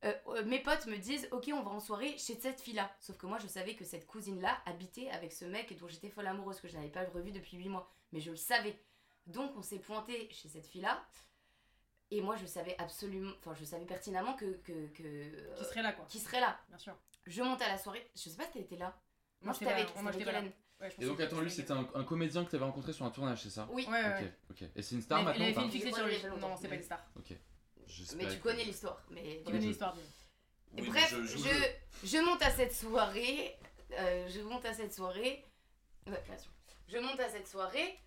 [0.04, 2.94] Euh, euh, mes potes me disent ok on va en soirée chez cette fille là
[3.00, 6.10] sauf que moi je savais que cette cousine là habitait avec ce mec dont j'étais
[6.10, 8.78] folle amoureuse que je n'avais pas revu depuis 8 mois mais je le savais
[9.26, 11.02] donc on s'est pointé chez cette fille là
[12.10, 15.82] et moi je savais absolument enfin je savais pertinemment que que, que euh, Qui serait
[15.82, 16.04] là, quoi.
[16.06, 16.94] qui serait là Bien sûr.
[17.24, 18.94] je monte à la soirée je sais pas si t'étais là
[19.44, 19.94] moi j'étais avec.
[19.96, 20.20] Moi, avec.
[20.26, 23.10] Hélène Ouais, Et donc, attends, lui, c'était un, un comédien que t'avais rencontré sur un
[23.10, 24.34] tournage, c'est ça oui Ouais.
[24.50, 24.62] Ok.
[24.74, 26.16] Et c'est une star Elle, maintenant elle avait fait une sur lui.
[26.40, 27.04] Non, c'est pas une star.
[27.16, 27.32] Ok.
[28.16, 29.94] Mais tu connais l'histoire mais Tu connais l'histoire.
[29.94, 30.84] bien.
[30.90, 33.56] Bref, mais je, je- je- je monte à cette soirée.
[33.92, 35.44] euh, je monte à cette soirée.
[36.08, 36.22] Ouais.
[36.88, 37.98] Je monte à cette soirée.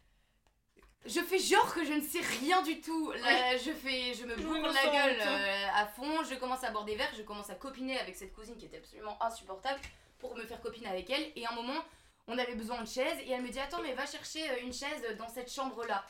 [1.05, 3.11] Je fais genre que je ne sais rien du tout.
[3.11, 6.23] Là, je fais, je me bourre la gueule euh, à fond.
[6.29, 7.13] Je commence à boire des verres.
[7.17, 9.79] Je commence à copiner avec cette cousine qui était absolument insupportable
[10.19, 11.31] pour me faire copiner avec elle.
[11.35, 11.83] Et à un moment,
[12.27, 14.73] on avait besoin de chaise et elle me dit attends mais va chercher euh, une
[14.73, 16.05] chaise dans cette chambre là.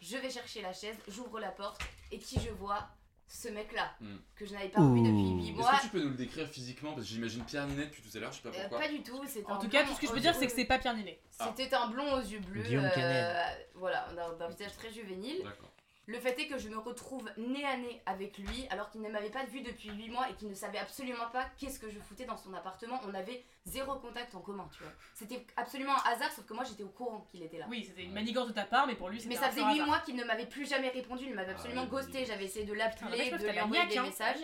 [0.00, 0.96] Je vais chercher la chaise.
[1.08, 1.80] J'ouvre la porte
[2.12, 2.88] et qui je vois?
[3.30, 4.16] Ce mec là Hmm.
[4.36, 5.36] que je n'avais pas revu depuis Ouh.
[5.42, 5.76] 8 Est-ce mois.
[5.76, 6.94] que tu peux nous le décrire physiquement?
[6.94, 8.78] Parce que j'imagine Pierre Ninet depuis tout à l'heure, je sais pas Euh, pourquoi.
[8.78, 10.34] pas du tout, c'est En un tout cas, blond tout ce que je peux dire,
[10.34, 11.20] c'est que c'est pas Pierre Ninet.
[11.38, 11.52] Ah.
[11.54, 13.42] C'était un blond aux yeux bleus, euh,
[13.74, 15.42] voilà, d'un d'un visage très juvénile.
[15.44, 15.70] D'accord.
[16.08, 19.10] Le fait est que je me retrouve nez à nez avec lui, alors qu'il ne
[19.10, 21.98] m'avait pas vu depuis 8 mois et qu'il ne savait absolument pas qu'est-ce que je
[21.98, 22.98] foutais dans son appartement.
[23.06, 24.92] On avait zéro contact en commun, tu vois.
[25.12, 27.66] C'était absolument un hasard, sauf que moi j'étais au courant qu'il était là.
[27.68, 29.60] Oui, c'était une manigance de ta part, mais pour lui, c'était Mais un ça faisait
[29.60, 29.86] pur 8 hasard.
[29.86, 32.24] mois qu'il ne m'avait plus jamais répondu, il m'avait Ah absolument ouais, ghosté.
[32.24, 34.38] J'avais essayé de l'appeler, meuf, de t'as lui envoyer des hein, messages.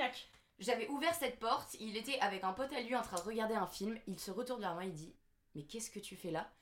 [0.58, 3.54] J'avais ouvert cette porte, il était avec un pote à lui en train de regarder
[3.54, 5.14] un film, il se retourne vers moi, il dit
[5.54, 6.52] Mais qu'est-ce que tu fais là?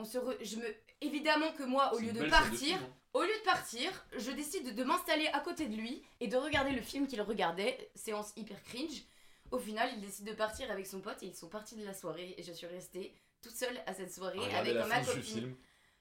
[0.00, 0.64] On se re- je me
[1.02, 2.94] évidemment que moi au lieu de partir, film, hein.
[3.12, 6.70] au lieu de partir, je décide de, m'installer à côté de lui et de regarder
[6.72, 9.02] le film qu'il regardait, séance hyper cringe.
[9.50, 11.92] Au final, il décide de partir avec son pote et ils sont partis de la
[11.92, 15.22] soirée et je suis restée toute seule à cette soirée Regardez avec ma copine.
[15.22, 15.56] film.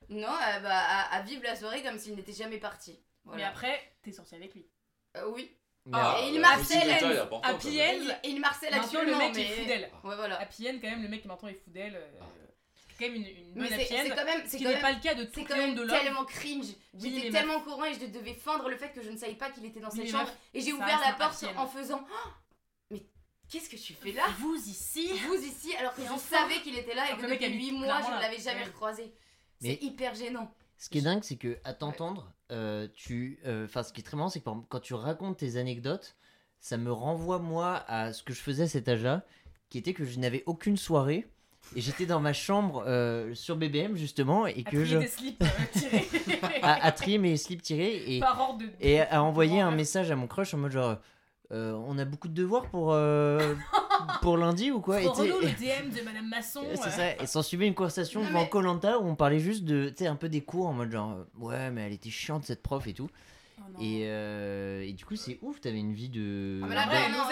[0.09, 2.99] Non, euh, bah, à, à vivre la soirée comme s'il n'était jamais parti.
[3.25, 4.65] Mais après, t'es sorti avec lui.
[5.17, 5.51] Euh, oui.
[5.91, 7.79] Ah, Et il marcelle, important, Happy.
[7.79, 9.41] Et il, marcelle Maintenant, actuellement, le mec mais...
[9.43, 9.91] est fou d'elle.
[10.03, 10.39] Ouais, voilà.
[10.39, 11.95] Happy End, quand même, le mec qui maintenant est fou d'elle.
[11.95, 12.25] euh, Ah.
[12.99, 14.81] C'est quand même une, une bonne c'est quand même, Ce c'est qui quand n'est même,
[14.81, 15.99] pas le cas de c'est tout quand le même monde de l'homme.
[16.01, 16.65] tellement cringe.
[16.95, 19.35] Oui, J'étais tellement au courant et je devais feindre le fait que je ne savais
[19.35, 20.29] pas qu'il était dans cette chambre.
[20.53, 22.29] Et j'ai ouvert la porte en faisant Oh,
[22.91, 23.03] Mais
[23.49, 24.23] qu'est-ce que tu fais là?
[24.39, 25.09] Vous ici?
[25.27, 27.59] Vous ici, alors que Et je enfin savais qu'il était là et que depuis habite
[27.59, 28.65] 8 mois je ne l'avais jamais Ouais.
[28.65, 29.13] recroisé.
[29.61, 30.53] C'est hyper gênant.
[30.77, 34.03] Ce qui est dingue, c'est que à t'entendre, euh, tu, euh, enfin, ce qui est
[34.03, 36.15] très marrant, c'est que quand tu racontes tes anecdotes,
[36.61, 39.25] ça me renvoie moi à ce que je faisais à cet âge-là,
[39.69, 41.27] qui était que je n'avais aucune soirée
[41.75, 45.07] et j'étais dans ma chambre euh, sur BBM justement et À que je trier des
[45.07, 45.47] slips euh,
[45.79, 46.07] tirés
[46.63, 48.69] à, à trier mes slips tirés et, par ordre de.
[48.79, 49.75] et à envoyer un Ouais.
[49.75, 50.97] message à mon crush en mode genre
[51.51, 53.55] euh, on a beaucoup de devoirs pour euh,
[54.21, 56.61] pour lundi ou quoi et, relou le DM de Madame Masson.
[56.75, 56.91] c'est euh.
[56.91, 59.89] ça, et s'en suivait une conversation Non, devant mais- Colanta où on parlait juste de,
[59.89, 62.45] tu sais, un peu des cours en mode genre, euh, ouais, mais elle était chiante
[62.45, 63.09] cette prof et tout.
[63.59, 63.61] Oh.
[63.81, 66.61] Et, euh, et du coup, c'est ouf, t'avais une vie de.
[66.63, 67.25] Ah, mais là, Ouais, non, non, en, hein.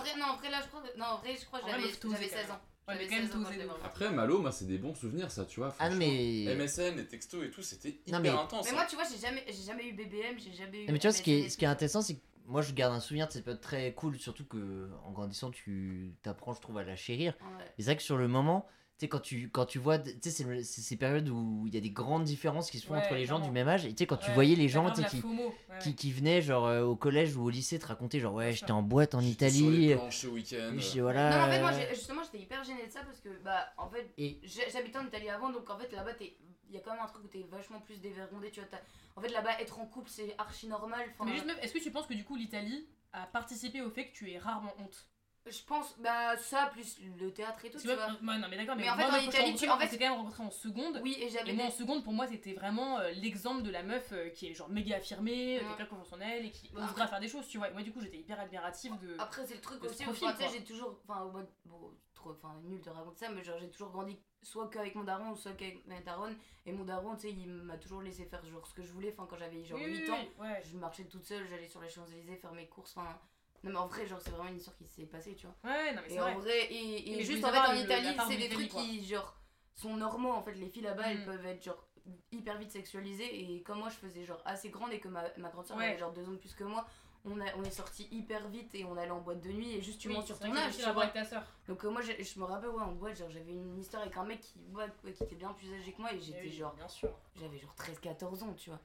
[0.00, 1.82] vrai, non, en vrai, là, je crois que, non, en vrai, je crois que j'avais
[1.82, 2.56] meuf, t'osais j'avais quand 16 même.
[2.56, 2.60] ans.
[2.86, 3.74] Ouais, mais J'avais quand même 16 ans quand t'osais je l'ai de vu.
[3.76, 3.84] ouf.
[3.84, 5.74] Après, Malo, moi, c'est des bons souvenirs, ça, tu vois.
[5.78, 6.12] Ah non, franchement.
[6.14, 6.54] mais.
[6.54, 8.64] MSN, les textos et tout, c'était Non, hyper mais- intense.
[8.66, 8.74] Mais hein.
[8.74, 10.86] moi, tu vois, j'ai jamais, j'ai jamais eu BBM, j'ai jamais eu.
[10.86, 12.72] Non, mais tu vois, ce qui est, ce qui est intéressant, c'est que moi, je
[12.74, 16.60] garde un souvenir de cette période très cool, surtout que en grandissant, tu t'apprends, je
[16.60, 17.34] trouve, à la chérir.
[17.40, 17.64] Ouais.
[17.78, 18.66] Et c'est vrai que sur le moment,
[18.98, 21.76] tu sais, quand tu, quand tu vois, tu sais, c'est ces périodes où il y
[21.76, 23.84] a des grandes différences qui se font Ouais, entre les gens du même âge.
[23.86, 26.84] Et tu sais, quand tu voyais les gens, qui, FOMO, ouais, qui, venaient, genre, euh,
[26.84, 29.68] au collège ou au lycée, te raconter, genre, ouais, j'étais en boîte en J'étais sur
[29.68, 29.94] les Italie.
[29.96, 30.74] planches ce week-end.
[30.78, 31.30] je- voilà.
[31.30, 33.88] Non, mais en fait, moi, justement, j'étais hyper gênée de ça parce que, bah, en
[33.88, 36.36] fait, Et- j'habitais en Italie avant, donc en fait, là-bas, t'es-
[36.68, 38.68] il y a quand même un truc où t'es vachement plus dévergondé, tu vois.
[38.70, 38.80] t'as-
[39.16, 41.04] En fait, là-bas, être en couple, c'est archi normal.
[41.12, 44.08] enfin, Mais juste, est-ce que tu penses que du coup l'Italie a participé au fait
[44.08, 45.06] que tu aies rarement honte?
[45.46, 47.96] Je pense, bah, ça, plus le théâtre et tout, tu vois.
[48.20, 49.68] moi- ouais, non mais d'accord, mais, Mais en moi, fait, moi, en je Italie, tu-
[49.68, 51.00] en fait- quand même rencontré en seconde.
[51.02, 53.82] Oui, et j'avais Et moi en seconde, pour moi, c'était vraiment euh, l'exemple de la
[53.82, 55.66] meuf euh, qui est genre méga affirmée, Ouais.
[55.68, 57.68] quelqu'un confiance en elle et qui Bah, osera faire des choses, tu vois.
[57.68, 59.16] Et moi, du coup, j'étais hyper admirative de.
[59.18, 60.98] Après, c'est le truc aussi, profil, tu sais, j'ai toujours.
[61.06, 62.30] Enfin, au mode- bon, trop.
[62.30, 65.52] Enfin, nul de raconter ça, mais genre, j'ai toujours grandi soit qu'avec mon daron, soit
[65.52, 66.36] qu'avec ma daronne.
[66.64, 69.12] Et mon daron, tu sais, il m'a toujours laissé faire genre ce que je voulais.
[69.12, 70.62] Enfin, quand j'avais genre Oui, 8 oui, ans, ouais.
[70.64, 72.96] je marchais toute seule, j'allais sur les Champs-Élysées faire mes courses.
[72.96, 73.18] Enfin,
[73.64, 75.56] non, mais en vrai, genre, c'est vraiment une histoire qui s'est passée, tu vois.
[75.70, 76.66] Ouais, non mais c'est Et vrai.
[76.70, 79.34] et, et je juste en fait en Italie, c'est de des trucs qui, genre,
[79.74, 80.52] sont normaux en fait.
[80.54, 81.24] Les filles là-bas, elles Mm.
[81.24, 81.88] peuvent être genre
[82.32, 85.48] hyper vite sexualisée et comme moi je faisais genre assez grande et que ma, ma
[85.48, 86.86] grande soeur avait genre deux ans de plus que moi,
[87.24, 89.80] on, a, on est sorti hyper vite et on allait en boîte de nuit et
[89.80, 90.76] juste tu Oui, montes sur ton âge.
[90.76, 91.42] tu avec ta sœur.
[91.66, 94.14] Donc euh, moi j'ai- je me rappelle ouais en boîte genre j'avais une histoire avec
[94.18, 96.52] un mec qui, ouais, ouais, qui était bien plus âgé que moi et j'étais Oui,
[96.52, 97.08] genre bien sûr.
[97.40, 98.80] j'avais genre 13-14 ans tu vois.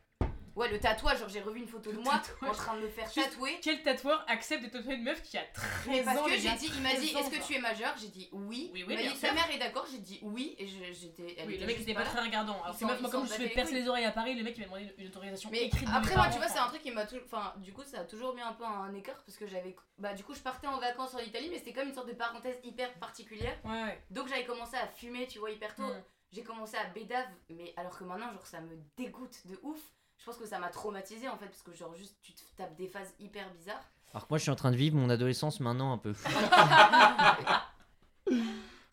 [0.59, 2.49] Ouais le tatouage genre j'ai revu une photo de moi tatouage.
[2.51, 3.59] en train de me faire Juste- tatouer.
[3.61, 6.51] Quel tatoueur accepte de tatouer une meuf qui a 13 Parce ans que les j'ai
[6.53, 7.93] dit, il m'a dit 13 ans, est-ce que tu es majeur?
[7.99, 8.69] J'ai dit oui.
[8.73, 9.85] Oui, oui, il m'a dit ta mère est d'accord?
[9.91, 11.37] J'ai dit oui et j'étais.
[11.47, 12.61] Oui, le mec était pas très regardant.
[12.63, 14.61] Alors que meuf, moi comme je fais percer les oreilles à Paris, le mec il
[14.61, 17.23] m'a demandé une autorisation Mais après moi tu vois c'est un truc qui m'a toujours
[17.25, 20.13] enfin du coup ça a toujours mis un peu un écart parce que j'avais bah
[20.13, 22.57] du coup je partais en vacances en Italie mais c'était comme une sorte de parenthèse
[22.63, 24.03] hyper particulière Ouais, ouais.
[24.09, 26.03] donc j'avais commencé à fumer tu vois hyper tôt Mm.
[26.31, 29.79] j'ai commencé à bédave mais alors que maintenant genre ça me dégoûte de ouf
[30.19, 32.75] je pense que ça m'a traumatisé en fait parce que genre juste tu te tapes
[32.75, 33.83] des phases hyper bizarres
[34.13, 36.13] Alors que moi, je suis en train de vivre mon adolescence maintenant un peu.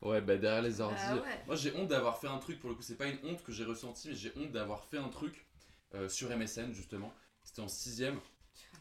[0.03, 1.01] Ouais, bah derrière les ordi.
[1.01, 1.43] Ah ouais.
[1.47, 3.51] Moi j'ai honte d'avoir fait un truc, pour le coup, c'est pas une honte que
[3.51, 5.47] j'ai ressenti, mais j'ai honte d'avoir fait un truc
[5.95, 7.13] euh, sur MSN justement.
[7.43, 8.15] C'était en 6ème.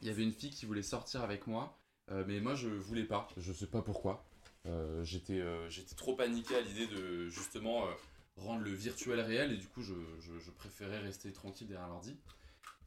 [0.01, 1.79] Il y avait une fille qui voulait sortir avec moi,
[2.11, 3.27] euh, mais moi je voulais pas.
[3.37, 4.23] Je sais pas pourquoi.
[4.67, 7.91] Euh, j'étais, euh, j'étais trop paniqué à l'idée de justement euh,
[8.37, 12.17] rendre le virtuel réel et du coup je, je- je préférais rester tranquille derrière l'ordi.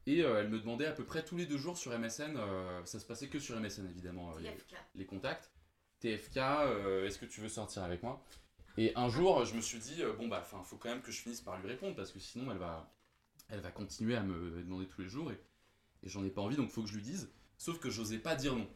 [0.06, 2.84] Et euh, elle me demandait à peu près tous les deux jours sur MSN, euh,
[2.86, 4.50] ça se passait que sur MSN évidemment, euh, les-
[5.06, 5.50] contacts.
[6.00, 6.36] TFK,
[7.06, 8.24] est-ce que tu veux sortir avec moi?
[8.76, 11.20] Et un jour, je me suis dit, bon bah, enfin, faut quand même que je
[11.20, 12.94] finisse par lui répondre parce que sinon, elle va,
[13.48, 15.40] elle va continuer à me demander tous les jours et,
[16.04, 17.28] et j'en ai pas envie, donc faut que je lui dise.
[17.56, 18.68] Sauf que j'osais pas dire non.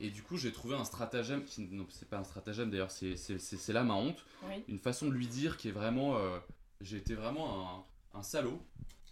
[0.00, 3.16] Et du coup, j'ai trouvé un stratagème qui, non, c'est pas un stratagème d'ailleurs, c'est,
[3.16, 4.64] c'est, c'est- c'est là ma honte, Oui.
[4.68, 6.38] une façon de lui dire qui est vraiment, euh,
[6.80, 7.84] j'ai été vraiment
[8.14, 8.60] un, un salaud.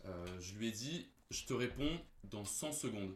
[0.07, 3.15] Euh, je lui ai dit, je te réponds dans 100 secondes.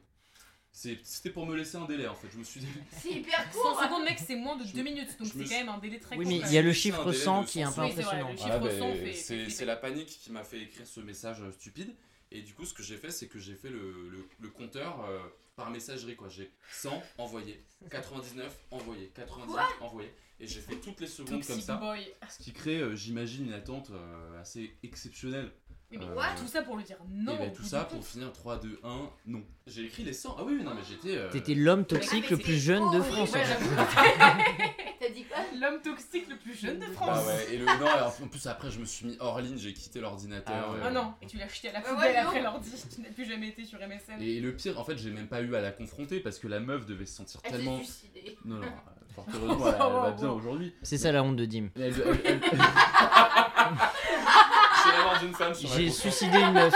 [0.70, 2.28] C'est- C'était pour me laisser un délai en fait.
[2.32, 4.78] Je me suis dit, c'est hyper 100 court secondes, mec, c'est moins de Je 2
[4.78, 6.32] me- minutes, donc c'est quand même un délai très Oui, court.
[6.34, 7.90] mais quand il y a le chiffre délai 100 de qui est un peu Oui,
[7.90, 8.36] impressionnant.
[8.36, 11.94] 100 fait- c'est fait c'est la panique qui m'a fait écrire ce message euh, stupide.
[12.32, 15.04] Et du coup, ce que j'ai fait, c'est que j'ai fait le, le- le compteur
[15.08, 15.18] euh,
[15.54, 16.16] par messagerie.
[16.16, 16.28] quoi.
[16.28, 20.12] J'ai 100 envoyé, 99 envoyé, 99 envoyé.
[20.38, 21.76] Et j'ai fait toutes les secondes comme ça.
[21.76, 22.06] boy.
[22.28, 25.50] Ce qui crée, euh, j'imagine, une attente euh, assez exceptionnelle.
[25.90, 27.36] Oui, mais Euh, what tout ça pour lui dire non.
[27.36, 29.44] et ben, tout ça pour finir 3, 2, 1, non.
[29.68, 30.34] J'ai écrit les 100.
[30.36, 31.16] Ah oui, oui, non, mais j'étais.
[31.16, 33.00] euh, T'étais l'homme toxique mais le plus jeune de.
[33.00, 33.32] France.
[33.32, 33.64] Ouais, en fait.
[35.16, 37.26] dit quoi L'homme toxique le plus jeune de Bah France.
[37.26, 39.72] ouais, et le non, alors, en plus après je me suis mis hors ligne, j'ai
[39.72, 40.54] quitté l'ordinateur.
[40.56, 40.78] Ah ouais.
[40.80, 42.70] euh, Oh non, et tu l'as jeté à la poubelle ouais, après l'ordi.
[42.94, 44.20] Tu n'as plus jamais été sur MSN.
[44.20, 46.60] Et le pire, en fait, j'ai même pas eu à la confronter parce que la
[46.60, 47.78] meuf devait se sentir Elle tellement.
[47.78, 48.38] suicidée.
[48.44, 48.66] Non, non,
[49.14, 50.74] fort heureusement, elle, elle va bien aujourd'hui.
[50.82, 51.68] C'est ça la honte de Dim.
[51.76, 51.94] Elle-
[52.24, 52.40] elle-
[55.20, 56.74] d'une femme sur la J'ai suicidé une meuf.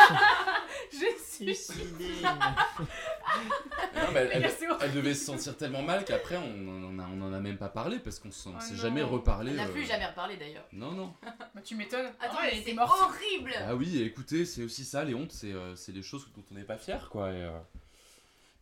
[3.94, 7.69] Non, mais elle, devait se sentir tellement mal qu'après on en a, on même pas
[7.69, 9.51] parlé parce qu'on s'en Oh s'est jamais reparlé.
[9.52, 10.66] Elle n'a euh, plus jamais reparlé d'ailleurs.
[10.73, 11.15] Non, non.
[11.55, 12.07] Bah, tu m'étonnes.
[12.20, 12.98] Attends, Ah, mais elle était c'est morte.
[13.01, 16.44] horrible Ah oui, écoutez, c'est aussi ça, les hontes, c'est euh, c'est les choses dont
[16.51, 17.31] on n'est pas fier, quoi.
[17.32, 17.59] Et, euh,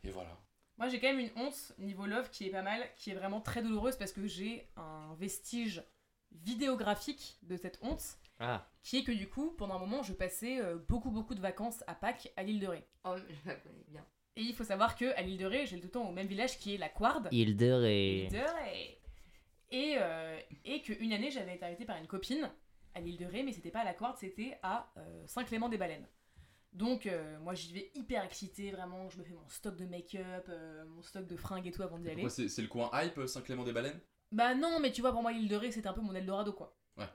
[0.04, 0.36] et voilà.
[0.78, 3.40] Moi, j'ai quand même une honte niveau love qui est pas mal, qui est vraiment
[3.40, 5.82] très douloureuse parce que j'ai un vestige
[6.32, 10.60] vidéographique de cette honte, Ah, qui est que du coup, pendant un moment, je passais
[10.60, 12.84] euh, beaucoup beaucoup de vacances à Pâques à l'île de Ré.
[13.04, 14.04] Oh, je la connais bien.
[14.38, 16.28] Et il faut savoir que à l'île de Ré, j'ai tout le temps au même
[16.28, 17.28] village qui est la Quarde.
[17.32, 18.22] Hilder et.
[18.22, 19.00] L'île de Ré.
[19.70, 22.48] Et, euh, et qu'une année, j'avais été invitée par une copine
[22.94, 26.06] à l'île de Ré, mais c'était pas à la Quarde, c'était à euh, Saint-Clément-des-Baleines.
[26.72, 29.08] Donc, euh, moi, j'y vais hyper excitée, vraiment.
[29.10, 31.98] Je me fais mon stock de make-up, euh, mon stock de fringues et tout avant
[31.98, 32.28] d'y aller.
[32.28, 34.00] C'est c'est le coin hype, Saint-Clément-des-Baleines
[34.30, 36.52] Bah non, mais tu vois, pour moi, l'île de Ré, c'était un peu mon Eldorado,
[36.52, 36.76] quoi.
[36.96, 37.08] Ouais.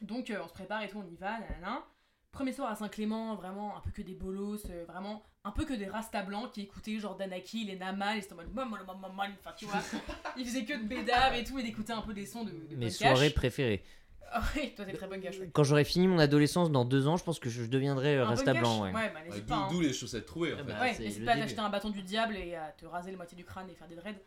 [0.00, 1.84] Donc, euh, on se prépare et tout, on y va, nanana.
[2.30, 5.74] Premier soir à Saint-Clément, vraiment un peu que des bolos, euh, vraiment un peu que
[5.74, 8.48] des rasta blancs qui écoutaient genre Danaki, les Namal, et c'était en mode
[9.40, 9.80] enfin tu vois.
[10.36, 12.76] Ils faisaient que de bédave et tout, et d'écouter un peu des sons de, de
[12.76, 13.34] Mes soirées Cash.
[13.34, 13.82] préférées.
[14.34, 15.50] Ah oui, toi t'es très bonne ouais.
[15.52, 18.28] Quand j'aurai fini mon adolescence dans deux ans, je pense que je deviendrai euh, Un
[18.28, 18.82] Rasta Blanc.
[18.82, 18.92] Ouais.
[18.94, 19.68] Ouais, bah n'hésite D'où pas.
[19.70, 19.80] hein.
[19.82, 20.72] les chaussettes trouées, en Ah fait.
[20.72, 23.18] bah, Ouais, n'hésite pas à t'acheter un bâton du diable et à te raser la
[23.18, 24.20] moitié du crâne et faire des dreads.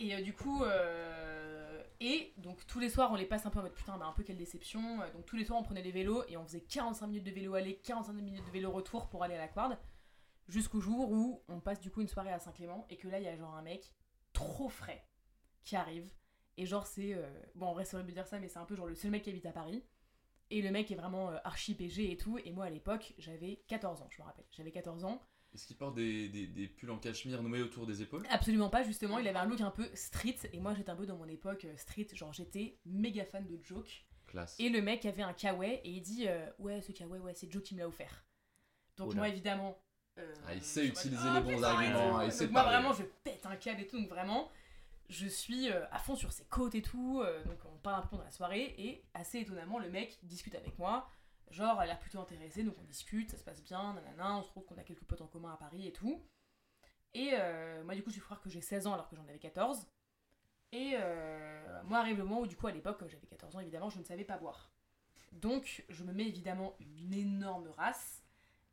[0.00, 3.58] Et euh, du coup, euh, et donc tous les soirs on les passe un peu
[3.58, 4.98] en mode putain, bah un peu quelle déception.
[5.14, 7.54] Donc tous les soirs on prenait les vélos et on faisait 45 minutes de vélo
[7.54, 9.76] aller, 45 minutes de vélo retour pour aller à la Quarde.
[10.48, 13.24] Jusqu'au jour où on passe du coup une soirée à Saint-Clément et que là il
[13.24, 13.92] y a genre un mec
[14.32, 15.06] trop frais
[15.62, 16.10] qui arrive.
[16.56, 17.14] Et genre c'est.
[17.14, 18.94] euh, Bon en vrai c'est horrible de dire ça, mais c'est un peu genre le
[18.94, 19.84] seul mec qui habite à Paris.
[20.50, 22.38] Et le mec est vraiment euh, archi PG et tout.
[22.44, 24.46] Et moi à l'époque j'avais 14 ans, je me rappelle.
[24.50, 25.22] J'avais 14 ans.
[25.54, 28.26] Est-ce qu'il porte des, des, des pulls en cachemire noués autour des épaules?
[28.28, 29.18] Absolument pas, justement.
[29.18, 30.36] Il avait un look un peu street.
[30.52, 32.06] Et moi, j'étais un peu dans mon époque euh, street.
[32.12, 34.04] Genre, j'étais méga fan de Joke.
[34.26, 34.60] Classe.
[34.60, 35.80] Et le mec avait un kawaii.
[35.84, 38.26] Et il dit euh, Ouais, ce kawaii, ouais, c'est Joe qui me l'a offert.
[38.98, 39.16] Donc, Oula.
[39.20, 39.82] moi, évidemment.
[40.18, 42.78] Euh, Ah, il sait utiliser Ah, les bons arguments, il sait Donc, moi, parler.
[42.78, 43.98] vraiment, je pète un câble et tout.
[43.98, 44.50] Donc, vraiment,
[45.08, 47.20] je suis euh, à fond sur ses côtes et tout.
[47.24, 48.74] euh, donc, on parle un peu pendant la soirée.
[48.78, 51.08] Et assez étonnamment, le mec discute avec moi.
[51.50, 54.42] Genre, elle a l'air plutôt intéressée, donc on discute, ça se passe bien, nanana, on
[54.42, 56.22] se trouve qu'on a quelques potes en commun à Paris et tout.
[57.14, 57.30] Et
[57.84, 59.86] moi, du coup, je suis frère que j'ai 16 ans alors que j'en avais 14.
[60.72, 60.94] Et
[61.84, 63.98] moi, arrive le moment où, du coup, à l'époque, quand j'avais 14 ans, évidemment, je
[63.98, 64.70] ne savais pas boire.
[65.32, 68.22] Donc, je me mets évidemment une énorme race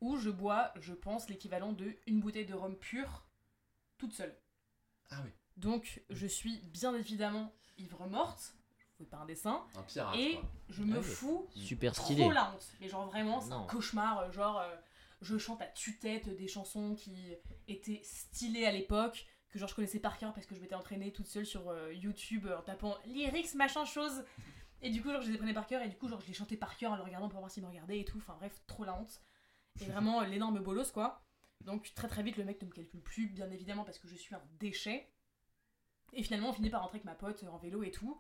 [0.02, 3.26] où je bois, je pense, l'équivalent de une bouteille de rhum pur
[3.98, 4.36] toute seule.
[5.10, 5.32] Ah oui.
[5.58, 10.16] Donc, je suis bien évidemment ivre morte, je fais pas un dessin, Un pirate.
[10.18, 10.50] et quoi.
[10.70, 12.22] je me Ah fous Super stylé.
[12.24, 12.68] trop la honte.
[12.82, 14.20] Mais genre vraiment, c'est un cauchemar.
[14.20, 14.76] euh, Genre, euh,
[15.22, 17.34] je chante à tue-tête des chansons qui
[17.68, 21.12] étaient stylées à l'époque, que genre je connaissais par cœur parce que je m'étais entraînée
[21.14, 24.26] toute seule sur euh, YouTube en tapant lyrics machin chose.
[24.82, 26.34] Et du coup, genre, je les prenais par cœur et du coup, genre, je les
[26.34, 28.18] chantais par cœur en le regardant pour voir s'ils me regardaient et tout.
[28.18, 29.22] Enfin bref, trop la honte.
[29.82, 31.22] Et vraiment, l'énorme bolos quoi.
[31.62, 34.16] Donc très très vite, le mec ne me calcule plus, bien évidemment, parce que je
[34.16, 35.10] suis un déchet.
[36.14, 38.20] Et finalement, on finit par rentrer avec ma pote en vélo et tout.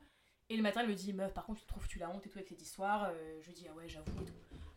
[0.49, 2.38] Et le matin, elle me dit Meuf, par contre, tu trouves-tu la honte et tout
[2.38, 3.06] avec cette histoire?
[3.06, 4.34] Euh, Je dis Ah ouais, j'avoue et tout.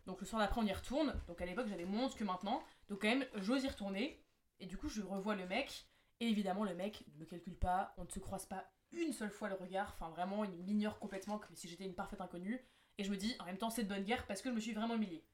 [0.06, 1.14] Donc le soir d'après, on y retourne.
[1.26, 2.62] Donc à l'époque, j'avais moins que maintenant.
[2.88, 4.22] Donc quand même, j'ose y retourner.
[4.60, 5.86] Et du coup, je revois le mec.
[6.20, 7.94] Et évidemment, le mec ne me calcule pas.
[7.98, 9.92] On ne se croise pas une seule fois le regard.
[9.94, 12.64] Enfin, vraiment, il m'ignore complètement comme si j'étais une parfaite inconnue.
[12.96, 14.60] Et je me dis, en même temps, c'est de bonne guerre parce que je me
[14.60, 15.24] suis vraiment humiliée.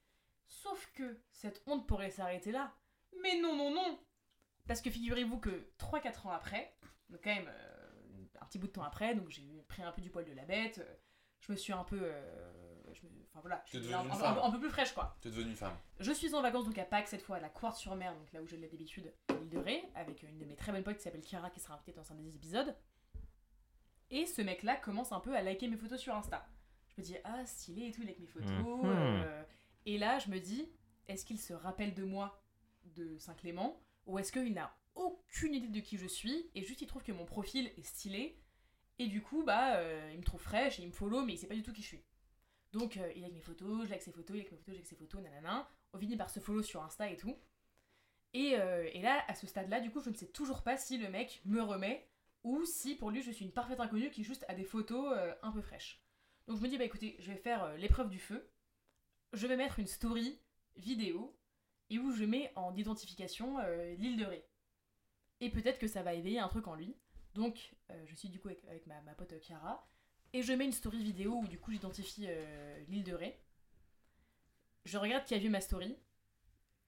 [0.47, 2.75] Sauf que cette honte pourrait s'arrêter là.
[3.23, 3.99] Mais non, non, non
[4.67, 6.77] Parce que figurez-vous que 3-4 ans après,
[7.11, 10.03] donc quand même euh, un petit bout de temps après, donc j'ai pris un peu
[10.03, 10.95] du poil de la bête, euh,
[11.41, 11.99] je me suis un peu.
[12.03, 14.39] euh, je me- Enfin voilà, je suis devenue un, une un- femme.
[14.41, 15.17] un peu plus fraîche quoi.
[15.23, 15.77] Devenue femme.
[15.99, 18.47] Je suis en vacances donc à Pâques cette fois à la Quartz-sur-Mer, donc là où
[18.47, 21.03] j'ai de l'habitude, à l'île de Ré, avec une de mes très bonnes potes qui
[21.03, 22.77] s'appelle Chiara qui sera invitée dans un des épisodes.
[24.11, 26.47] Et ce mec-là commence un peu à liker mes photos sur Insta.
[26.89, 28.49] Je me dis ah stylé et tout il like mes photos.
[28.53, 28.85] Mhm.
[29.25, 29.43] euh,
[29.87, 30.69] et là je me dis
[31.09, 32.43] est-ce qu'il se rappelle de moi
[32.97, 36.87] de Saint-Clément ou est-ce qu'il n'a aucune idée de qui je suis et juste il
[36.87, 38.39] trouve que mon profil est stylé
[38.99, 41.39] et du coup bah euh, il me trouve fraîche et il me follow mais il
[41.39, 42.05] sait pas du tout qui je suis.
[42.75, 44.79] Donc euh, il like mes photos, je like ses photos, il like mes photos, je
[44.81, 45.71] like ses photos, nanana.
[45.93, 47.39] On finit par se follow sur Insta et tout.
[48.33, 50.99] Et, euh, et là, à ce stade-là, du coup, je ne sais toujours pas si
[50.99, 52.09] le mec me remet
[52.43, 55.33] ou si pour lui je suis une parfaite inconnue qui juste a des photos euh,
[55.43, 56.03] un peu fraîches.
[56.49, 58.51] Donc je me dis, bah écoutez, je vais faire l'épreuve du feu.
[59.35, 60.39] Je vais mettre une story
[60.77, 61.37] vidéo
[61.91, 64.45] et où je mets en identification euh, l'île de Ré.
[65.41, 66.97] Et peut-être que ça va éveiller un truc en lui.
[67.35, 69.87] Donc euh, je suis du coup avec, avec ma, ma pote Chiara
[70.33, 73.39] et je mets une story vidéo où du coup j'identifie euh, l'île de Ré.
[74.85, 75.97] Je regarde qui a vu ma story.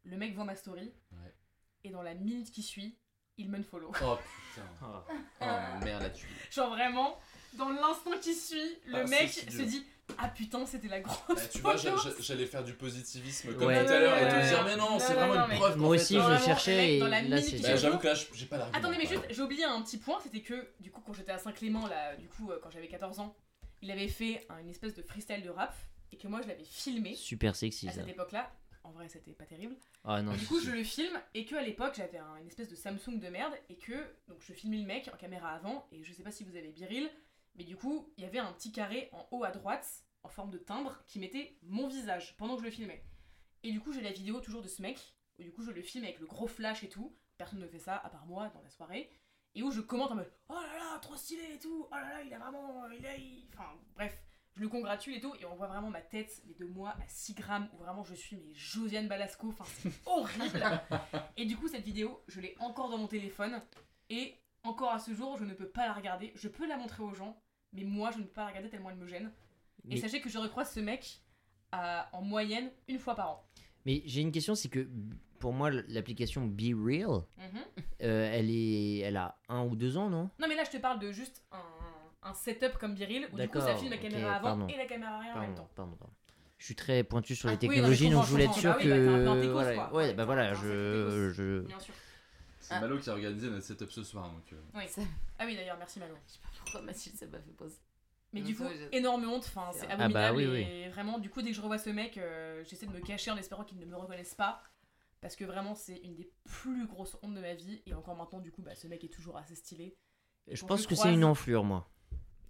[0.04, 0.92] Le mec voit ma story.
[1.12, 1.34] Ouais.
[1.82, 2.96] Et dans la minute qui suit,
[3.38, 3.90] il me follow.
[4.02, 4.68] Oh putain.
[4.82, 5.04] Ah.
[5.40, 6.28] Oh merde là-dessus.
[6.50, 7.18] Genre vraiment,
[7.54, 9.84] dans l'instant qui suit, le Ah, mec se dit
[10.18, 11.18] Ah putain, c'était la grosse.
[11.28, 11.74] Bah, tu vois,
[12.20, 13.84] j'allais faire du positivisme comme Ouais.
[13.84, 15.76] tout à l'heure et te dire mais non, Non, c'est vraiment non, une preuve.
[15.76, 18.46] Moi aussi, fait, je Vraiment, cherchais et dans la là, Bah, j'avoue que là, j'ai
[18.46, 18.78] pas l'argument.
[18.78, 21.38] Attendez, mais juste, j'ai oublié un petit point, c'était que du coup, quand j'étais à
[21.38, 23.34] Saint-Clément, là, du coup, euh, quand j'avais 14 ans,
[23.82, 25.74] il avait fait un- une espèce de freestyle de rap
[26.12, 28.00] et que moi je l'avais filmé Super sexy à ça.
[28.00, 28.50] cette époque-là.
[28.84, 29.74] En vrai, c'était pas terrible.
[30.04, 30.32] Ah non.
[30.32, 32.76] Et du coup, je le filme et que à l'époque, j'avais un- une espèce de
[32.76, 33.92] Samsung de merde et que
[34.28, 36.68] donc je filmais le mec en caméra avant et je sais pas si vous avez
[36.68, 37.10] Biril,
[37.56, 40.50] mais du coup, il y avait un petit carré en haut à droite en forme
[40.50, 43.04] de timbre qui mettait mon visage pendant que je le filmais.
[43.62, 44.98] Et du coup, j'ai la vidéo toujours de ce mec
[45.38, 47.16] où du coup, je le filme avec le gros flash et tout.
[47.38, 49.10] Personne ne fait ça à part moi dans la soirée.
[49.54, 51.86] Et où je commente en mode Oh là là, trop stylé et tout.
[51.90, 52.86] Oh là là, il a vraiment.
[52.90, 53.16] Il a.
[53.16, 54.22] il- Enfin, bref.
[54.54, 57.06] Je le congratule et tout, et on voit vraiment ma tête, mais de moi à
[57.08, 60.62] 6 grammes, où vraiment je suis mais Josiane Balasco, enfin c'est horrible.
[61.36, 63.60] et du coup, cette vidéo, je l'ai encore dans mon téléphone,
[64.08, 66.32] et encore à ce jour, je ne peux pas la regarder.
[66.36, 67.38] Je peux la montrer aux gens,
[67.76, 69.30] mais moi, je ne peux pas la regarder tellement elle me gêne.
[69.90, 71.20] Et sachez que je recroise ce mec
[71.72, 73.42] à- en moyenne une fois par an.
[73.84, 74.88] mais j'ai une question, c'est que
[75.38, 77.60] pour moi, l'application Be Real, Mhm.
[78.02, 80.28] euh, elle est, elle a un ou deux ans, non?
[80.40, 83.48] Non, mais là, je te parle de juste un, un setup comme Biril, où du
[83.48, 84.66] coup, ça filme la caméra avant pardon.
[84.68, 85.68] et la caméra arrière en même temps.
[85.76, 86.12] pardon, pardon.
[86.58, 88.72] Je suis très pointu sur Ah, les technologies, donc je voulais être sûr.
[88.72, 89.46] Ah oui, bah, que.
[89.52, 89.92] voilà, quoi.
[89.94, 91.60] ouais, bah voilà, je.
[91.66, 91.94] Bien sûr.
[92.68, 94.52] C'est Malo qui a organisé notre setup ce soir donc.
[94.52, 94.84] euh, Oui.
[94.88, 95.02] Ça-
[95.38, 96.14] Ah oui, d'ailleurs, merci Manon.
[96.26, 97.78] Je sais pas pourquoi Mathilde, ça m'a fait pause.
[98.32, 100.36] Mais du coup, je- énorme honte, enfin, c'est C'est- Ah bah abominable.
[100.38, 100.60] oui, oui.
[100.62, 103.30] et vraiment, du coup, dès que je revois ce mec, euh, j'essaie de me cacher
[103.30, 104.62] en espérant qu'il ne me reconnaisse pas.
[105.22, 107.82] Parce que vraiment, c'est une des plus grosses hontes de ma vie.
[107.86, 109.96] Et encore maintenant, du coup, bah, ce mec est toujours assez stylé.
[110.48, 111.88] Et Je pense que c'est une enflure, moi.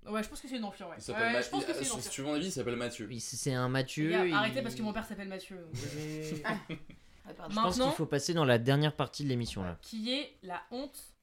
[0.07, 0.97] Ouais, je pense que c'est une enflure, ouais.
[0.99, 2.11] Il s'appelle Ouais, Ma- je pense que c'est une Si enflure.
[2.11, 3.07] tu veux mon avis, il s'appelle Mathieu.
[3.07, 4.27] Oui, C'est un Mathieu.
[4.27, 5.57] Il- Arrêtez parce que mon père s'appelle Mathieu.
[5.59, 6.33] donc, euh,
[7.29, 7.33] Ah.
[7.33, 9.79] Je pense Maintenant- qu'il faut passer dans la dernière partie de l'émission là.
[9.83, 11.17] Qui est la honte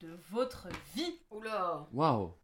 [0.00, 1.14] de votre vie.
[1.30, 2.34] Oula Waouh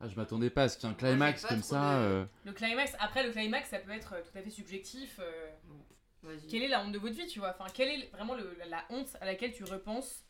[0.00, 1.98] ah, Je m'attendais pas à ce qu'il y ait un climax comme ça.
[1.98, 5.18] de- euh, Le climax, après, le climax, ça peut être euh, tout à fait subjectif.
[5.20, 5.52] euh.
[6.50, 7.54] Quelle est la honte de votre vie, tu vois?
[7.58, 10.24] Enfin, quelle est vraiment le- la, la honte à laquelle tu repenses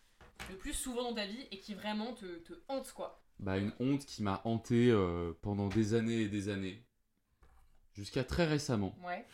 [0.50, 3.22] le plus souvent dans ta vie et qui vraiment te, te hante, quoi?
[3.38, 6.84] Bah, une honte qui m'a hanté euh, pendant des années et des années.
[7.94, 8.94] Jusqu'à très récemment.
[9.02, 9.26] Ouais.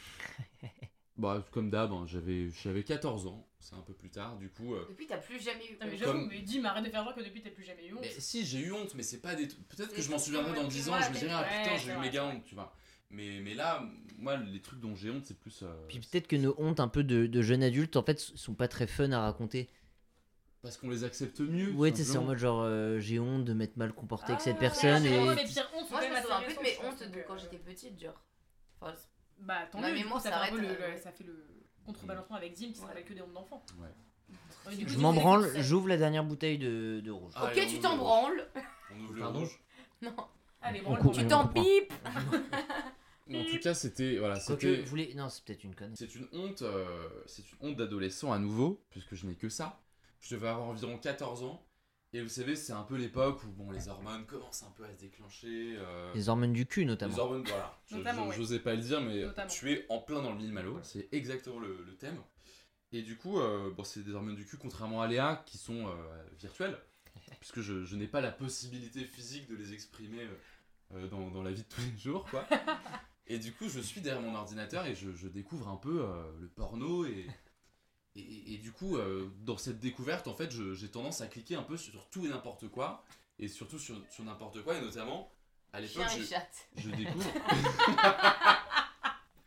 [1.16, 4.74] Bah, comme d'hab, hein, j'avais j'avais 14 ans, c'est un peu plus tard, du coup.
[4.74, 5.72] euh, Depuis, t'as plus jamais eu.
[5.78, 7.64] Non, mais j'avoue, Comme- mais dis, mais arrête de faire genre que depuis t'as plus
[7.64, 8.01] jamais eu honte.
[8.01, 9.68] Mais si, j'ai eu honte, mais c'est pas des trucs.
[9.68, 11.76] Peut-être que je m'en souviendrai dans que 10 tu ans, je me dirai, ah putain,
[11.76, 12.74] j'ai eu méga honte, tu vois.
[13.10, 13.84] Mais, mais là,
[14.16, 15.62] moi, les trucs dont j'ai honte, c'est plus.
[15.62, 18.55] euh, Puis peut-être que nos hontes un peu de, de jeunes adultes, en fait, sont
[18.55, 19.68] pas très fun à raconter.
[20.62, 21.72] Parce qu'on les accepte mieux.
[21.72, 24.32] Ouais, tout tu sais, c'est en mode genre, euh, j'ai honte de m'être mal comporté
[24.32, 25.02] avec cette Ah, personne.
[25.02, 25.20] ouais, et...
[25.20, 25.47] Moi, je me
[25.84, 28.24] souviens assez plus de mes hontes de quand j'étais petite, genre.
[28.80, 28.94] Enfin,
[29.43, 31.44] Bah, tant mieux, coup, ça fait, le, euh, le- ça fait le
[31.85, 33.64] contrebalancement avec Dim qui se rappelle que des hontes d'enfants.
[33.81, 33.89] Ouais.
[34.86, 37.32] Je m'en branle, j'ouvre la dernière bouteille de, de rouge.
[37.35, 38.48] Ah, ok, allez, tu t'en branles.
[38.94, 39.60] On ouvre le rouge.
[40.01, 40.14] Non.
[40.60, 41.93] Allez, branle Tu t'en pipes.
[43.35, 44.19] En tout cas, c'était.
[44.19, 44.82] Voilà, Quoique, c'était.
[44.82, 45.14] vous voulez...
[45.14, 45.94] Non, c'est peut-être une conne.
[45.97, 49.81] C'est une honte, euh, c'est une honte d'adolescent à nouveau, puisque je n'ai que ça.
[50.20, 51.64] Je devais avoir environ 14 ans.
[52.14, 54.93] Et vous savez, c'est un peu l'époque où bon, les hormones commencent un peu à
[54.93, 55.76] se déclencher.
[55.78, 57.14] euh, Les hormones du cul, notamment.
[57.14, 57.78] les hormones, voilà.
[57.90, 58.36] Je- Notamment, je- ouais.
[58.36, 59.48] J'osais pas le dire, mais Notamment.
[59.51, 60.78] tu es en plein dans le mille malo.
[60.82, 62.18] C'est exactement le, le thème.
[62.93, 65.86] Et du coup, euh, bon, c'est des hormones du cul, contrairement à Léa, qui sont
[65.89, 65.93] euh,
[66.39, 66.78] virtuelles,
[67.40, 70.26] puisque je, je n'ai pas la possibilité physique de les exprimer
[71.10, 72.47] dans, dans la vie de tous les jours, quoi.
[73.26, 76.22] et du coup, je suis derrière mon ordinateur et je, je découvre un peu euh,
[76.40, 77.26] le porno et.
[78.16, 81.62] Et, et du coup, euh, dans cette découverte, en fait, j'ai tendance à cliquer un
[81.62, 83.05] peu sur tout et n'importe quoi,
[83.39, 85.32] et surtout sur, sur n'importe quoi, et notamment,
[85.72, 86.05] à l'époque,
[86.76, 87.32] je, je découvre.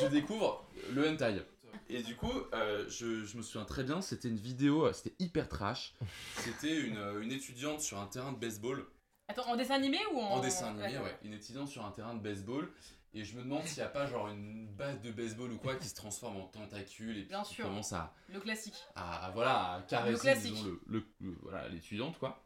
[0.00, 1.42] je découvre le hentai.
[1.88, 5.14] Et du coup, euh, je, je me souviens très bien, c'était une vidéo, euh, c'était
[5.18, 5.94] hyper trash.
[6.36, 8.86] C'était une, une étudiante sur un terrain de baseball,
[9.26, 10.32] Attends, en dessin animé ou en.
[10.34, 11.18] en dessin animé, ouais.
[11.24, 12.70] Une étudiante sur un terrain de baseball.
[13.16, 15.76] Et je me demande s'il n'y a pas genre une base de baseball ou quoi
[15.76, 17.64] qui se transforme en tentacule et puis Bien sûr.
[17.66, 18.74] commence à, Le classique.
[18.96, 20.52] à, à, voilà, à caresser classique.
[20.52, 22.44] disons, le, le- le- voilà, l'étudiante quoi.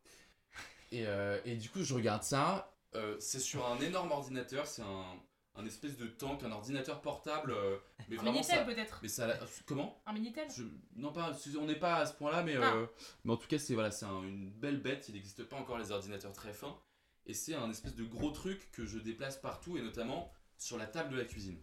[0.92, 4.82] Et, euh, et du coup je regarde ça, euh, c'est sur un énorme ordinateur, c'est
[4.82, 5.04] un,
[5.54, 7.78] un espèce de tank, un ordinateur portable, euh,
[8.10, 10.02] mais Un vraiment Minitel peut-être Mais ça, comment?
[10.06, 10.48] Un Minitel?
[10.54, 10.64] Je-
[10.96, 12.74] Non pas, on n'est pas à ce point là, mais, Ah.
[12.74, 12.86] euh,
[13.24, 15.78] mais en tout cas c'est voilà, c'est un- une belle bête, il n'existe pas encore
[15.78, 16.78] les ordinateurs très fins,
[17.24, 20.86] et c'est un espèce de gros truc que je déplace partout, et notamment sur la
[20.86, 21.59] table de la cuisine.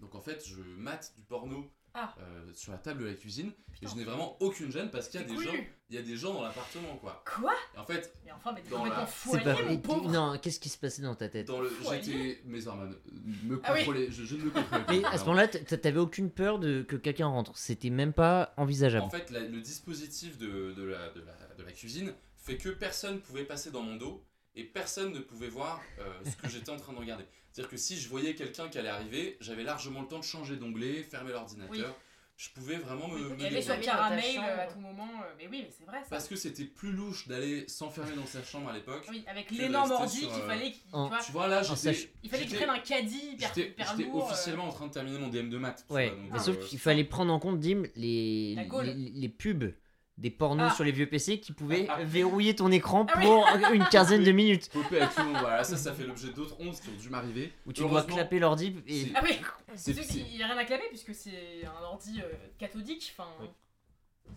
[0.00, 2.14] Donc en fait je mate du porno Ah.
[2.20, 5.18] euh, sur la table de la cuisine, et je n'ai vraiment aucune gêne parce qu'il
[5.18, 5.54] y a des gens,
[5.88, 7.24] il y a des gens dans l'appartement quoi.
[7.24, 7.54] Quoi?
[7.74, 10.60] Et en fait, Mais enfin, mais Dans la- C'est foiré, pas mon pauvre Non, qu'est-ce
[10.60, 11.46] qui se passait dans ta tête?
[11.46, 12.02] Dans le, Foyer.
[12.02, 12.98] j'étais mes hormones
[13.44, 14.08] me Ah oui.
[14.10, 14.92] je, je ne me contrôlais pas.
[14.92, 17.56] Mais à ce moment-là, t'avais aucune peur de que quelqu'un rentre.
[17.56, 19.06] C'était même pas envisageable.
[19.06, 22.68] En fait, la- le dispositif de, de la, de, la, de la cuisine fait que
[22.68, 24.22] personne pouvait passer dans mon dos
[24.56, 27.24] et personne ne pouvait voir euh, ce que j'étais en train de regarder.
[27.52, 30.56] C'est-à-dire que si je voyais quelqu'un qui allait arriver, j'avais largement le temps de changer
[30.56, 31.70] d'onglet, fermer l'ordinateur.
[31.70, 32.02] Oui.
[32.38, 33.62] Je pouvais vraiment me, Et aller détendre.
[33.62, 35.08] sur ta Caramel euh, à tout moment.
[35.24, 36.06] euh, Mais oui, mais c'est vrai ça.
[36.10, 39.06] Parce que c'était plus louche d'aller s'enfermer dans sa chambre à l'époque.
[39.08, 40.82] Oui, avec l'énorme ordi qu'il euh, fallait qu'il.
[40.92, 43.68] en- Tu vois, Tu vois, là, j'étais il fallait qu'il prenne un caddie hyper, j'étais-
[43.70, 44.28] hyper j'étais lourd.
[44.28, 45.86] euh, officiellement en train de terminer mon DM de maths.
[45.88, 49.28] Ouais, vois, donc, mais euh, sauf qu'il fallait prendre en compte, Dim, les, les, les
[49.30, 49.72] pubs
[50.18, 50.74] des pornos Ah.
[50.74, 52.02] sur les vieux PC qui pouvaient Ah.
[52.02, 53.24] verrouiller ton écran Ah oui.
[53.26, 54.70] pour une quinzaine de minutes.
[54.72, 55.36] popé à tout le monde.
[55.40, 57.52] Voilà, ça, ça fait l'objet d'autres hontes qui ont dû m'arriver.
[57.66, 59.08] Où tu dois clapper l'ordi et.
[59.14, 59.38] Ah oui
[59.74, 63.12] C'est- C'est- c'est- Il n'y a rien à clamer puisque c'est un ordi euh, cathodique.
[63.18, 63.28] Enfin.
[63.40, 63.46] Oui.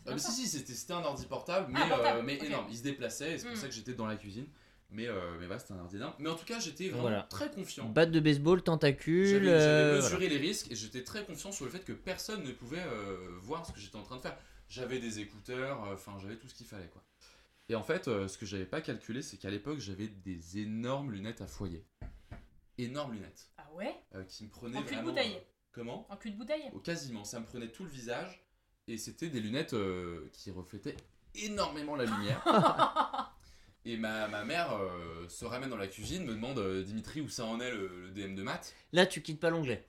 [0.06, 0.30] Ah, ça.
[0.32, 2.68] si, si, c'était un ordi portable, mais, Ah, portable, euh, mais énorme.
[2.70, 3.60] Il se déplaçait c'est pour Hmm.
[3.60, 4.46] ça que j'étais dans la cuisine.
[4.92, 6.14] Mais, euh, mais voilà, c'était un ordi énorme.
[6.20, 7.24] Mais en tout cas, j'étais vraiment Voilà.
[7.30, 7.86] très confiant.
[7.86, 9.28] Batte de baseball, tentacule.
[9.28, 12.52] J'avais euh, mesuré les risques et j'étais très confiant sur le fait que personne ne
[12.52, 14.36] pouvait euh, voir ce que j'étais en train de faire.
[14.70, 17.04] J'avais des écouteurs, euh, enfin j'avais tout ce qu'il fallait quoi.
[17.70, 21.12] Et en fait, euh, ce que j'avais pas calculé, c'est qu'à l'époque, j'avais des énormes
[21.12, 21.86] lunettes à foyer.
[22.78, 23.48] Énormes lunettes.
[23.58, 23.96] Ah ouais?
[24.16, 25.36] Euh, qui me prenaient En cul de bouteille.
[25.36, 25.40] euh,
[25.72, 26.06] comment?
[26.10, 28.44] En cul de bouteille Oh, Quasiment, ça me prenait tout le visage
[28.88, 30.96] et c'était des lunettes euh, qui reflétaient
[31.36, 32.44] énormément la lumière.
[33.86, 37.30] et ma, ma mère euh, se ramène dans la cuisine, me demande euh, Dimitri où
[37.30, 38.74] ça en est le, le DM de maths?
[38.94, 39.86] Là, tu quittes pas l'onglet.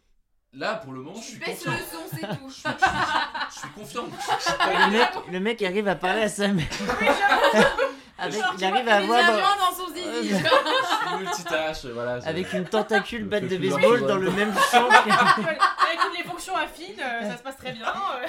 [0.53, 1.71] Là pour le moment je suis confiant.
[1.71, 2.49] le son, c'est tout.
[2.49, 4.05] Je suis, je suis- je suis confiant.
[4.87, 6.67] Le mec, le mec arrive à parler à sa mère.
[8.19, 10.29] Avec, Genre, il arrive à qu'il Il est avoir bien dans son zizi.
[10.29, 12.21] Je suis multitâche, voilà.
[12.21, 14.89] je- avec une tentacule batte de baseball dans le même champ.
[14.91, 17.87] Avec toutes les fonctions affines, euh, ça se passe très bien.
[17.87, 18.27] euh.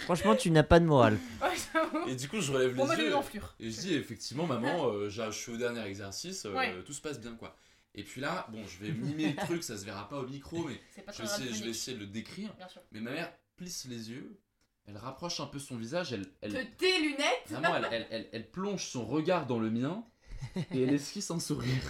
[0.00, 1.18] Franchement, tu n'as pas de morale.
[1.40, 2.08] Ouais, j'avoue.
[2.08, 3.14] Et du coup, je relève Pour les yeux.
[3.60, 6.74] Et je dis effectivement, maman, euh, j'ai- je suis au dernier exercice, euh, Ouais.
[6.84, 7.54] tout se passe bien quoi.
[7.94, 10.62] Et puis là, bon, je vais mimer le truc, ça se verra pas au micro,
[10.64, 10.80] mais
[11.12, 12.54] je vais, essayer, je vais radiophonique, essayer de le décrire.
[12.54, 12.82] Bien sûr.
[12.92, 14.38] Mais ma mère plisse les yeux,
[14.86, 17.46] elle rapproche un peu son visage, elle, elle, De tes lunettes.
[17.48, 20.04] vraiment, elle, elle, elle- elle plonge son regard dans le mien
[20.72, 21.82] et elle esquisse un sourire.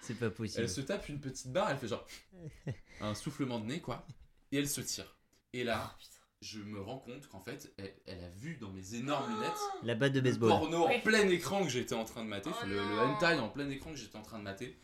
[0.00, 0.62] C'est pas possible.
[0.64, 2.06] Elle se tape une petite barre, elle fait genre
[3.00, 4.06] un soufflement de nez quoi,
[4.50, 5.16] et elle se tire.
[5.52, 6.02] Et là, Oh,
[6.40, 9.52] je me rends compte qu'en fait, elle, elle a vu dans mes énormes lunettes
[9.84, 10.48] La batte de le baseball.
[10.48, 10.96] porno Ouais.
[10.96, 13.70] en plein éccran que j'étais en train de mater, Oh le, le hentai en plein
[13.70, 14.76] écran que j'étais en train de mater.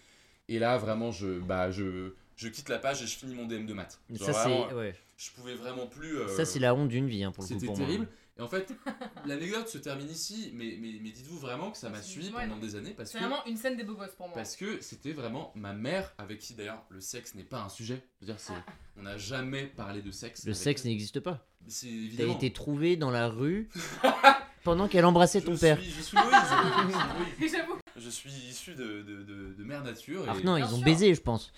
[0.49, 3.67] Et là, vraiment, je, bah, je, je quitte la page et je finis mon DM
[3.67, 4.01] de maths.
[4.11, 4.95] Genre, Ça, vraiment, c'est ouais.
[5.17, 6.19] Je pouvais vraiment plus.
[6.19, 7.55] euh, ça, c'est la honte d'une vie hein, pour le coup.
[7.55, 7.77] C'était moi.
[7.77, 8.09] terrible.
[8.39, 8.73] Et en fait,
[9.27, 12.77] l'anecdote se termine ici, mais, mais, mais dites-vous vraiment que ça m'a suivi pendant des
[12.77, 14.37] années parce C'est que, vraiment une scène des beaux gosses pour moi.
[14.37, 18.01] parce que c'était vraiment ma mère avec qui d'ailleurs le sexe n'est pas un sujet.
[18.21, 18.53] Je veux dire, c'est,
[18.97, 20.47] on n'a jamais parlé de sexe.
[20.47, 21.45] Le sexe n'existe pas.
[21.67, 22.37] C'est T'as évidemment.
[22.37, 23.69] été trouvé dans la rue
[24.63, 25.79] pendant qu'elle embrassait je ton suis, père.
[25.83, 26.31] Je suis Moïse.
[26.31, 26.95] je, suis
[27.41, 27.53] Moïse.
[27.53, 27.79] J'avoue.
[27.99, 30.21] Je suis issu de, de, de, de mère nature.
[30.25, 30.29] Et...
[30.29, 30.85] Alors non, ils Bien ont sûr.
[30.85, 31.53] baisé, je pense.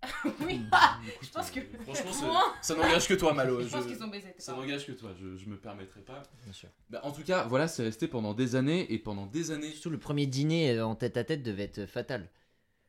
[0.46, 0.60] oui.
[1.08, 3.60] Écoute, Je pense que- Franchement, ça, ça n'engage que toi, Malo.
[3.60, 4.32] Je Je- pense qu'ils ont baisé.
[4.38, 6.22] Ça n'engage que toi, je, je me permettrai pas.
[6.44, 6.68] Bien sûr.
[6.88, 9.70] Bah, en tout cas, voilà, c'est resté pendant des années et pendant des années.
[9.72, 12.28] Surtout le premier dîner euh, en tête à tête devait être fatal.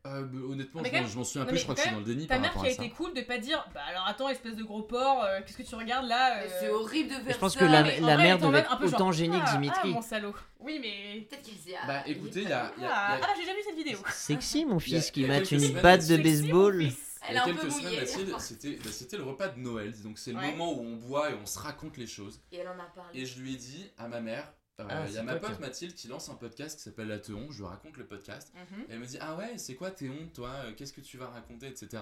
[0.05, 1.81] Euh, bah, honnêtement, Mais je m'en- même- je m'en souviens plus, mais je crois que
[1.81, 2.84] je suis dans le déni Ta par mère qui a ça.
[2.84, 5.63] été cool de pas dire Bah alors attends, espèce de gros porc, euh, qu'est-ce que
[5.63, 7.59] tu regardes là euh, C'est horrible de faire Je pense ça.
[7.59, 9.80] que la, la vrai, mère devait un être peu genre, autant gênée que Ah, Dimitri.
[9.84, 10.34] Ah, mon salaud.
[10.61, 11.21] Oui, mais.
[11.30, 11.76] Peut-être qu'elle disait.
[11.84, 13.45] ah, Bah écoutez, il y a, il y a- Ah, il y a- ah, j'ai
[13.45, 13.99] jamais vu cette vidéo.
[14.09, 16.81] Sexy, mon fils qui mate une batte de baseball.
[16.81, 16.93] il
[17.27, 20.17] Elle y a un peu quelques semaines, c'était bah, c'était le repas de Noël, donc
[20.17, 22.39] c'est le moment où on boit et on se raconte les choses.
[22.53, 23.19] Et elle en a parlé.
[23.19, 25.60] Et je lui ai dit à ma mère, euh, Ah, il y a ma pote
[25.60, 28.53] Mathilde qui lance un podcast qui s'appelle La Teon, je lui raconte le podcast.
[28.56, 28.81] Mhm.
[28.81, 30.49] Et elle me dit Ah ouais, c'est quoi hontes, toi?
[30.65, 32.01] Euh, Qu'est-ce que tu vas raconter, etc.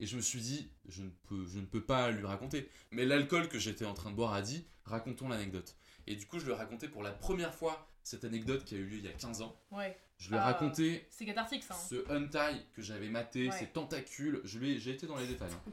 [0.00, 2.68] Et je me suis dit je ne, peux, je ne peux pas lui raconter.
[2.92, 5.74] Mais l'alcool que j'étais en train de boire a dit Racontons l'anecdote.
[6.06, 8.78] Et du coup, je lui ai raconté pour la première fois cette anecdote qui a
[8.78, 9.54] eu lieu il y a 15 ans.
[9.70, 10.44] Ouais, Je lui ai Ah.
[10.44, 11.74] raconté c'est cathartique ça.
[11.74, 11.86] hein.
[11.90, 13.58] ce hentai que j'avais maté, Ouais.
[13.58, 14.40] ces tentacules.
[14.44, 15.50] J'ai été dans les détails.
[15.52, 15.72] hein.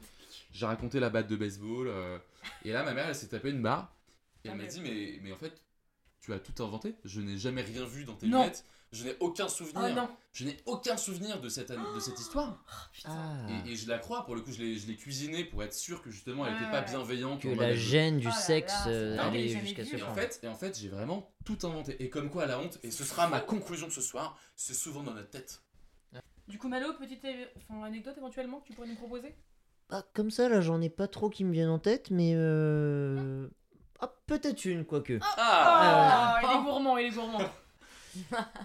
[0.52, 1.88] J'ai raconté la batte de baseball.
[1.88, 2.18] euh,
[2.64, 3.96] et là, ma mère, elle s'est tapée une barre.
[4.44, 5.62] Et Ah, elle m'a mais- dit mais, mais en fait,
[6.26, 6.96] tu as tout inventé.
[7.04, 8.40] Je n'ai jamais rien vu dans tes Non.
[8.42, 8.64] lunettes.
[8.92, 9.88] Je n'ai aucun souvenir.
[9.92, 10.08] Oh non.
[10.32, 12.64] Je n'ai aucun souvenir de cette, de cette histoire.
[12.92, 13.10] Putain.
[13.12, 13.46] Ah.
[13.66, 15.74] Et, et je la crois, pour le coup, je l'ai je l'ai cuisinée pour être
[15.74, 16.86] sûr que justement elle n'était pas ouais.
[16.90, 17.42] bienveillante.
[17.42, 20.14] Que la gêne du Oh sexe euh, allait jusqu'à ce Et en point.
[20.14, 22.02] fait, et en fait j'ai vraiment tout inventé.
[22.02, 25.14] Et comme quoi la honte, et ce sera ma conclusion ce soir, c'est souvent dans
[25.14, 25.62] notre tête.
[26.48, 27.26] Du coup, Malo, petite
[27.56, 29.34] enfin, anecdote éventuellement que tu pourrais nous proposer?
[29.90, 33.48] Ah, comme ça, là, j'en ai pas trop qui me viennent en tête, mais euh...
[34.00, 35.18] ah, peut-être une, quoique.
[35.22, 36.40] Ah, Ah.
[36.42, 37.38] il est gourmand, il est gourmand.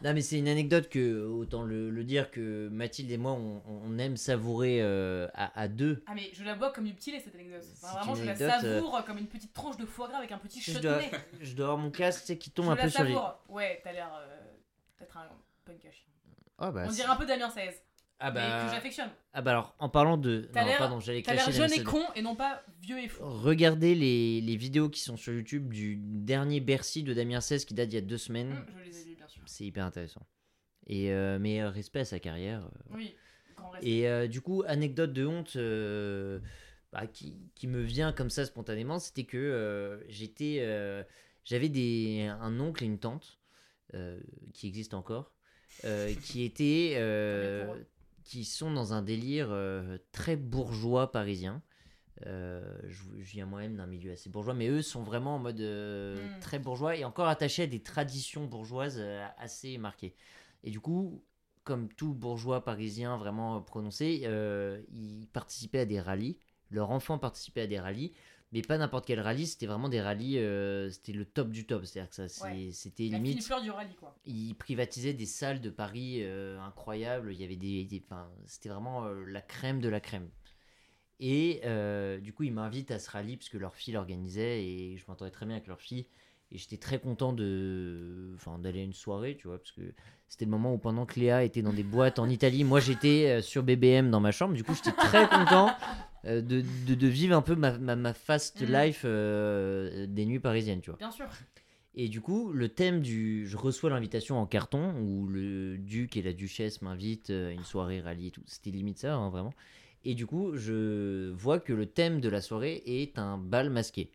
[0.04, 3.62] Non, mais c'est une anecdote que, autant le, le dire, que Mathilde et moi, on,
[3.68, 6.02] on aime savourer euh, à, à deux.
[6.08, 7.62] Ah, mais je la bois comme du petit lait cette anecdote.
[7.74, 10.20] Enfin, C'est vraiment, une je la euh, savoure comme une petite tranche de foie gras
[10.20, 11.12] avec un petit Je shot de dois, lait.
[11.42, 13.10] je dois avoir mon casque tu sais, qui tombe je un la peu sur les.
[13.14, 13.40] savoure.
[13.50, 14.38] Ouais, t'as l'air euh,
[15.00, 15.28] d'être un
[15.66, 16.06] punk à chien.
[16.58, 17.74] Ah, bah, On c'est- dirait un peu Damien 16,
[18.22, 18.72] ah, mais que bah...
[18.74, 19.10] j'affectionne.
[19.34, 20.48] ah, bah alors, en parlant de.
[20.54, 23.00] T'as Non, l'air- pardon, j'allais T'as l'air clasher jeune et con et non pas vieux
[23.00, 23.24] et fou.
[23.24, 27.74] Regardez les, les vidéos qui sont sur YouTube du dernier Bercy de Damien 16 qui
[27.74, 28.52] date d'il y a deux semaines.
[28.52, 29.42] Hum, je les ai bien sûr.
[29.46, 30.26] C'est hyper intéressant.
[30.88, 32.64] Et euh, mais euh, respect à sa carrière.
[32.66, 32.96] euh.
[32.96, 33.16] Oui,
[33.56, 33.90] grand respect.
[33.90, 36.40] Et euh, du coup, anecdote de honte euh,
[36.92, 41.04] bah, qui, qui me vient comme ça spontanément, c'était que euh, j'étais, euh,
[41.46, 43.40] j'avais des, un oncle et une tante
[43.94, 44.20] euh,
[44.54, 45.34] qui existent encore,
[45.86, 47.66] euh, qui étaient, euh,
[48.24, 51.62] Qui sont dans un délire euh, très bourgeois parisien.
[52.28, 55.60] Euh, je, je viens moi-même d'un milieu assez bourgeois, mais eux sont vraiment en mode
[55.60, 56.40] euh, Mm.
[56.40, 59.02] très bourgeois et encore attachés à des traditions bourgeoises
[59.38, 60.14] assez marquées.
[60.64, 61.24] Et du coup,
[61.64, 64.28] comme tout bourgeois parisien vraiment prononcé,
[64.92, 66.38] ils participaient à des rallyes.
[66.70, 68.14] Leurs enfants participaient à des rallyes,
[68.52, 71.86] mais pas n'importe quel rallye, c'était vraiment des rallyes, euh, c'était le top du top.
[71.86, 72.70] C'est-à-dire que ça, Ouais.
[72.72, 73.44] c'était La limite.
[73.44, 74.16] fleur du rallye, quoi.
[74.26, 77.34] Ils privatisaient des salles de Paris euh, incroyables.
[77.34, 77.88] Il y avait des,
[78.48, 80.30] c'était vraiment euh, la crème de la crème.
[81.20, 81.62] Et
[82.22, 85.32] du coup, ils m'invitent à ce rallye parce que leur fille l'organisait et je m'entendais
[85.32, 86.08] très bien avec leur fille.
[86.52, 89.94] Et j'étais très content de, enfin, d'aller à une soirée, tu vois, parce que
[90.32, 93.26] c'était le moment où pendant que Léa était dans des boîtes en Italie, moi j'étais
[93.28, 94.54] euh, sur BBM dans ma chambre.
[94.54, 95.72] Du coup, j'étais très content
[96.24, 98.72] euh, de, de, de vivre un peu ma, ma, ma fast Mhm.
[98.74, 100.98] life euh, des nuits parisiennes, tu vois.
[100.98, 101.26] Bien sûr.
[101.96, 103.46] Et du coup, le thème du.
[103.46, 108.00] Je reçois l'invitation en carton où le duc et la duchesse m'invitent à une soirée
[108.00, 108.44] rallye et tout.
[108.46, 109.54] C'était limite ça, hein, vraiment.
[110.06, 114.10] Et du coup, je vois que le thème de la soirée est un bal masqué.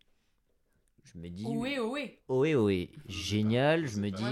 [1.13, 1.45] Je me dis.
[1.45, 2.19] Ohé, ohé.
[2.27, 2.91] Ohé, ohé.
[3.07, 3.87] Génial.
[3.87, 4.23] Je me dis.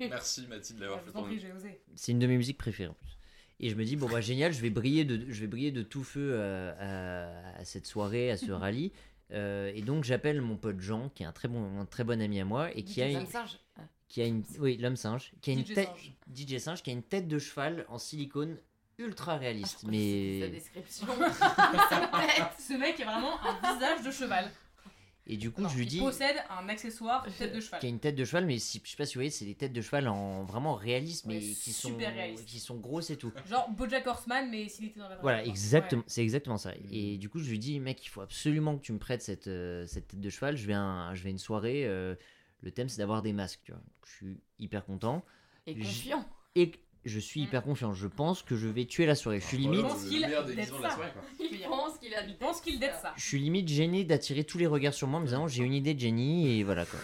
[0.00, 1.80] Merci Mathilde d'avoir Je fait ton prie, j'ai osé.
[1.94, 3.18] C'est une de mes musiques préférées en plus.
[3.58, 5.82] Et je me dis, bon, bah génial, je vais briller de, je vais briller de
[5.82, 8.92] tout feu euh, à, à cette soirée, à ce rallye.
[9.32, 12.20] Euh, et donc, j'appelle mon pote Jean, qui est un très bon, un très bon
[12.20, 13.26] ami à moi, et qui a, une.
[13.34, 13.82] Ah.
[14.08, 16.12] qui a une, oui, l'homme singe, qui a une DJ tête, singe.
[16.34, 18.58] DJ singe, qui a une tête de cheval en silicone
[18.98, 19.80] ultra réaliste.
[19.80, 21.06] Sa mais description.
[21.38, 22.52] Sa tête.
[22.58, 24.50] Ce mec est vraiment un visage de cheval.
[25.26, 27.80] Et du coup, Non, je lui il dis, possède un accessoire tête de cheval.
[27.80, 29.44] qui a une tête de cheval, mais si, je sais pas si vous voyez, c'est
[29.44, 31.96] des têtes de cheval en vraiment réalistes, mais qui sont,
[32.46, 33.32] qui sont grosses et tout.
[33.48, 36.06] Genre Bojack Horseman, mais s'il était dans la vraie Voilà, exactement, Ouais.
[36.08, 36.72] c'est exactement ça.
[36.92, 39.48] Et du coup, je lui dis, mec, il faut absolument que tu me prêtes cette,
[39.48, 40.56] euh, cette tête de cheval.
[40.56, 41.84] Je vais à, un- je vais une soirée.
[41.86, 42.14] euh,
[42.62, 43.60] le thème, c'est d'avoir des masques.
[43.64, 43.80] Tu vois.
[43.80, 45.24] Donc, je suis hyper content.
[45.66, 46.24] Et confiant.
[46.54, 46.72] Et
[47.08, 47.44] je suis Mm.
[47.44, 47.92] hyper confiant.
[47.92, 49.40] Je pense que je vais tuer la soirée.
[49.40, 50.96] Je suis limite, pense le qu'il meilleur date déguisement de la ça.
[50.96, 51.22] soirée, quoi.
[51.50, 52.24] Il pense qu'il a.
[52.26, 53.12] Il pense qu'il date ça.
[53.16, 55.74] je suis limite gêné d'attirer tous les regards sur moi en me disant j'ai une
[55.74, 56.98] idée de Jenny et voilà quoi.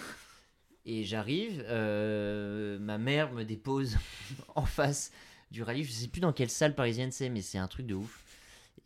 [0.85, 3.97] Et j'arrive, euh, ma mère me dépose
[4.57, 5.13] en face
[5.51, 5.85] du rallye.
[5.85, 8.25] Je sais plus dans quelle salle parisienne c'est, mais c'est un truc de ouf.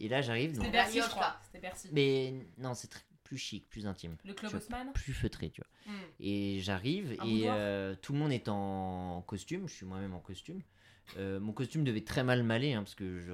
[0.00, 1.08] Et là j'arrive, C'était Bercy, je Mariotta.
[1.14, 1.36] crois.
[1.46, 1.88] C'était Bercy.
[1.92, 2.90] mais non, c'est
[3.24, 5.92] plus chic, plus intime, Le Club Je- Haussmann plus feutré, tu vois.
[5.94, 5.98] Hmm.
[6.20, 9.66] Et j'arrive et euh, tout le monde est en costume.
[9.68, 10.60] Je suis moi-même en costume.
[11.18, 13.32] Euh, mon costume devait très mal m'aller hein, parce que je.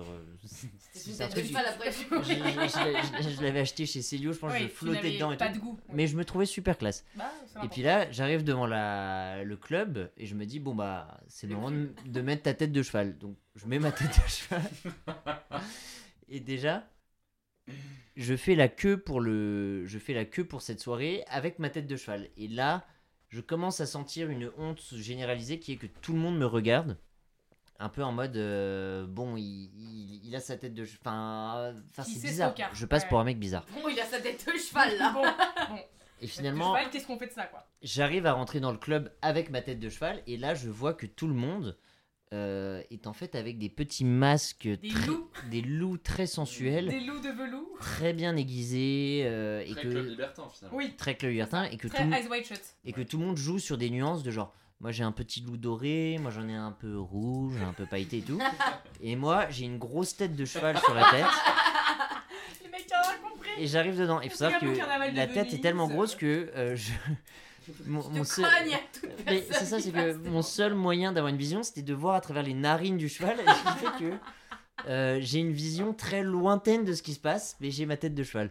[0.92, 1.90] C'est un truc- cheval après.
[1.90, 5.32] je, je- je- je- je l'avais acheté chez Célio, je pense que je flottais dedans
[5.32, 5.54] et pas tout.
[5.54, 5.78] de goût.
[5.92, 7.04] Mais je me trouvais super classe.
[7.16, 7.30] Bah,
[7.64, 11.46] Et puis là, j'arrive devant la, le club et je me dis, bon bah, c'est
[11.46, 13.16] le moment de, de mettre ta tête de cheval.
[13.18, 14.62] Donc je mets ma tête de cheval.
[16.28, 16.86] et déjà,
[18.16, 21.70] je fais la queue pour le, je fais la queue pour cette soirée avec ma
[21.70, 22.28] tête de cheval.
[22.36, 22.86] Et là,
[23.30, 26.98] je commence à sentir une honte généralisée qui est que tout le monde me regarde.
[27.84, 29.42] Un peu en mode, euh, bon, il,
[29.76, 31.02] il- il a sa tête de cheval.
[31.04, 32.54] Enfin, enfin, Il c'est bizarre.
[32.72, 33.08] Je passe ouais.
[33.08, 33.66] pour un mec bizarre.
[33.74, 35.12] Bon, il a sa tête de cheval là.
[35.14, 35.22] Bon,
[35.74, 35.80] bon.
[36.20, 37.66] Et finalement, Qu'est-ce qu'on fait de ça, quoi?
[37.82, 40.94] j'arrive à rentrer dans le club avec ma tête de cheval et là je vois
[40.94, 41.76] que tout le monde
[42.32, 46.86] euh, est en fait avec des petits masques Des très- loups des loups très sensuels
[46.88, 50.78] Des loups de velours très bien aiguisés euh, et Très que club libertin, finalement.
[50.78, 50.94] Oui.
[50.96, 52.62] très Club Libertin et que tout Très le monde- Eyes Wide Shut.
[52.84, 55.40] et que tout le monde joue sur des nuances de genre moi j'ai un petit
[55.40, 58.38] loup doré moi j'en ai un peu rouge un peu pailleté et tout.
[59.00, 61.24] Et moi j'ai une grosse tête de cheval sur la tête.
[62.62, 63.48] Les mecs, t'as compris.
[63.58, 64.20] Et j'arrive dedans.
[64.20, 66.92] Il faut savoir que la tête est tellement grosse que euh, je
[67.86, 70.42] mon, Je mon te seul- cogne à toute Mais personne c'est ça, c'est que mon
[70.42, 73.36] seul moyen d'avoir une vision, c'était de voir à travers les narines du cheval.
[73.38, 74.12] Et ce qui fait que
[74.88, 78.14] euh, j'ai une vision très lointaine de ce qui se passe, mais j'ai ma tête
[78.14, 78.50] de cheval.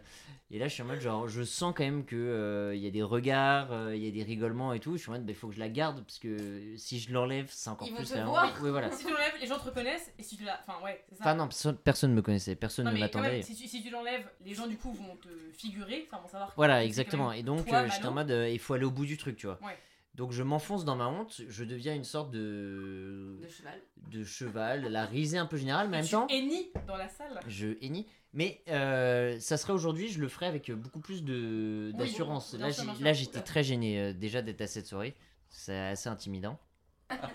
[0.54, 2.92] Et là, je suis en mode genre, je sens quand même que euh, y a
[2.92, 4.98] des regards, euh, il y a des rigolements et tout.
[4.98, 7.48] Je suis en mode, il faut que je la garde parce que si je l'enlève,
[7.50, 8.10] c'est encore Ils vont plus.
[8.12, 8.46] te voir.
[8.46, 8.54] honte.
[8.62, 8.92] Oui, voilà.
[8.92, 10.60] Si tu l'enlèves, les gens te reconnaissent, et si tu la...
[10.60, 11.22] Enfin, ouais, c'est ça.
[11.24, 13.42] Enfin non, personne, personne me connaissait, personne Non, ne m'attendait.
[13.44, 16.52] si tu, si tu l'enlèves, les gens du coup vont te figurer, enfin vont savoir.
[16.58, 17.32] Voilà, exactement.
[17.32, 19.46] Et donc, euh, j'étais en mode, euh, il faut aller au bout du truc, tu
[19.48, 19.58] vois.
[19.66, 19.78] Ouais.
[20.16, 23.82] Donc, je m'enfonce dans ma honte, je deviens une sorte de, De cheval.
[24.10, 27.08] de cheval, la risée un peu générale, mais en même tu temps, hennis dans la
[27.08, 27.40] salle.
[27.48, 28.06] je hennis.
[28.34, 32.54] Mais euh, ça serait aujourd'hui, je le ferais avec euh, beaucoup plus de d'assurance.
[32.54, 35.16] là, j'étais très gêné euh, déjà d'être à cette soirée.
[35.50, 36.58] C'est assez intimidant.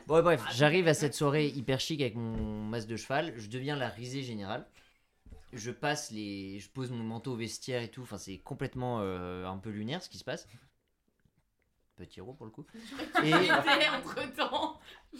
[0.06, 3.34] Bon, ouais, bref, j'arrive à cette soirée hyper chic avec mon masque de cheval.
[3.36, 4.66] Je deviens la risée générale.
[5.52, 8.00] Je passe les, je pose mon manteau au vestiaire et tout.
[8.02, 10.48] Enfin, c'est complètement euh, un peu lunaire ce qui se passe.
[11.96, 12.64] Petit héros pour le coup.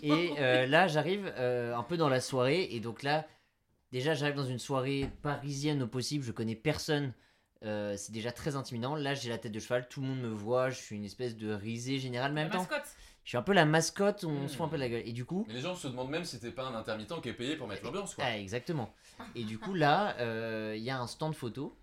[0.03, 2.69] Et, et là, j'arrive un peu dans la soirée.
[2.71, 3.27] Et donc là,
[3.93, 6.25] déjà, j'arrive dans une soirée parisienne au possible.
[6.25, 7.13] Je connais personne.
[7.65, 8.95] Euh, c'est déjà très intimidant.
[8.95, 9.89] Là, j'ai la tête de cheval.
[9.89, 10.71] Tout le monde me voit.
[10.71, 12.33] Je suis une espèce de risée générale.
[12.33, 12.95] Mais en La même temps, mascotte.
[13.25, 14.25] je suis un peu la mascotte.
[14.25, 14.49] On Mm.
[14.49, 15.03] se fout un peu de la gueule.
[15.07, 17.29] Et du coup, Mais les gens se demandent même si c'était pas un intermittent qui
[17.31, 18.25] est payé pour mettre l'ambiance, quoi.
[18.27, 18.93] ah, exactement.
[19.35, 21.77] Et du coup, là, euh, il y a un stand photo.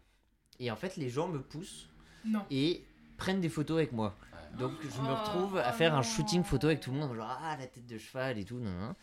[0.60, 1.90] Et en fait, les gens me poussent
[2.24, 2.44] Non.
[2.52, 2.84] et
[3.18, 4.16] prennent des photos avec moi.
[4.32, 4.60] Ouais.
[4.60, 6.04] Donc je me Oh, retrouve à oh faire un non.
[6.04, 8.78] shooting photo avec tout le monde, genre ah la tête de cheval et tout, nan,
[8.78, 8.94] nan.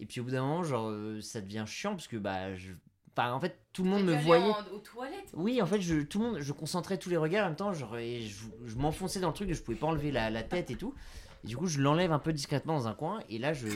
[0.00, 2.70] Et puis au bout d'un moment, genre euh, ça devient chiant parce que bah je,
[3.16, 4.44] enfin en fait tout le monde me voyait.
[4.44, 5.30] en- aux toilettes.
[5.34, 7.72] Oui, en fait, je, tout le monde, je concentrais tous les regards en même temps,
[7.72, 10.70] genre, et je, je m'enfonçais dans le truc, je pouvais pas enlever la, la tête
[10.70, 10.94] et tout.
[11.44, 13.68] Et du coup, je l'enlève un peu discrètement dans un coin, et là, je,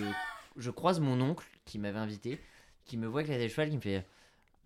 [0.57, 2.40] je croise mon oncle qui m'avait invité,
[2.85, 4.07] qui me voit avec la tête de cheval, qui me fait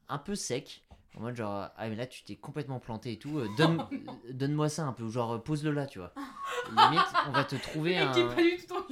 [0.09, 0.83] un peu sec,
[1.17, 3.83] en mode genre, ah mais là, tu t'es complètement planté et tout, euh, donne,
[4.31, 6.13] donne-moi ça un peu, ou genre, pose-le là, tu vois.
[6.71, 8.29] Limite, on va te trouver mec qui est un.
[8.29, 8.87] pas du tout ton.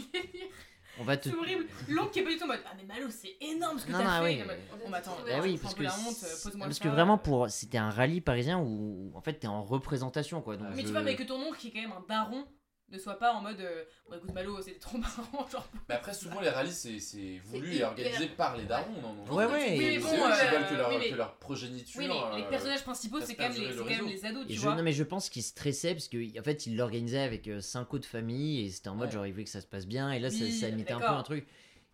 [1.01, 1.29] On va te.
[1.29, 1.67] C'est horrible.
[1.89, 3.93] L'autre qui est pas du tout en mode Ah, mais Malo, c'est énorme ce que
[3.93, 4.25] Non, t'as fait.
[4.25, 4.43] oui.
[4.43, 4.57] En mode,
[4.91, 7.79] mais attends, Bah oui, tu parce que, la honte, pose-moi parce que vraiment, pour, c'était
[7.79, 10.57] un rallye parisien où, en fait, t'es en représentation, quoi.
[10.57, 12.47] Donc Mais tu vois, mais que ton oncle qui est quand même un daron
[12.91, 15.49] ne soit pas en mode euh, Bon, écoute, Malo, c'est trop marrant.
[15.53, 19.15] Genre, Mais après, souvent, les rallyes, c'est c'est voulu et organisé par les darons, non,
[19.15, 19.77] non Ouais, Oui, ouais.
[19.79, 22.01] mais C'est bon, eux qui euh, veulent que leur, oui, mais- que leur progéniture.
[22.01, 24.45] Oui, mais les euh, personnages principaux, c'est quand, même les- le quand même les ados,
[24.45, 24.75] Et tu je, vois.
[24.77, 28.07] non mais je pense qu'il stressait parce qu'en fait il l'organisait avec euh, cinq autres
[28.09, 29.15] familles et c'était en mode Ouais.
[29.15, 31.01] genre il voulait que ça se passe bien et là ça, Oui, ça mettait un
[31.01, 31.47] peu un truc.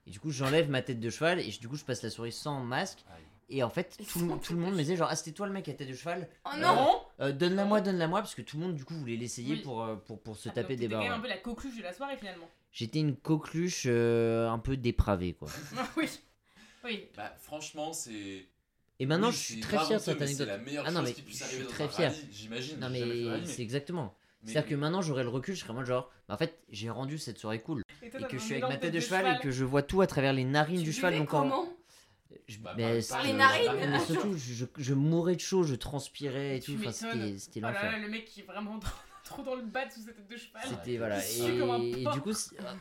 [0.06, 2.10] Et du coup j'enlève ma tête de cheval et je- du coup je passe la
[2.10, 3.22] soirée sans masque Aïe.
[3.50, 5.52] Et en fait tout, le- tout le monde me disait genre ah c'était toi le
[5.52, 8.42] mec à tête de cheval Oh Euh, non Euh, donne-la moi donne-la moi parce que
[8.42, 9.60] tout le monde du coup voulait l'essayer Oui.
[9.62, 11.18] pour, euh, pour, pour se Ah, taper donc des t'étais quand même barres.
[11.18, 12.48] un peu la coqueluche de la soirée finalement.
[12.72, 15.48] J'étais une coqueluche euh, un peu dépravée quoi.
[15.76, 16.08] Ah, oui.
[16.84, 17.08] Oui.
[17.16, 18.46] Bah, franchement, c'est.
[19.00, 20.46] Et maintenant Oui, je suis très fier de cette anecdote.
[20.48, 22.14] C'est la meilleure Ah non, chose mais qui puisse arriver dans très un fier.
[22.30, 22.78] j'imagine.
[22.80, 24.14] Non mais c'est exactement.
[24.46, 27.18] C'est-à-dire que maintenant j'aurais le recul, je serais mode genre bah, en fait j'ai rendu
[27.18, 27.82] cette soirée cool.
[28.02, 29.82] Et, et que je suis avec ma tête de cheval, cheval et que je vois
[29.82, 31.16] tout à travers les narines Tu du cheval.
[31.18, 31.66] Donc comment?
[32.50, 35.74] Je, Bah, mais par- les le- narines, mais surtout, je, je, mourais de chaud, je
[35.74, 36.78] transpirais et Tu tout.
[36.80, 37.92] Enfin, c'était Oh là l'enfer.
[37.92, 38.78] là, le mec qui est vraiment
[39.24, 40.62] trop dans le bas sous sa tête de cheval.
[40.68, 41.18] C'était voilà.
[41.24, 42.32] Et, du coup,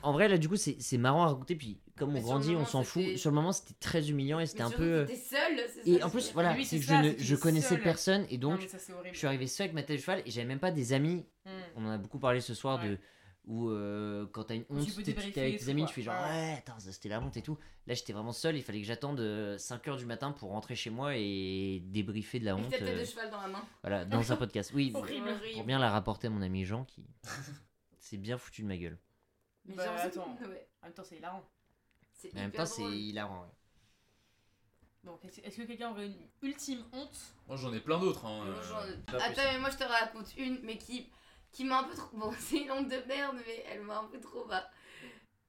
[0.02, 1.56] en vrai, là, du coup, c'est marrant à raconter.
[1.56, 3.18] Puis, comme Mais on grandit, on s'en fout.
[3.18, 5.06] Sur le moment, c'était très humiliant et c'était un peu.
[5.08, 8.78] c'est Et en plus, voilà, c'est que je, ne, je connaissais personne et donc ça,
[9.12, 11.26] je suis arrivé seul avec ma tête de cheval et j'avais même pas des amis.
[11.46, 11.50] Hmm.
[11.76, 12.98] On en a beaucoup parlé ce soir de
[13.46, 15.88] où euh, quand t'as une honte, tu t'es- avec et tes amis, quoi.
[15.90, 16.56] tu fais genre Ouais.
[16.60, 17.58] attends, ça, c'était la honte et tout.
[17.88, 19.20] Là, j'étais vraiment seul, il fallait que j'attende
[19.58, 23.00] 5h du matin pour rentrer chez moi et débriefer de la honte ta tête euh,
[23.00, 23.64] de cheval dans la main.
[23.82, 24.72] voilà, dans un podcast.
[24.76, 25.40] Oui, Horrible.
[25.56, 27.04] pour bien la rapporter à mon ami Jean qui
[28.00, 28.98] s'est bien foutu de ma gueule.
[29.66, 30.38] Mais Bah, genre, attends.
[30.48, 31.44] ouais, En même temps, c'est hilarant.
[32.34, 33.42] En même temps, c'est hilarant.
[33.42, 33.48] ouais.
[35.06, 37.18] Donc, est-ce que quelqu'un aurait une ultime honte?
[37.48, 38.26] Moi j'en ai plein d'autres.
[38.26, 41.10] Hein, euh, Attends, mais moi je te raconte une, mais qui,
[41.52, 42.10] qui m'a un peu trop.
[42.14, 44.66] Bon, c'est une honte de merde, mais elle m'a un peu trop bas.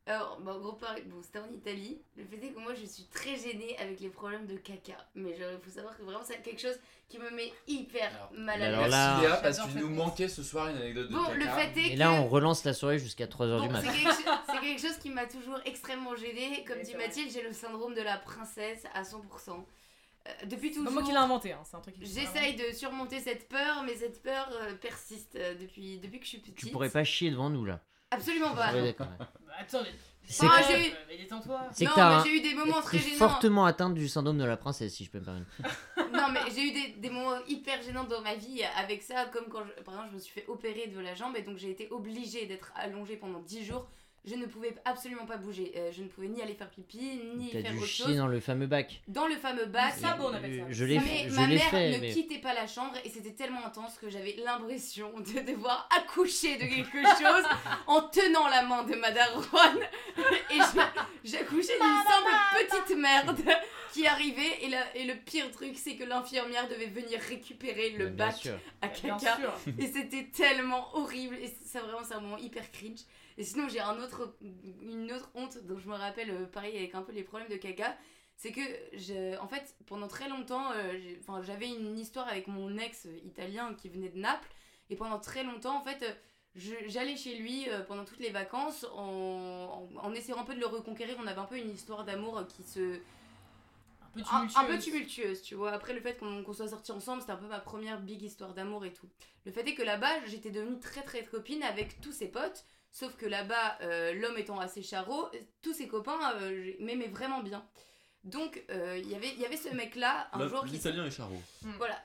[0.07, 2.01] Alors, bah, en gros, pareil, bon, c'était en Italie.
[2.17, 4.97] Le fait est que moi je suis très gênée avec les problèmes de caca.
[5.15, 6.79] Mais il faut savoir que vraiment c'est quelque chose
[7.09, 8.91] qui me met hyper Alors, mal à l'aise.
[8.91, 11.35] là- Merci Léa parce qu'il nous manquait ce soir une anecdote de Bon, caca.
[11.37, 11.99] le fait est Et que.
[11.99, 13.89] là, on relance la soirée jusqu'à 3h du matin.
[13.93, 16.65] c'est quelque, quelque chose qui m'a toujours extrêmement gênée.
[16.67, 16.95] Comme dit.
[16.97, 19.65] Mathilde, j'ai le syndrome de la princesse à 100%.
[20.29, 20.93] Euh, depuis C'est toujours.
[20.93, 24.23] moi qui l'ai inventé, hein, c'est un truc J'essaye de surmonter cette peur, mais cette
[24.23, 26.57] peur euh, persiste euh, depuis, depuis que je suis petite.
[26.57, 27.81] Tu pourrais pas chier devant nous là.
[28.11, 28.73] Absolument pas.
[28.73, 29.07] Ouais, d'accord.
[29.19, 29.29] Bah,
[29.59, 29.91] attends, mais.
[30.25, 31.61] C'est Ah, j'ai eu- Mais détends-toi.
[31.73, 33.17] C'est non, que t'as un- j'ai eu des moments très gênants.
[33.17, 35.47] fortement atteinte du syndrome de la princesse, si je peux me permettre.
[36.13, 39.47] Non, mais j'ai eu des, des moments hyper gênants dans ma vie avec ça, comme
[39.49, 41.71] quand, je- par exemple, je me suis fait opérer de la jambe et donc j'ai
[41.71, 43.89] été obligée d'être allongée pendant 10 jours.
[44.27, 45.73] Je ne pouvais absolument pas bouger.
[45.77, 48.17] Euh, je ne pouvais ni aller faire pipi, ni faire dû autre chier chose.
[48.19, 49.01] dans le fameux bac.
[49.09, 49.95] Dans le fameux bac.
[49.99, 50.65] Ça, bon, on appelle ça.
[50.69, 51.29] Je l'ai mais fait.
[51.31, 51.91] Je ma mère fait.
[51.93, 55.89] ne mais- quittait pas la chambre et c'était tellement intense que j'avais l'impression de devoir
[55.97, 57.45] accoucher de quelque chose
[57.87, 59.81] en tenant la main de ma daronne
[60.51, 60.59] et
[61.25, 62.31] j'accouchais d'une simple
[62.87, 63.39] petite merde
[63.93, 68.09] qui arrivait et, la- et le pire truc c'est que l'infirmière devait venir récupérer le
[68.09, 68.49] Bien bac
[68.83, 69.39] à caca
[69.79, 73.01] et c'était tellement horrible et ça vraiment c'est un moment hyper cringe
[73.39, 74.37] et sinon j'ai un autre
[74.83, 77.57] une autre honte dont je me rappelle euh, pareil avec un peu les problèmes de
[77.57, 77.97] caca
[78.37, 78.61] c'est que
[78.95, 83.19] je, en fait pendant très longtemps euh, enfin j'avais une histoire avec mon ex euh,
[83.25, 84.49] italien qui venait de Naples
[84.89, 86.05] et pendant très longtemps en fait
[86.55, 90.67] j'allais chez lui pendant toutes les vacances en, en, en essayant un peu de le
[90.67, 93.01] reconquérir on avait un peu une histoire d'amour qui se
[94.05, 94.57] Un peu tumultueuse.
[94.57, 95.71] un peu tumultueuse, tu vois.
[95.73, 98.55] Après le fait qu'on qu'on soit sortis ensemble, c'était un peu ma première big histoire
[98.55, 99.09] d'amour et tout.
[99.45, 102.65] Le fait est que là-bas, j'étais devenue très très copine avec tous ses potes.
[102.93, 105.29] Sauf que là-bas, euh, l'homme étant assez charot,
[105.63, 107.65] tous ses copains euh, m'aimaient vraiment bien.
[108.25, 110.73] Donc, euh, il y avait- il y avait ce mec-là, un jour qui.
[110.73, 111.41] L'Italien est charot.
[111.79, 111.99] Voilà,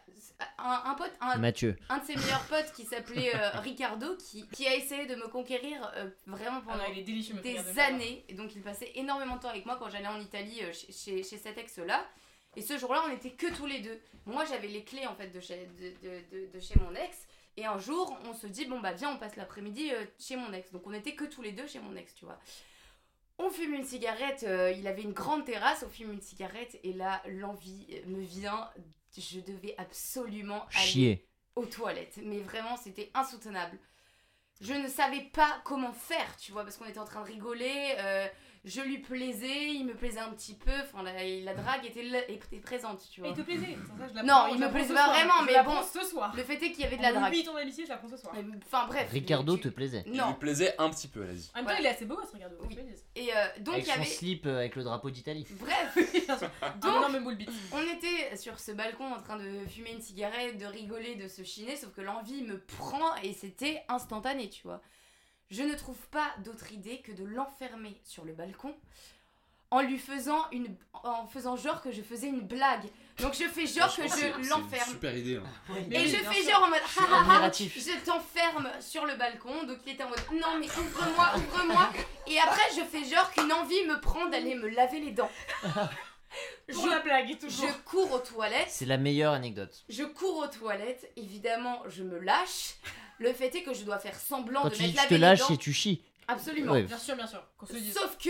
[0.59, 1.75] un, un pote, un, Mathieu.
[1.89, 5.27] un de ses meilleurs potes qui s'appelait euh, Ricardo, qui, qui a essayé de me
[5.27, 8.23] conquérir euh, vraiment Ah pendant non, délicieux, des années.
[8.29, 10.93] Et donc il passait énormément de temps avec moi quand j'allais en Italie euh, chez,
[10.93, 12.05] chez, chez cet ex-là.
[12.55, 13.99] Et ce jour-là, on était que tous les deux.
[14.25, 17.27] Moi, j'avais les clés en fait de chez, de, de, de, de chez mon ex.
[17.57, 20.51] Et un jour, on se dit, bon bah viens, on passe l'après-midi euh, chez mon
[20.53, 20.71] ex.
[20.71, 22.39] Donc on était que tous les deux chez mon ex, tu vois.
[23.37, 26.93] On fume une cigarette, euh, il avait une grande terrasse, on fume une cigarette et
[26.93, 28.69] là, l'envie euh, me vient.
[29.17, 31.27] Je devais absolument aller Chier.
[31.55, 32.19] aux toilettes.
[32.23, 33.77] Mais vraiment, c'était insoutenable.
[34.61, 37.95] Je ne savais pas comment faire, tu vois, parce qu'on était en train de rigoler.
[37.99, 38.27] euh,
[38.67, 40.71] je lui plaisais, il me plaisait un petit peu.
[40.85, 43.37] Enfin, la, la drague était, là- était présente, tu Mais vois.
[43.37, 43.77] il te plaisait.
[43.85, 45.13] ça, ça, je Non, il je me plaisait pas soir.
[45.15, 45.83] vraiment, Je mais bon.
[45.83, 46.33] ce soir.
[46.35, 47.43] Le fait est qu'il y avait de On la drague.
[47.45, 48.33] ton amitié, je l'apprends ce soir.
[48.65, 49.07] Enfin, bref.
[49.11, 50.01] Ricardo tu- te plaisait.
[50.07, 50.33] Il lui Non.
[50.33, 51.51] plaisait un petit peu, allez-y.
[51.53, 52.55] En même temps, il est assez beau, ce Ricardo.
[52.67, 52.75] Oui.
[53.15, 54.09] Et euh, donc, Avec il y son avait.
[54.09, 55.45] slip euh, avec le drapeau d'Italie.
[55.59, 55.97] Bref.
[56.63, 57.37] Un Donc-.
[57.71, 61.43] On était sur ce balcon en train de fumer une cigarette, de rigoler, de se
[61.43, 64.81] chiner, sauf que l'envie me prend et c'était instantané, tu vois.
[65.49, 68.75] Je ne trouve pas d'autre idée que de l'enfermer sur le balcon
[69.71, 72.85] en lui faisant une en faisant genre que je faisais une blague.
[73.19, 74.89] Donc je fais genre Je que je c'est une l'enferme.
[74.91, 75.37] Super idée.
[75.37, 75.43] hein.
[75.91, 76.51] Et oui, je fais sûr.
[76.51, 76.79] genre en mode
[77.53, 79.63] je t'enferme sur le balcon.
[79.65, 81.89] Donc il était en mode non mais ouvre-moi, ouvre-moi.
[82.27, 85.31] Et après je fais genre qu'une envie me prend d'aller me laver les dents.
[86.73, 87.83] Pour la blague, Je toujours.
[87.85, 88.67] cours aux toilettes.
[88.69, 89.83] C'est la meilleure anecdote.
[89.87, 92.75] Je cours aux toilettes, évidemment, je me lâche.
[93.19, 95.35] Le fait est que je dois faire semblant Quand de tu dis mettre que la
[95.35, 96.03] tu te lâches, c'est tu chies.
[96.27, 96.73] Absolument.
[96.73, 96.83] Ouais.
[96.83, 97.41] Bien sûr, bien sûr.
[97.57, 97.93] Qu'on se le dise.
[97.93, 98.29] Sauf que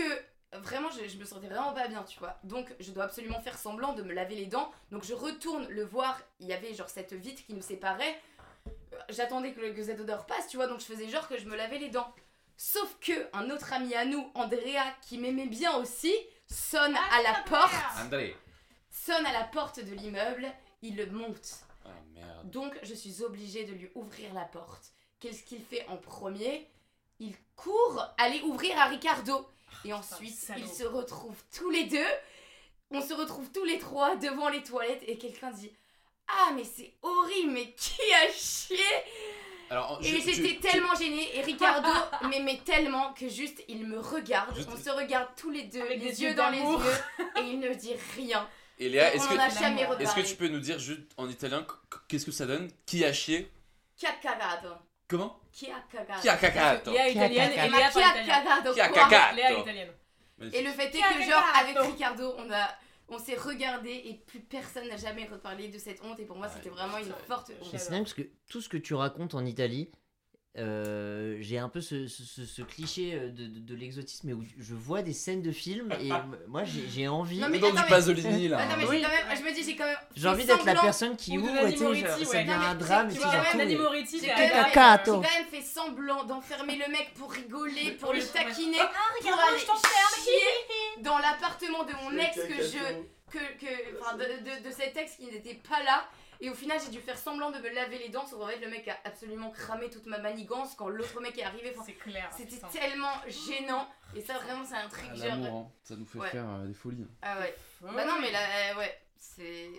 [0.58, 2.38] vraiment, je, je me sentais vraiment pas bien, tu vois.
[2.44, 4.70] Donc, je dois absolument faire semblant de me laver les dents.
[4.92, 6.20] Donc, je retourne le voir.
[6.40, 8.20] Il y avait genre cette vitre qui nous séparait.
[8.68, 8.70] Euh,
[9.08, 10.66] J'attendais que, le- que cette odeur passe, tu vois.
[10.66, 12.14] Donc, je faisais genre que je me lavais les dents.
[12.56, 16.14] Sauf que un autre ami à nous, Andrea, qui m'aimait bien aussi,
[16.46, 17.74] sonne à la porte.
[18.02, 18.34] André.
[18.90, 20.46] Sonne à la porte de l'immeuble.
[20.82, 21.60] Il le monte.
[21.88, 22.50] Ah merde.
[22.50, 24.92] Donc je suis obligée de lui ouvrir la porte.
[25.20, 26.68] Qu'est-ce qu'il fait en premier?
[27.18, 29.46] Il court aller ouvrir à Ricardo.
[29.84, 32.06] Et ensuite, ils se retrouvent tous les deux.
[32.90, 35.72] On se retrouve tous les trois devant les toilettes et quelqu'un dit
[36.28, 38.76] Ah, mais c'est horrible, mais qui a chié?
[39.68, 41.88] Alors, Et j'étais tellement gênée et Ricardo
[42.28, 46.00] m'aimait tellement que juste il me regarde, Juste- on se regarde tous les deux, Avec
[46.00, 46.94] les yeux dans les yeux
[47.38, 48.48] et il ne dit rien.
[48.78, 52.26] Et Léa, est-ce a que, Est-ce tu peux nous dire juste en italien qu- qu'est-ce
[52.26, 52.70] que ça donne?
[52.84, 53.50] Qui a chié?
[53.96, 54.68] Chi ha cagato.
[55.08, 55.40] Comment?
[55.52, 56.20] Qui a cagato.
[56.20, 56.90] Qui a cagato.
[56.92, 59.36] Léa italienne et Ma Léa pas a cagato Qui a cagato.
[59.36, 59.92] Léa est italienne.
[60.52, 62.68] Et le fait est a que genre avec Ricardo on a
[63.08, 66.18] on s'est regardé et plus personne n'a jamais reparlé de cette honte.
[66.18, 67.68] Et pour moi Ouais, c'était vraiment une forte honte.
[67.70, 69.90] c'est dingue parce que tout ce que tu racontes en Italie,
[70.58, 74.74] euh, j'ai un peu ce, ce- ce- cliché euh, de, de- de l'exotisme où je
[74.74, 76.08] vois des scènes de films et
[76.48, 77.38] moi j'ai envie.
[77.38, 78.58] Non, mais dans attends, du mais- Pasolini là.
[78.60, 78.96] Attends mais Oui.
[78.98, 81.36] j'ai quand même je me dis j'ai quand même J'ai envie d'être la personne qui
[81.38, 83.08] ouvre tu sais, ça devient Non, un drame.
[83.12, 85.22] tu vois, Nanni Moretti, J'ai c'est quand, même- Cagato.
[85.22, 89.24] j'ai quand même fait semblant d'enfermer le mec pour rigoler, pour le taquiner, Ah, pour
[89.30, 90.24] regarde, aller je t'enferme.
[90.24, 92.78] chier dans l'appartement de mon ex que je
[93.30, 96.04] que, que de, de, de cet ex qui n'était pas là
[96.40, 98.58] et au final j'ai dû faire semblant de me laver les dents sauf qu'en fait
[98.60, 101.92] le mec a absolument cramé toute ma manigance quand l'autre mec est arrivé Enfin, C'est
[101.94, 102.30] clair.
[102.36, 105.70] c'était tellement gênant et ça vraiment c'est un truc Ah, genre hein.
[105.82, 106.30] ça nous fait Ouais.
[106.30, 107.04] faire euh, des folies.
[107.08, 107.14] hein.
[107.22, 108.40] ah ouais bah non mais là
[108.72, 109.70] euh, ouais c'est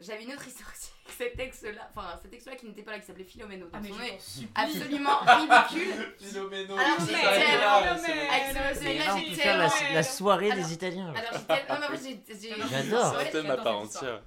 [0.00, 2.82] j'avais une autre histoire aussi avec cet ex là enfin cet ex là qui n'était
[2.82, 4.18] pas là qui s'appelait Philomeno donc Ah, mais
[4.54, 7.94] absolument ridicule Philomeno, Alors, tellement- là,
[8.74, 8.84] c'est
[9.18, 11.12] j'ai peut faire la, tellement la soirée Alors- des Italiens.
[11.14, 11.32] alors
[11.80, 13.14] non, mais en fait, j'ai- J'adore.
[13.14, 14.22] Ma j'adore part entière.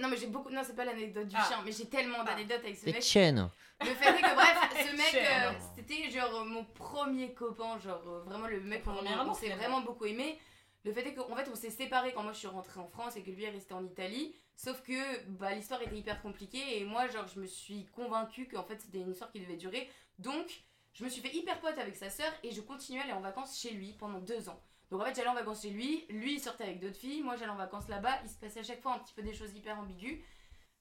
[0.00, 1.44] Non mais j'ai beaucoup non c'est pas l'anecdote du Ah.
[1.46, 2.96] chien mais j'ai tellement d'anecdotes avec ce mec.
[2.96, 3.48] Etienne.
[3.80, 8.02] Le fait est que bref ce mec euh, c'était genre euh, mon premier copain genre
[8.06, 10.38] euh, vraiment le mec qu'on s'est vraiment beaucoup aimé.
[10.84, 13.16] Le fait est qu'en fait on s'est séparés quand moi je suis rentrée en France
[13.16, 14.34] et que lui est resté en Italie.
[14.62, 18.62] Sauf que bah, l'histoire était hyper compliquée et moi genre je me suis convaincue qu'en
[18.62, 19.90] fait c'était une histoire qui devait durer.
[20.20, 20.62] Donc
[20.92, 23.20] je me suis fait hyper pote avec sa sœur et je continuais à aller en
[23.20, 24.62] vacances chez lui pendant deux ans.
[24.92, 27.34] Donc en fait j'allais en vacances chez lui, lui il sortait avec d'autres filles, moi
[27.34, 29.52] j'allais en vacances là-bas, il se passait à chaque fois un petit peu des choses
[29.52, 30.20] hyper ambiguës.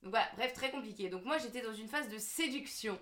[0.03, 1.09] Donc voilà, bref, très compliqué.
[1.09, 2.99] Donc moi j'étais dans une phase de séduction.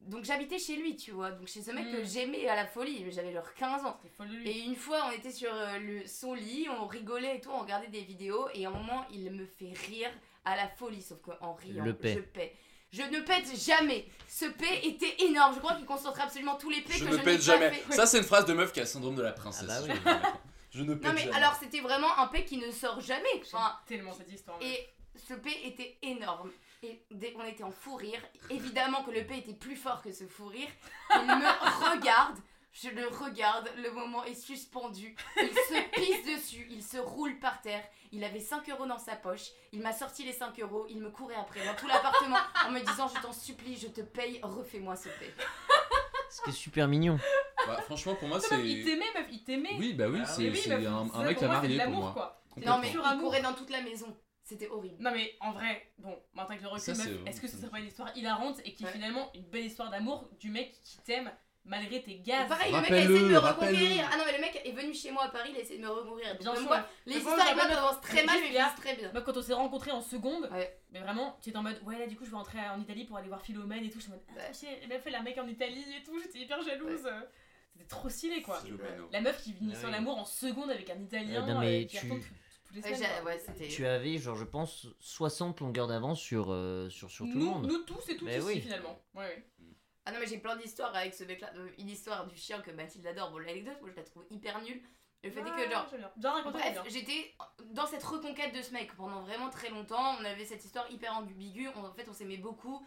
[0.00, 1.30] Donc j'habitais chez lui, tu vois.
[1.32, 1.92] Donc chez ce mec Mm.
[1.92, 3.98] que j'aimais à la folie, mais j'avais genre 15 ans.
[4.44, 7.60] Et une fois on était sur euh, le, son lit, on rigolait et tout, on
[7.60, 10.10] regardait des vidéos et à un moment il me fait rire
[10.44, 12.14] à la folie, sauf qu'en riant, Le paix.
[12.14, 12.54] je paie.
[12.90, 14.06] Je ne pète jamais.
[14.28, 15.52] Ce paix était énorme.
[15.54, 17.42] Je crois qu'il concentrait absolument tous les paix Je que ne je n'ai pète pas
[17.42, 17.70] jamais.
[17.72, 17.92] fait.
[17.94, 19.68] Ça, c'est une phrase de meuf qui a le syndrome de la princesse.
[19.70, 20.30] Ah bah oui.
[20.70, 21.36] je ne pète Non mais jamais.
[21.36, 23.28] alors c'était vraiment un paix qui ne sort jamais.
[23.42, 24.56] Enfin, tellement cette histoire.
[24.62, 26.50] Et ce P était énorme.
[26.82, 30.12] Et dès qu'on était en fou rire, évidemment que le P était plus fort que
[30.12, 30.68] ce fou rire.
[31.14, 32.38] Il me regarde,
[32.72, 35.16] je le regarde, le moment est suspendu.
[35.36, 37.82] Il se pisse dessus, il se roule par terre.
[38.12, 39.48] Il avait 5 euros dans sa poche.
[39.72, 40.86] Il m'a sorti les 5 euros.
[40.88, 44.00] Il me courait après dans tout l'appartement en me disant Je t'en supplie, je te
[44.00, 45.34] paye, refais-moi ce P.
[46.30, 47.18] C'était super mignon.
[47.66, 48.64] Bah, franchement, pour moi, c'est.
[48.64, 49.74] il t'aimait, meuf, il t'aimait.
[49.78, 52.12] Oui, bah oui, Ah c'est oui, un, un mec à marier pour l'amour, moi.
[52.12, 52.42] quoi.
[52.64, 54.16] Non mais il courait dans toute la maison.
[54.48, 54.96] C'était horrible.
[55.00, 56.94] Non mais en vrai, bon, maintenant avec le recul,
[57.26, 58.92] est-ce que ce c'est- serait pas une histoire hilarante et qui est Ouais.
[58.92, 61.30] finalement une belle histoire d'amour du mec qui t'aime
[61.66, 62.48] malgré tes gaz?
[62.48, 64.08] Pareil, le mec a essayé de me reconquérir.
[64.10, 65.84] Ah non, mais le mec est venu chez moi à Paris, il a essayé de
[65.84, 66.34] me reconquérir.
[66.38, 66.64] Bien sûr.
[66.64, 69.10] moi, les Mais bon, histoires avec moi très mais mal, mais finissent très bien.
[69.20, 70.80] Quand on s'est rencontrés en seconde, Ouais.
[70.92, 73.04] mais vraiment, tu étais en mode, ouais, là, du coup, je vais rentrer en Italie
[73.04, 73.98] pour aller voir Philomène et tout.
[73.98, 74.86] Je suis en mode, ah, Ouais.
[74.88, 77.06] la elle a un mec en Italie et tout, j'étais hyper jalouse.
[77.74, 78.58] C'était trop stylé, quoi.
[78.62, 79.10] Philomeno.
[79.12, 79.92] La meuf qui finit Ah sur oui.
[79.94, 82.34] l'amour en seconde avec un Italien Euh, non, mais euh, qui tu- retourne tout-
[82.68, 83.10] toutes les Ouais, semaines.
[83.16, 83.30] j'ai- quoi.
[83.32, 83.68] ouais, c'était.
[83.68, 87.66] Tu avais, genre, je pense, 60 longueurs d'avance sur, euh, sur, sur tout le monde.
[87.66, 88.60] nous tous et toutes Mais ici, oui.
[88.60, 89.02] finalement.
[89.14, 89.44] Ouais, ouais.
[90.06, 91.50] Ah non, mais j'ai plein d'histoires avec ce mec-là.
[91.56, 93.30] Euh, Une histoire du chien que Mathilde adore.
[93.30, 94.80] Bon, l'anecdote, moi je la trouve hyper nulle.
[95.24, 95.86] Le fait est que, genre.
[96.52, 97.34] Bref, j'étais
[97.72, 100.16] dans cette reconquête de ce mec pendant vraiment très longtemps.
[100.20, 101.68] On avait cette histoire hyper ambiguë.
[101.76, 102.86] On- En fait, on s'aimait beaucoup.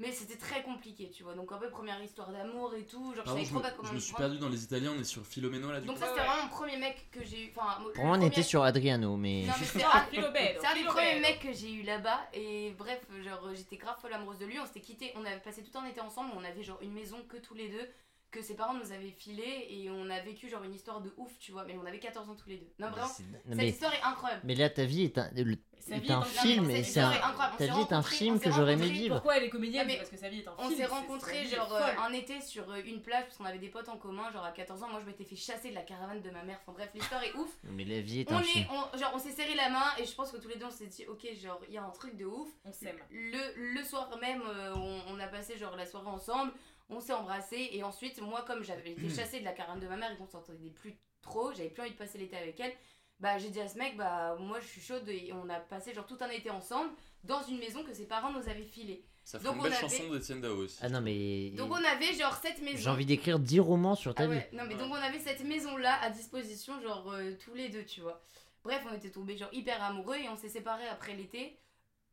[0.00, 1.34] Mais c'était très compliqué, tu vois.
[1.34, 3.02] Donc, un peu première histoire d'amour et tout.
[3.14, 4.28] Genre, je Pardon, savais je trop me, pas comment je me suis prendre.
[4.30, 6.00] perdu dans les Italiens, on est sur Philomeno là du Donc, coup.
[6.02, 7.52] ça, c'était vraiment mon premier mec que j'ai eu.
[7.54, 9.44] Enfin, Pour moi, on était sur Adriano, mais.
[9.46, 13.48] Non, mais c'est un- un des premiers mecs que j'ai eu là-bas et bref, genre
[13.54, 16.00] j'étais grave folle amoureuse de lui, on s'était quitté, on avait passé tout un été
[16.00, 17.88] ensemble, on avait genre une maison que tous les deux,
[18.30, 21.30] que ses parents nous avaient filé et on a vécu genre une histoire de ouf,
[21.40, 22.70] tu vois, mais on avait 14 ans tous les deux.
[22.78, 24.40] Non vraiment, cette mais, histoire est incroyable.
[24.44, 27.10] mais là, ta vie est un, le- Sa vie est un film et c'est un.
[27.12, 29.14] On Ta s'est vie est un film on que s'est j'aurais aimé vivre.
[29.16, 30.70] Pourquoi elle est comédienne C'est Parce que sa vie est un On film.
[30.72, 33.68] s'est c'est- rencontrés genre euh, un été sur euh, une plage parce qu'on avait des
[33.68, 36.20] potes en commun, genre à 14 ans, moi je m'étais fait chasser de la caravane
[36.20, 37.50] de ma mère, enfin bref, l'histoire est ouf.
[37.64, 38.66] Mais la vie est On un est, film.
[38.70, 40.70] on, genre on s'est serré la main et je pense que tous les deux on
[40.70, 42.48] s'est dit ok genre il y a un truc de ouf.
[42.64, 42.98] On s'aime.
[43.10, 46.52] Le, le soir même, euh, on, on a passé genre la soirée ensemble,
[46.88, 49.96] on s'est embrassés et ensuite, moi, comme j'avais été chassée de la caravane de ma
[49.96, 52.72] mère et qu'on s'entendait plus trop, j'avais plus envie de passer l'été avec elle,
[53.20, 55.92] bah j'ai dit à ce mec, bah moi je suis chaude et on a passé
[55.94, 56.90] genre tout un été ensemble
[57.24, 59.04] dans une maison que ses parents nous avaient filée.
[59.24, 60.78] Ça fait Donc une belle avait- chanson d'Etienne Dao aussi.
[60.82, 61.50] Ah non, mais.
[61.50, 62.78] Donc on avait genre cette maison.
[62.78, 64.32] J'ai envie d'écrire 10 romans sur ta Ah vie.
[64.36, 67.68] ouais, non mais donc on avait cette maison là à disposition genre euh, tous les
[67.68, 68.20] deux tu vois.
[68.64, 71.58] Bref on était tombés genre hyper amoureux et on s'est séparés après l'été.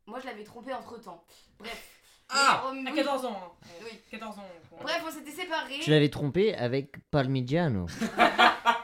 [0.06, 1.24] Moi je l'avais trompé entre temps.
[1.58, 1.94] Bref.
[2.30, 2.96] Ah Mais, oh, À oui.
[2.96, 3.56] 14 ans.
[3.62, 3.68] hein.
[3.84, 3.98] Oui.
[4.10, 4.44] 14 ans.
[4.68, 4.78] quoi.
[4.82, 5.78] Bref, on s'était séparés.
[5.80, 7.86] Tu l'avais trompé avec Parmigiano.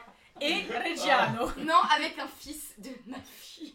[0.46, 1.46] Et Reggiano.
[1.58, 3.74] Non, avec un fils de ma fille.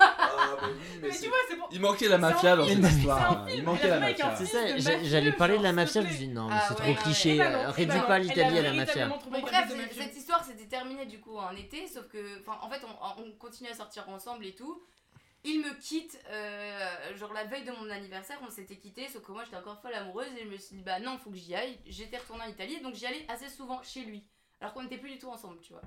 [0.00, 0.68] Ah, bah oui,
[1.00, 1.68] mais Mais c'est- tu vois, c'est pour.
[1.72, 3.46] Il manquait la mafia dans cette histoire.
[3.48, 4.36] Il manquait a la mafia.
[4.36, 6.64] C'est ça, mafieux, j'allais parler de la mafia, je me suis dit non, mais Ah
[6.68, 6.94] c'est ouais, trop ouais.
[6.96, 9.06] cliché, euh, réduis pas l'Italie à la mafia.
[9.08, 10.02] Bon, bref, c'est- mafieux.
[10.02, 13.32] cette histoire s'était terminée du coup en été, sauf que, enfin, en fait, on, on
[13.32, 14.82] continue à sortir ensemble et tout.
[15.42, 19.32] Il me quitte, euh, genre la veille de mon anniversaire, on s'était quitté, sauf que
[19.32, 21.54] moi j'étais encore folle amoureuse et je me suis dit, bah non, faut que j'y
[21.54, 21.78] aille.
[21.86, 24.22] J'étais retournée en Italie, donc j'y allais assez souvent chez lui,
[24.60, 25.82] alors qu'on n'était plus du tout ensemble, tu vois.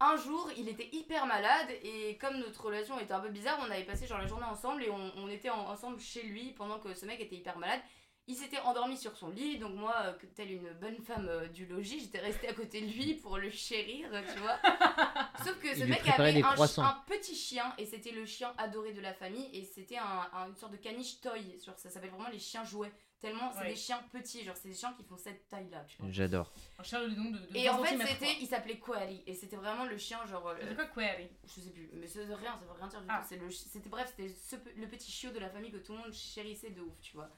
[0.00, 3.70] Un jour, il était hyper malade et comme notre relation était un peu bizarre, on
[3.70, 6.80] avait passé genre la journée ensemble et on, on était en- ensemble chez lui pendant
[6.80, 7.80] que ce mec était hyper malade.
[8.28, 11.66] Il s'était endormi sur son lit, donc moi, euh, telle une bonne femme euh, du
[11.66, 14.58] logis, j'étais restée à côté de lui pour le chérir, tu vois.
[15.44, 16.42] Sauf que ce mec avait
[16.82, 20.48] un, petit chien et c'était le chien adoré de la famille et c'était un, un-
[20.48, 22.92] une sorte de caniche toy, genre ça s'appelle vraiment les chiens jouets.
[23.22, 23.68] Tellement c'est Ouais.
[23.70, 26.10] des chiens petits, genre c'est des chiens qui font cette taille là, tu vois.
[26.10, 26.52] J'adore.
[26.78, 29.34] Un chien de nom de, de Et 20 en fait, c'était, il s'appelait Query et
[29.34, 30.48] c'était vraiment le chien genre.
[30.48, 33.06] euh, C'est quoi Query je sais plus, mais c'est rien, ça veut rien dire du
[33.08, 33.24] Ah.
[33.26, 33.34] tout.
[33.40, 36.12] Le, c'était bref, c'était ce le petit chiot de la famille que tout le monde
[36.12, 37.30] chérissait de ouf, tu vois.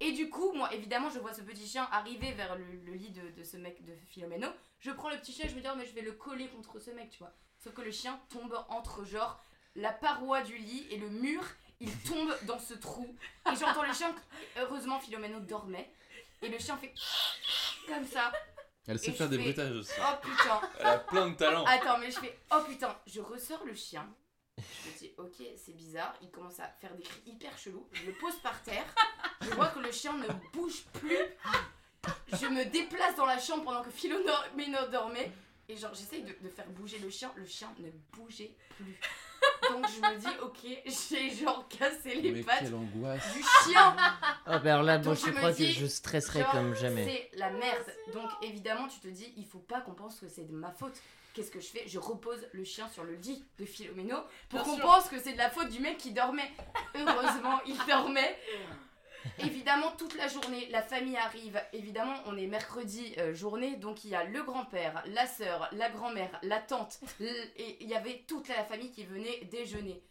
[0.00, 3.10] Et du coup, moi, évidemment, je vois ce petit chien arriver vers le, le lit
[3.10, 4.48] de, de ce mec de Philomeno.
[4.80, 6.48] Je prends le petit chien et je me dis, oh, mais je vais le coller
[6.48, 7.32] contre ce mec, tu vois.
[7.60, 9.40] Sauf que le chien tombe entre, genre,
[9.76, 11.44] la paroi du lit et le mur.
[11.80, 13.14] Il tombe dans ce trou.
[13.52, 14.14] Et j'entends le chien.
[14.56, 15.90] Heureusement, Philomeno dormait.
[16.42, 16.92] Et le chien fait
[17.86, 18.32] comme ça.
[18.86, 19.92] Elle sait Et faire des fais- bruitages aussi.
[20.00, 20.60] Oh putain.
[20.80, 21.64] Elle a plein de talent.
[21.64, 24.06] Attends, mais je fais oh putain, je ressors le chien.
[24.58, 26.14] Je me dis ok, c'est bizarre.
[26.22, 27.88] Il commence à faire des cris hyper chelous.
[27.92, 28.84] Je le pose par terre.
[29.40, 31.18] Je vois que le chien ne bouge plus.
[32.32, 35.32] Je me déplace dans la chambre pendant que Philomeno dormait.
[35.68, 37.32] Et genre, j'essaye de, de faire bouger le chien.
[37.36, 39.00] Le chien ne bougeait plus.
[39.70, 40.58] Donc je me dis ok,
[41.10, 43.32] j'ai genre cassé les Mais pattes quelle angoisse.
[43.34, 43.96] du chien.
[44.46, 46.50] Oh, bah alors là, moi Donc, je je me crois que dis, je stresserais Genre,
[46.52, 47.04] comme jamais.
[47.32, 47.86] C'est la merde.
[48.12, 50.94] Donc évidemment, tu te dis, il faut pas qu'on pense que c'est de ma faute.
[51.32, 51.82] Qu'est-ce que je fais?
[51.88, 54.16] Je repose le chien sur le lit de Philomeno
[54.48, 54.84] pour Bien qu'on sûr.
[54.84, 56.50] pense que c'est de la faute du mec qui dormait.
[56.94, 58.38] Heureusement, il dormait.
[59.38, 61.60] Évidemment, toute la journée, la famille arrive.
[61.72, 65.90] Évidemment, on est mercredi euh, journée, donc il y a le grand-père, la sœur, la
[65.90, 70.02] grand-mère, la tante, et il y avait toute la famille qui venait déjeuner.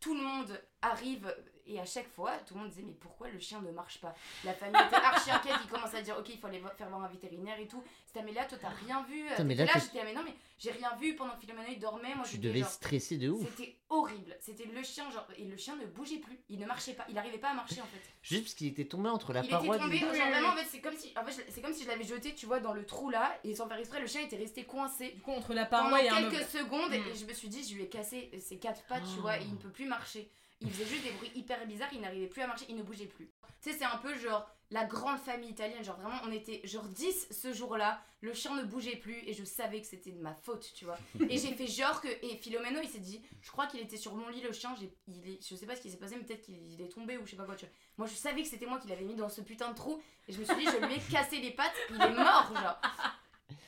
[0.00, 1.34] Tout le monde arrive
[1.66, 4.14] et à chaque fois, tout le monde disait mais pourquoi le chien ne marche pas?
[4.44, 6.88] La famille était archi inquiète, ils commencent à dire ok il faut aller vo- faire
[6.88, 7.82] voir un vétérinaire et tout.
[8.06, 9.24] C'était mais là toi t'as rien vu.
[9.28, 11.40] Putain, mais T'étais là, là j'étais ah, mais non mais j'ai rien vu pendant que
[11.40, 12.14] Philomena il dormait.
[12.14, 13.46] Moi Tu devais genre- stresser de ouf.
[13.56, 14.36] C'était horrible.
[14.40, 16.38] C'était le chien genre et le chien ne bougeait plus.
[16.48, 17.04] Il ne marchait pas.
[17.08, 18.00] Il n'arrivait pas à marcher en fait.
[18.22, 19.98] Juste parce qu'il était tombé entre la il était paroi tombé.
[19.98, 20.04] du.
[20.04, 22.04] Genre vraiment en fait c'est comme si en fait je- c'est comme si je l'avais
[22.04, 24.64] jeté tu vois dans le trou là et sans faire exprès le chien était resté
[24.64, 26.94] coincé Du coup, entre la pendant paroi et un quelques secondes Mm.
[26.94, 29.42] et je me suis dit je lui ai cassé ses quatre pattes tu vois et
[29.44, 30.30] il ne peut plus marcher
[30.60, 33.06] il faisait juste des bruits hyper bizarres il n'arrivait plus à marcher il ne bougeait
[33.06, 33.30] plus
[33.62, 36.84] tu sais c'est un peu genre la grande famille italienne genre vraiment on était genre
[36.84, 40.34] 10 ce jour-là le chien ne bougeait plus et je savais que c'était de ma
[40.34, 40.98] faute tu vois
[41.28, 44.14] et j'ai fait genre que et Philomeno il s'est dit je crois qu'il était sur
[44.14, 44.74] mon lit le chien
[45.06, 47.18] il est je sais pas ce qui s'est passé mais peut-être qu'il il est tombé
[47.18, 47.74] ou je sais pas quoi tu vois.
[47.98, 50.32] moi je savais que c'était moi qui l'avais mis dans ce putain de trou et
[50.32, 52.80] je me suis dit je lui ai cassé les pattes il est mort genre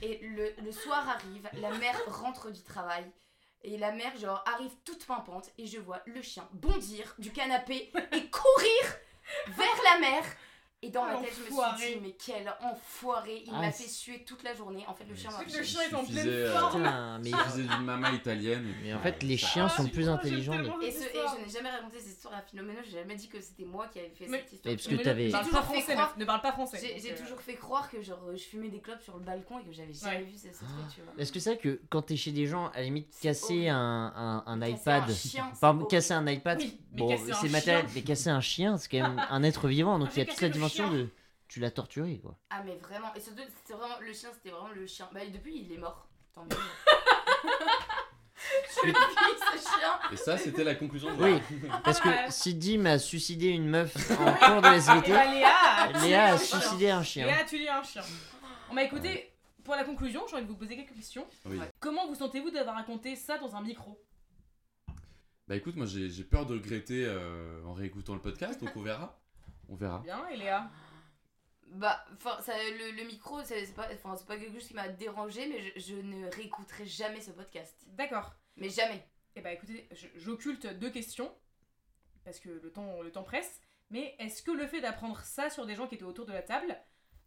[0.02, 3.04] et le, le soir arrive, la mère rentre du travail.
[3.66, 5.50] Et la mère, genre, arrive toute pimpante.
[5.58, 8.96] Et je vois le chien bondir du canapé et courir
[9.48, 10.24] vers la mère.
[10.86, 11.46] Et dans ma tête, je me
[11.78, 13.42] suis dit, mais quel enfoiré.
[13.46, 14.84] Il Ah, m'a fait suer toute la journée.
[14.86, 17.18] En fait, le Mais chien m'a Le chien est en pleine euh, forme.
[17.22, 18.66] Mais, Il faisait d'une maman italienne.
[18.82, 20.54] mais en fait, les chiens Ah, sont c'est plus intelligents.
[20.54, 22.78] mais- Et, ce, et je n'ai jamais raconté cette histoire à Philomeno.
[22.84, 24.72] J'ai jamais dit que c'était moi qui avais fait Mais- cette histoire.
[24.72, 25.26] Et parce que Mais ne t'avais-
[26.18, 26.96] ne parle pas français.
[27.02, 29.64] J'ai euh, toujours fait croire que genre, je fumais des clopes sur le balcon et
[29.64, 31.12] que j'avais jamais vu ce, truc, tu vois.
[31.18, 34.60] Est-ce que c'est vrai que quand t'es chez des gens, à la limite, casser un,
[34.62, 35.04] iPad,
[35.88, 37.92] casser un iPad, mais bon, casser un c'est matériel, chien.
[37.94, 40.24] mais casser un chien, c'est quand même un être vivant, donc Ah, il y a
[40.26, 41.08] toute la dimension de.
[41.48, 42.36] Tu l'as torturé, quoi.
[42.50, 45.08] Ah mais vraiment, et surtout c'était vraiment le chien, c'était vraiment le chien.
[45.12, 46.08] Bah depuis il est mort.
[46.34, 46.50] Tant mieux.
[48.84, 49.98] Depuis ce chien.
[50.12, 51.40] Et ça, c'était la conclusion de Oui,
[51.82, 55.48] parce que si Dim a suicidé une meuf en cours de Et SVT, bah, Léa
[55.78, 56.60] a tué Léa a un chien.
[56.60, 57.26] suicidé un chien.
[57.26, 58.02] Léa a tué un chien.
[58.70, 59.32] On m'a écouté.
[59.64, 61.26] Pour la conclusion, j'ai envie de vous poser quelques questions.
[61.46, 61.58] Oui.
[61.80, 64.00] Comment vous sentez-vous d'avoir raconté ça dans un micro?
[65.48, 68.82] Bah écoute, moi j'ai j'ai peur de regretter euh, en réécoutant le podcast, donc on
[68.82, 69.18] verra.
[69.68, 69.98] On verra.
[70.00, 70.70] Bien, et Léa
[71.68, 74.88] Bah, enfin, ça, le, le micro, c'est pas, enfin, c'est pas quelque chose qui m'a
[74.88, 77.84] dérangé, mais je, je ne réécouterai jamais ce podcast.
[77.88, 78.34] D'accord.
[78.56, 79.04] Mais jamais.
[79.34, 81.30] Eh bah écoutez, j'occulte deux questions,
[82.24, 83.60] parce que le temps, le temps presse,
[83.90, 86.42] mais est-ce que le fait d'apprendre ça sur des gens qui étaient autour de la
[86.42, 86.74] table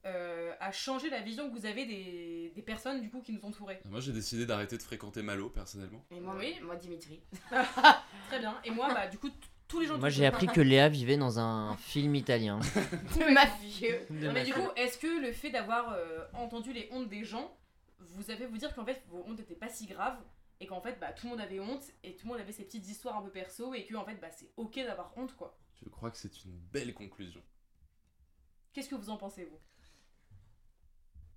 [0.05, 3.45] euh, a changé la vision que vous avez des, des personnes du coup qui nous
[3.45, 3.81] entouraient?
[3.85, 6.03] Moi j'ai décidé d'arrêter de fréquenter Malo personnellement.
[6.09, 6.57] Mais moi, Oui.
[6.63, 7.21] moi Dimitri.
[8.29, 8.59] Très bien.
[8.63, 9.29] Et moi, bah du coup,
[9.69, 9.97] tous les gens.
[9.97, 12.59] Moi j'ai appris que Léa vivait dans un film italien.
[13.17, 14.01] De mafieux.
[14.09, 17.23] De Non, mais du coup, est-ce que le fait d'avoir euh, entendu les hontes des
[17.23, 17.55] gens
[17.99, 20.17] vous avez vous dire qu'en fait vos hontes n'étaient pas si graves
[20.59, 22.63] et qu'en fait bah, tout le monde avait honte et tout le monde avait ses
[22.63, 25.57] petites histoires un peu perso et que en fait bah, c'est ok d'avoir honte quoi.
[25.81, 27.41] Je crois que c'est une belle conclusion.
[28.73, 29.59] Qu'est-ce que vous en pensez vous?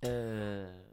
[0.05, 0.83] Euh...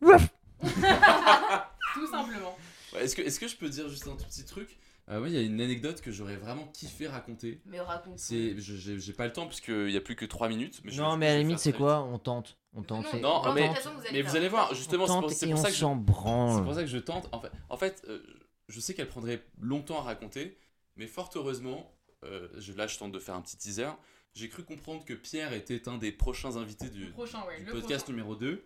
[0.00, 0.18] Tout
[2.22, 2.56] simplement.
[2.92, 4.76] Ouais, Est-ce que, est que je peux dire juste un tout petit truc?
[5.10, 7.60] Euh, ouais, il y a une anecdote que j'aurais vraiment kiffé raconter.
[7.66, 8.18] Mais raconte.
[8.18, 10.80] C'est, j'ai pas le temps puisqu'il y a plus que 3 minutes.
[10.84, 12.02] Mais Non mais à la limite c'est quoi?
[12.02, 12.56] On tente.
[12.72, 13.04] On tente.
[13.04, 14.36] non, c'est- Non, on mais- tente, vous allez Mais vous faire.
[14.36, 17.28] allez voir, justement, c'est pour, ça que je, c'est pour ça que je tente.
[17.32, 18.22] En fait, en fait euh,
[18.68, 20.56] je sais qu'elle prendrait longtemps à raconter,
[20.96, 23.90] mais fort heureusement, euh, je, là je tente de faire un petit teaser.
[24.34, 27.58] J'ai cru comprendre que Pierre était un des prochains invités du, prochain, ouais.
[27.60, 28.12] du le podcast prochain.
[28.16, 28.64] numéro 2.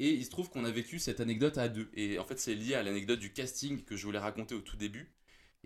[0.00, 1.88] Et il se trouve qu'on a vécu cette anecdote à deux.
[1.94, 4.76] Et en fait, c'est lié à l'anecdote du casting que je voulais raconter au tout
[4.76, 5.12] début.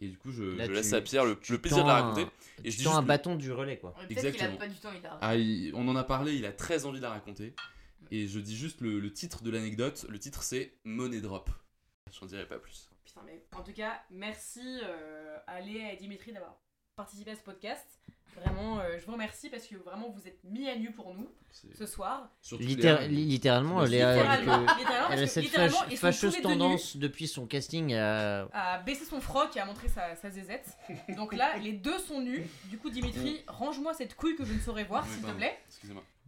[0.01, 2.23] Et du coup, je, Là, je tu- laisse à Pierre le, plaisir de la raconter.
[2.23, 2.31] un-
[2.63, 3.95] Et je dis juste un le- bâton du relais quoi.
[3.99, 4.57] A Exactement.
[4.57, 5.19] pas du temps, il a.
[5.21, 7.55] Ah, il- on en a parlé, il a très envie de la raconter.
[8.11, 10.07] Et je dis juste le, le titre de l'anecdote.
[10.09, 11.51] Le titre, c'est Money Drop.
[12.19, 12.89] J'en dirai pas plus.
[13.05, 16.61] Putain, mais en tout cas, merci euh, à Léa et Dimitri d'avoir
[16.99, 17.87] participé à ce podcast.
[18.37, 21.29] Vraiment, euh, je vous remercie parce que vraiment vous êtes mis à nu pour nous
[21.77, 22.29] ce soir.
[22.63, 27.47] Littér- littéralement, Léa littéralement, que- littéralement, elle a cette littéralement, fâche- fâcheuse tendance depuis son
[27.47, 30.77] casting à a baissé son froc et a montré sa, sa zézette.
[31.17, 32.47] Donc là, les deux sont nus.
[32.67, 35.59] Du coup, Dimitri, range-moi cette couille que je ne saurais voir, s'il te plaît.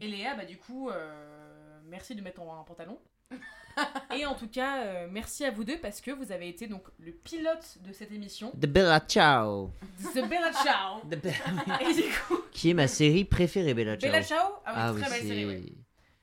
[0.01, 2.99] Et Léa, bah du coup, euh, merci de mettre en un pantalon.
[4.17, 6.83] et en tout cas, euh, merci à vous deux parce que vous avez été donc
[6.99, 9.71] le pilote de cette émission, The Bella Ciao.
[10.15, 11.01] The Bella Ciao.
[11.09, 14.11] The Be- Et du coup, Qui est ma série préférée Bella Ciao.
[14.11, 15.47] Bella Ciao, ah oui, Ah oui, très belle série.
[15.47, 15.63] ouais.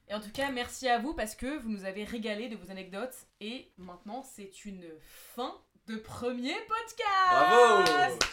[0.09, 2.71] Et en tout cas, merci à vous parce que vous nous avez régalé de vos
[2.71, 3.15] anecdotes.
[3.41, 5.53] Et maintenant, c'est une fin
[5.87, 7.29] de premier podcast.
[7.31, 7.85] Bravo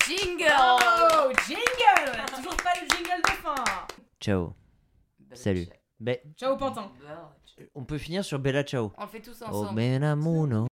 [0.07, 3.55] Jingle Bravo Jingle Toujours pas le jingle de fin.
[4.21, 4.53] Ciao.
[5.33, 5.67] Salut.
[6.37, 6.93] Ciao Pantin.
[7.75, 8.93] On peut finir sur Bella Ciao.
[8.97, 9.81] On le fait tous Oh ensemble.
[9.81, 10.67] Menamuno.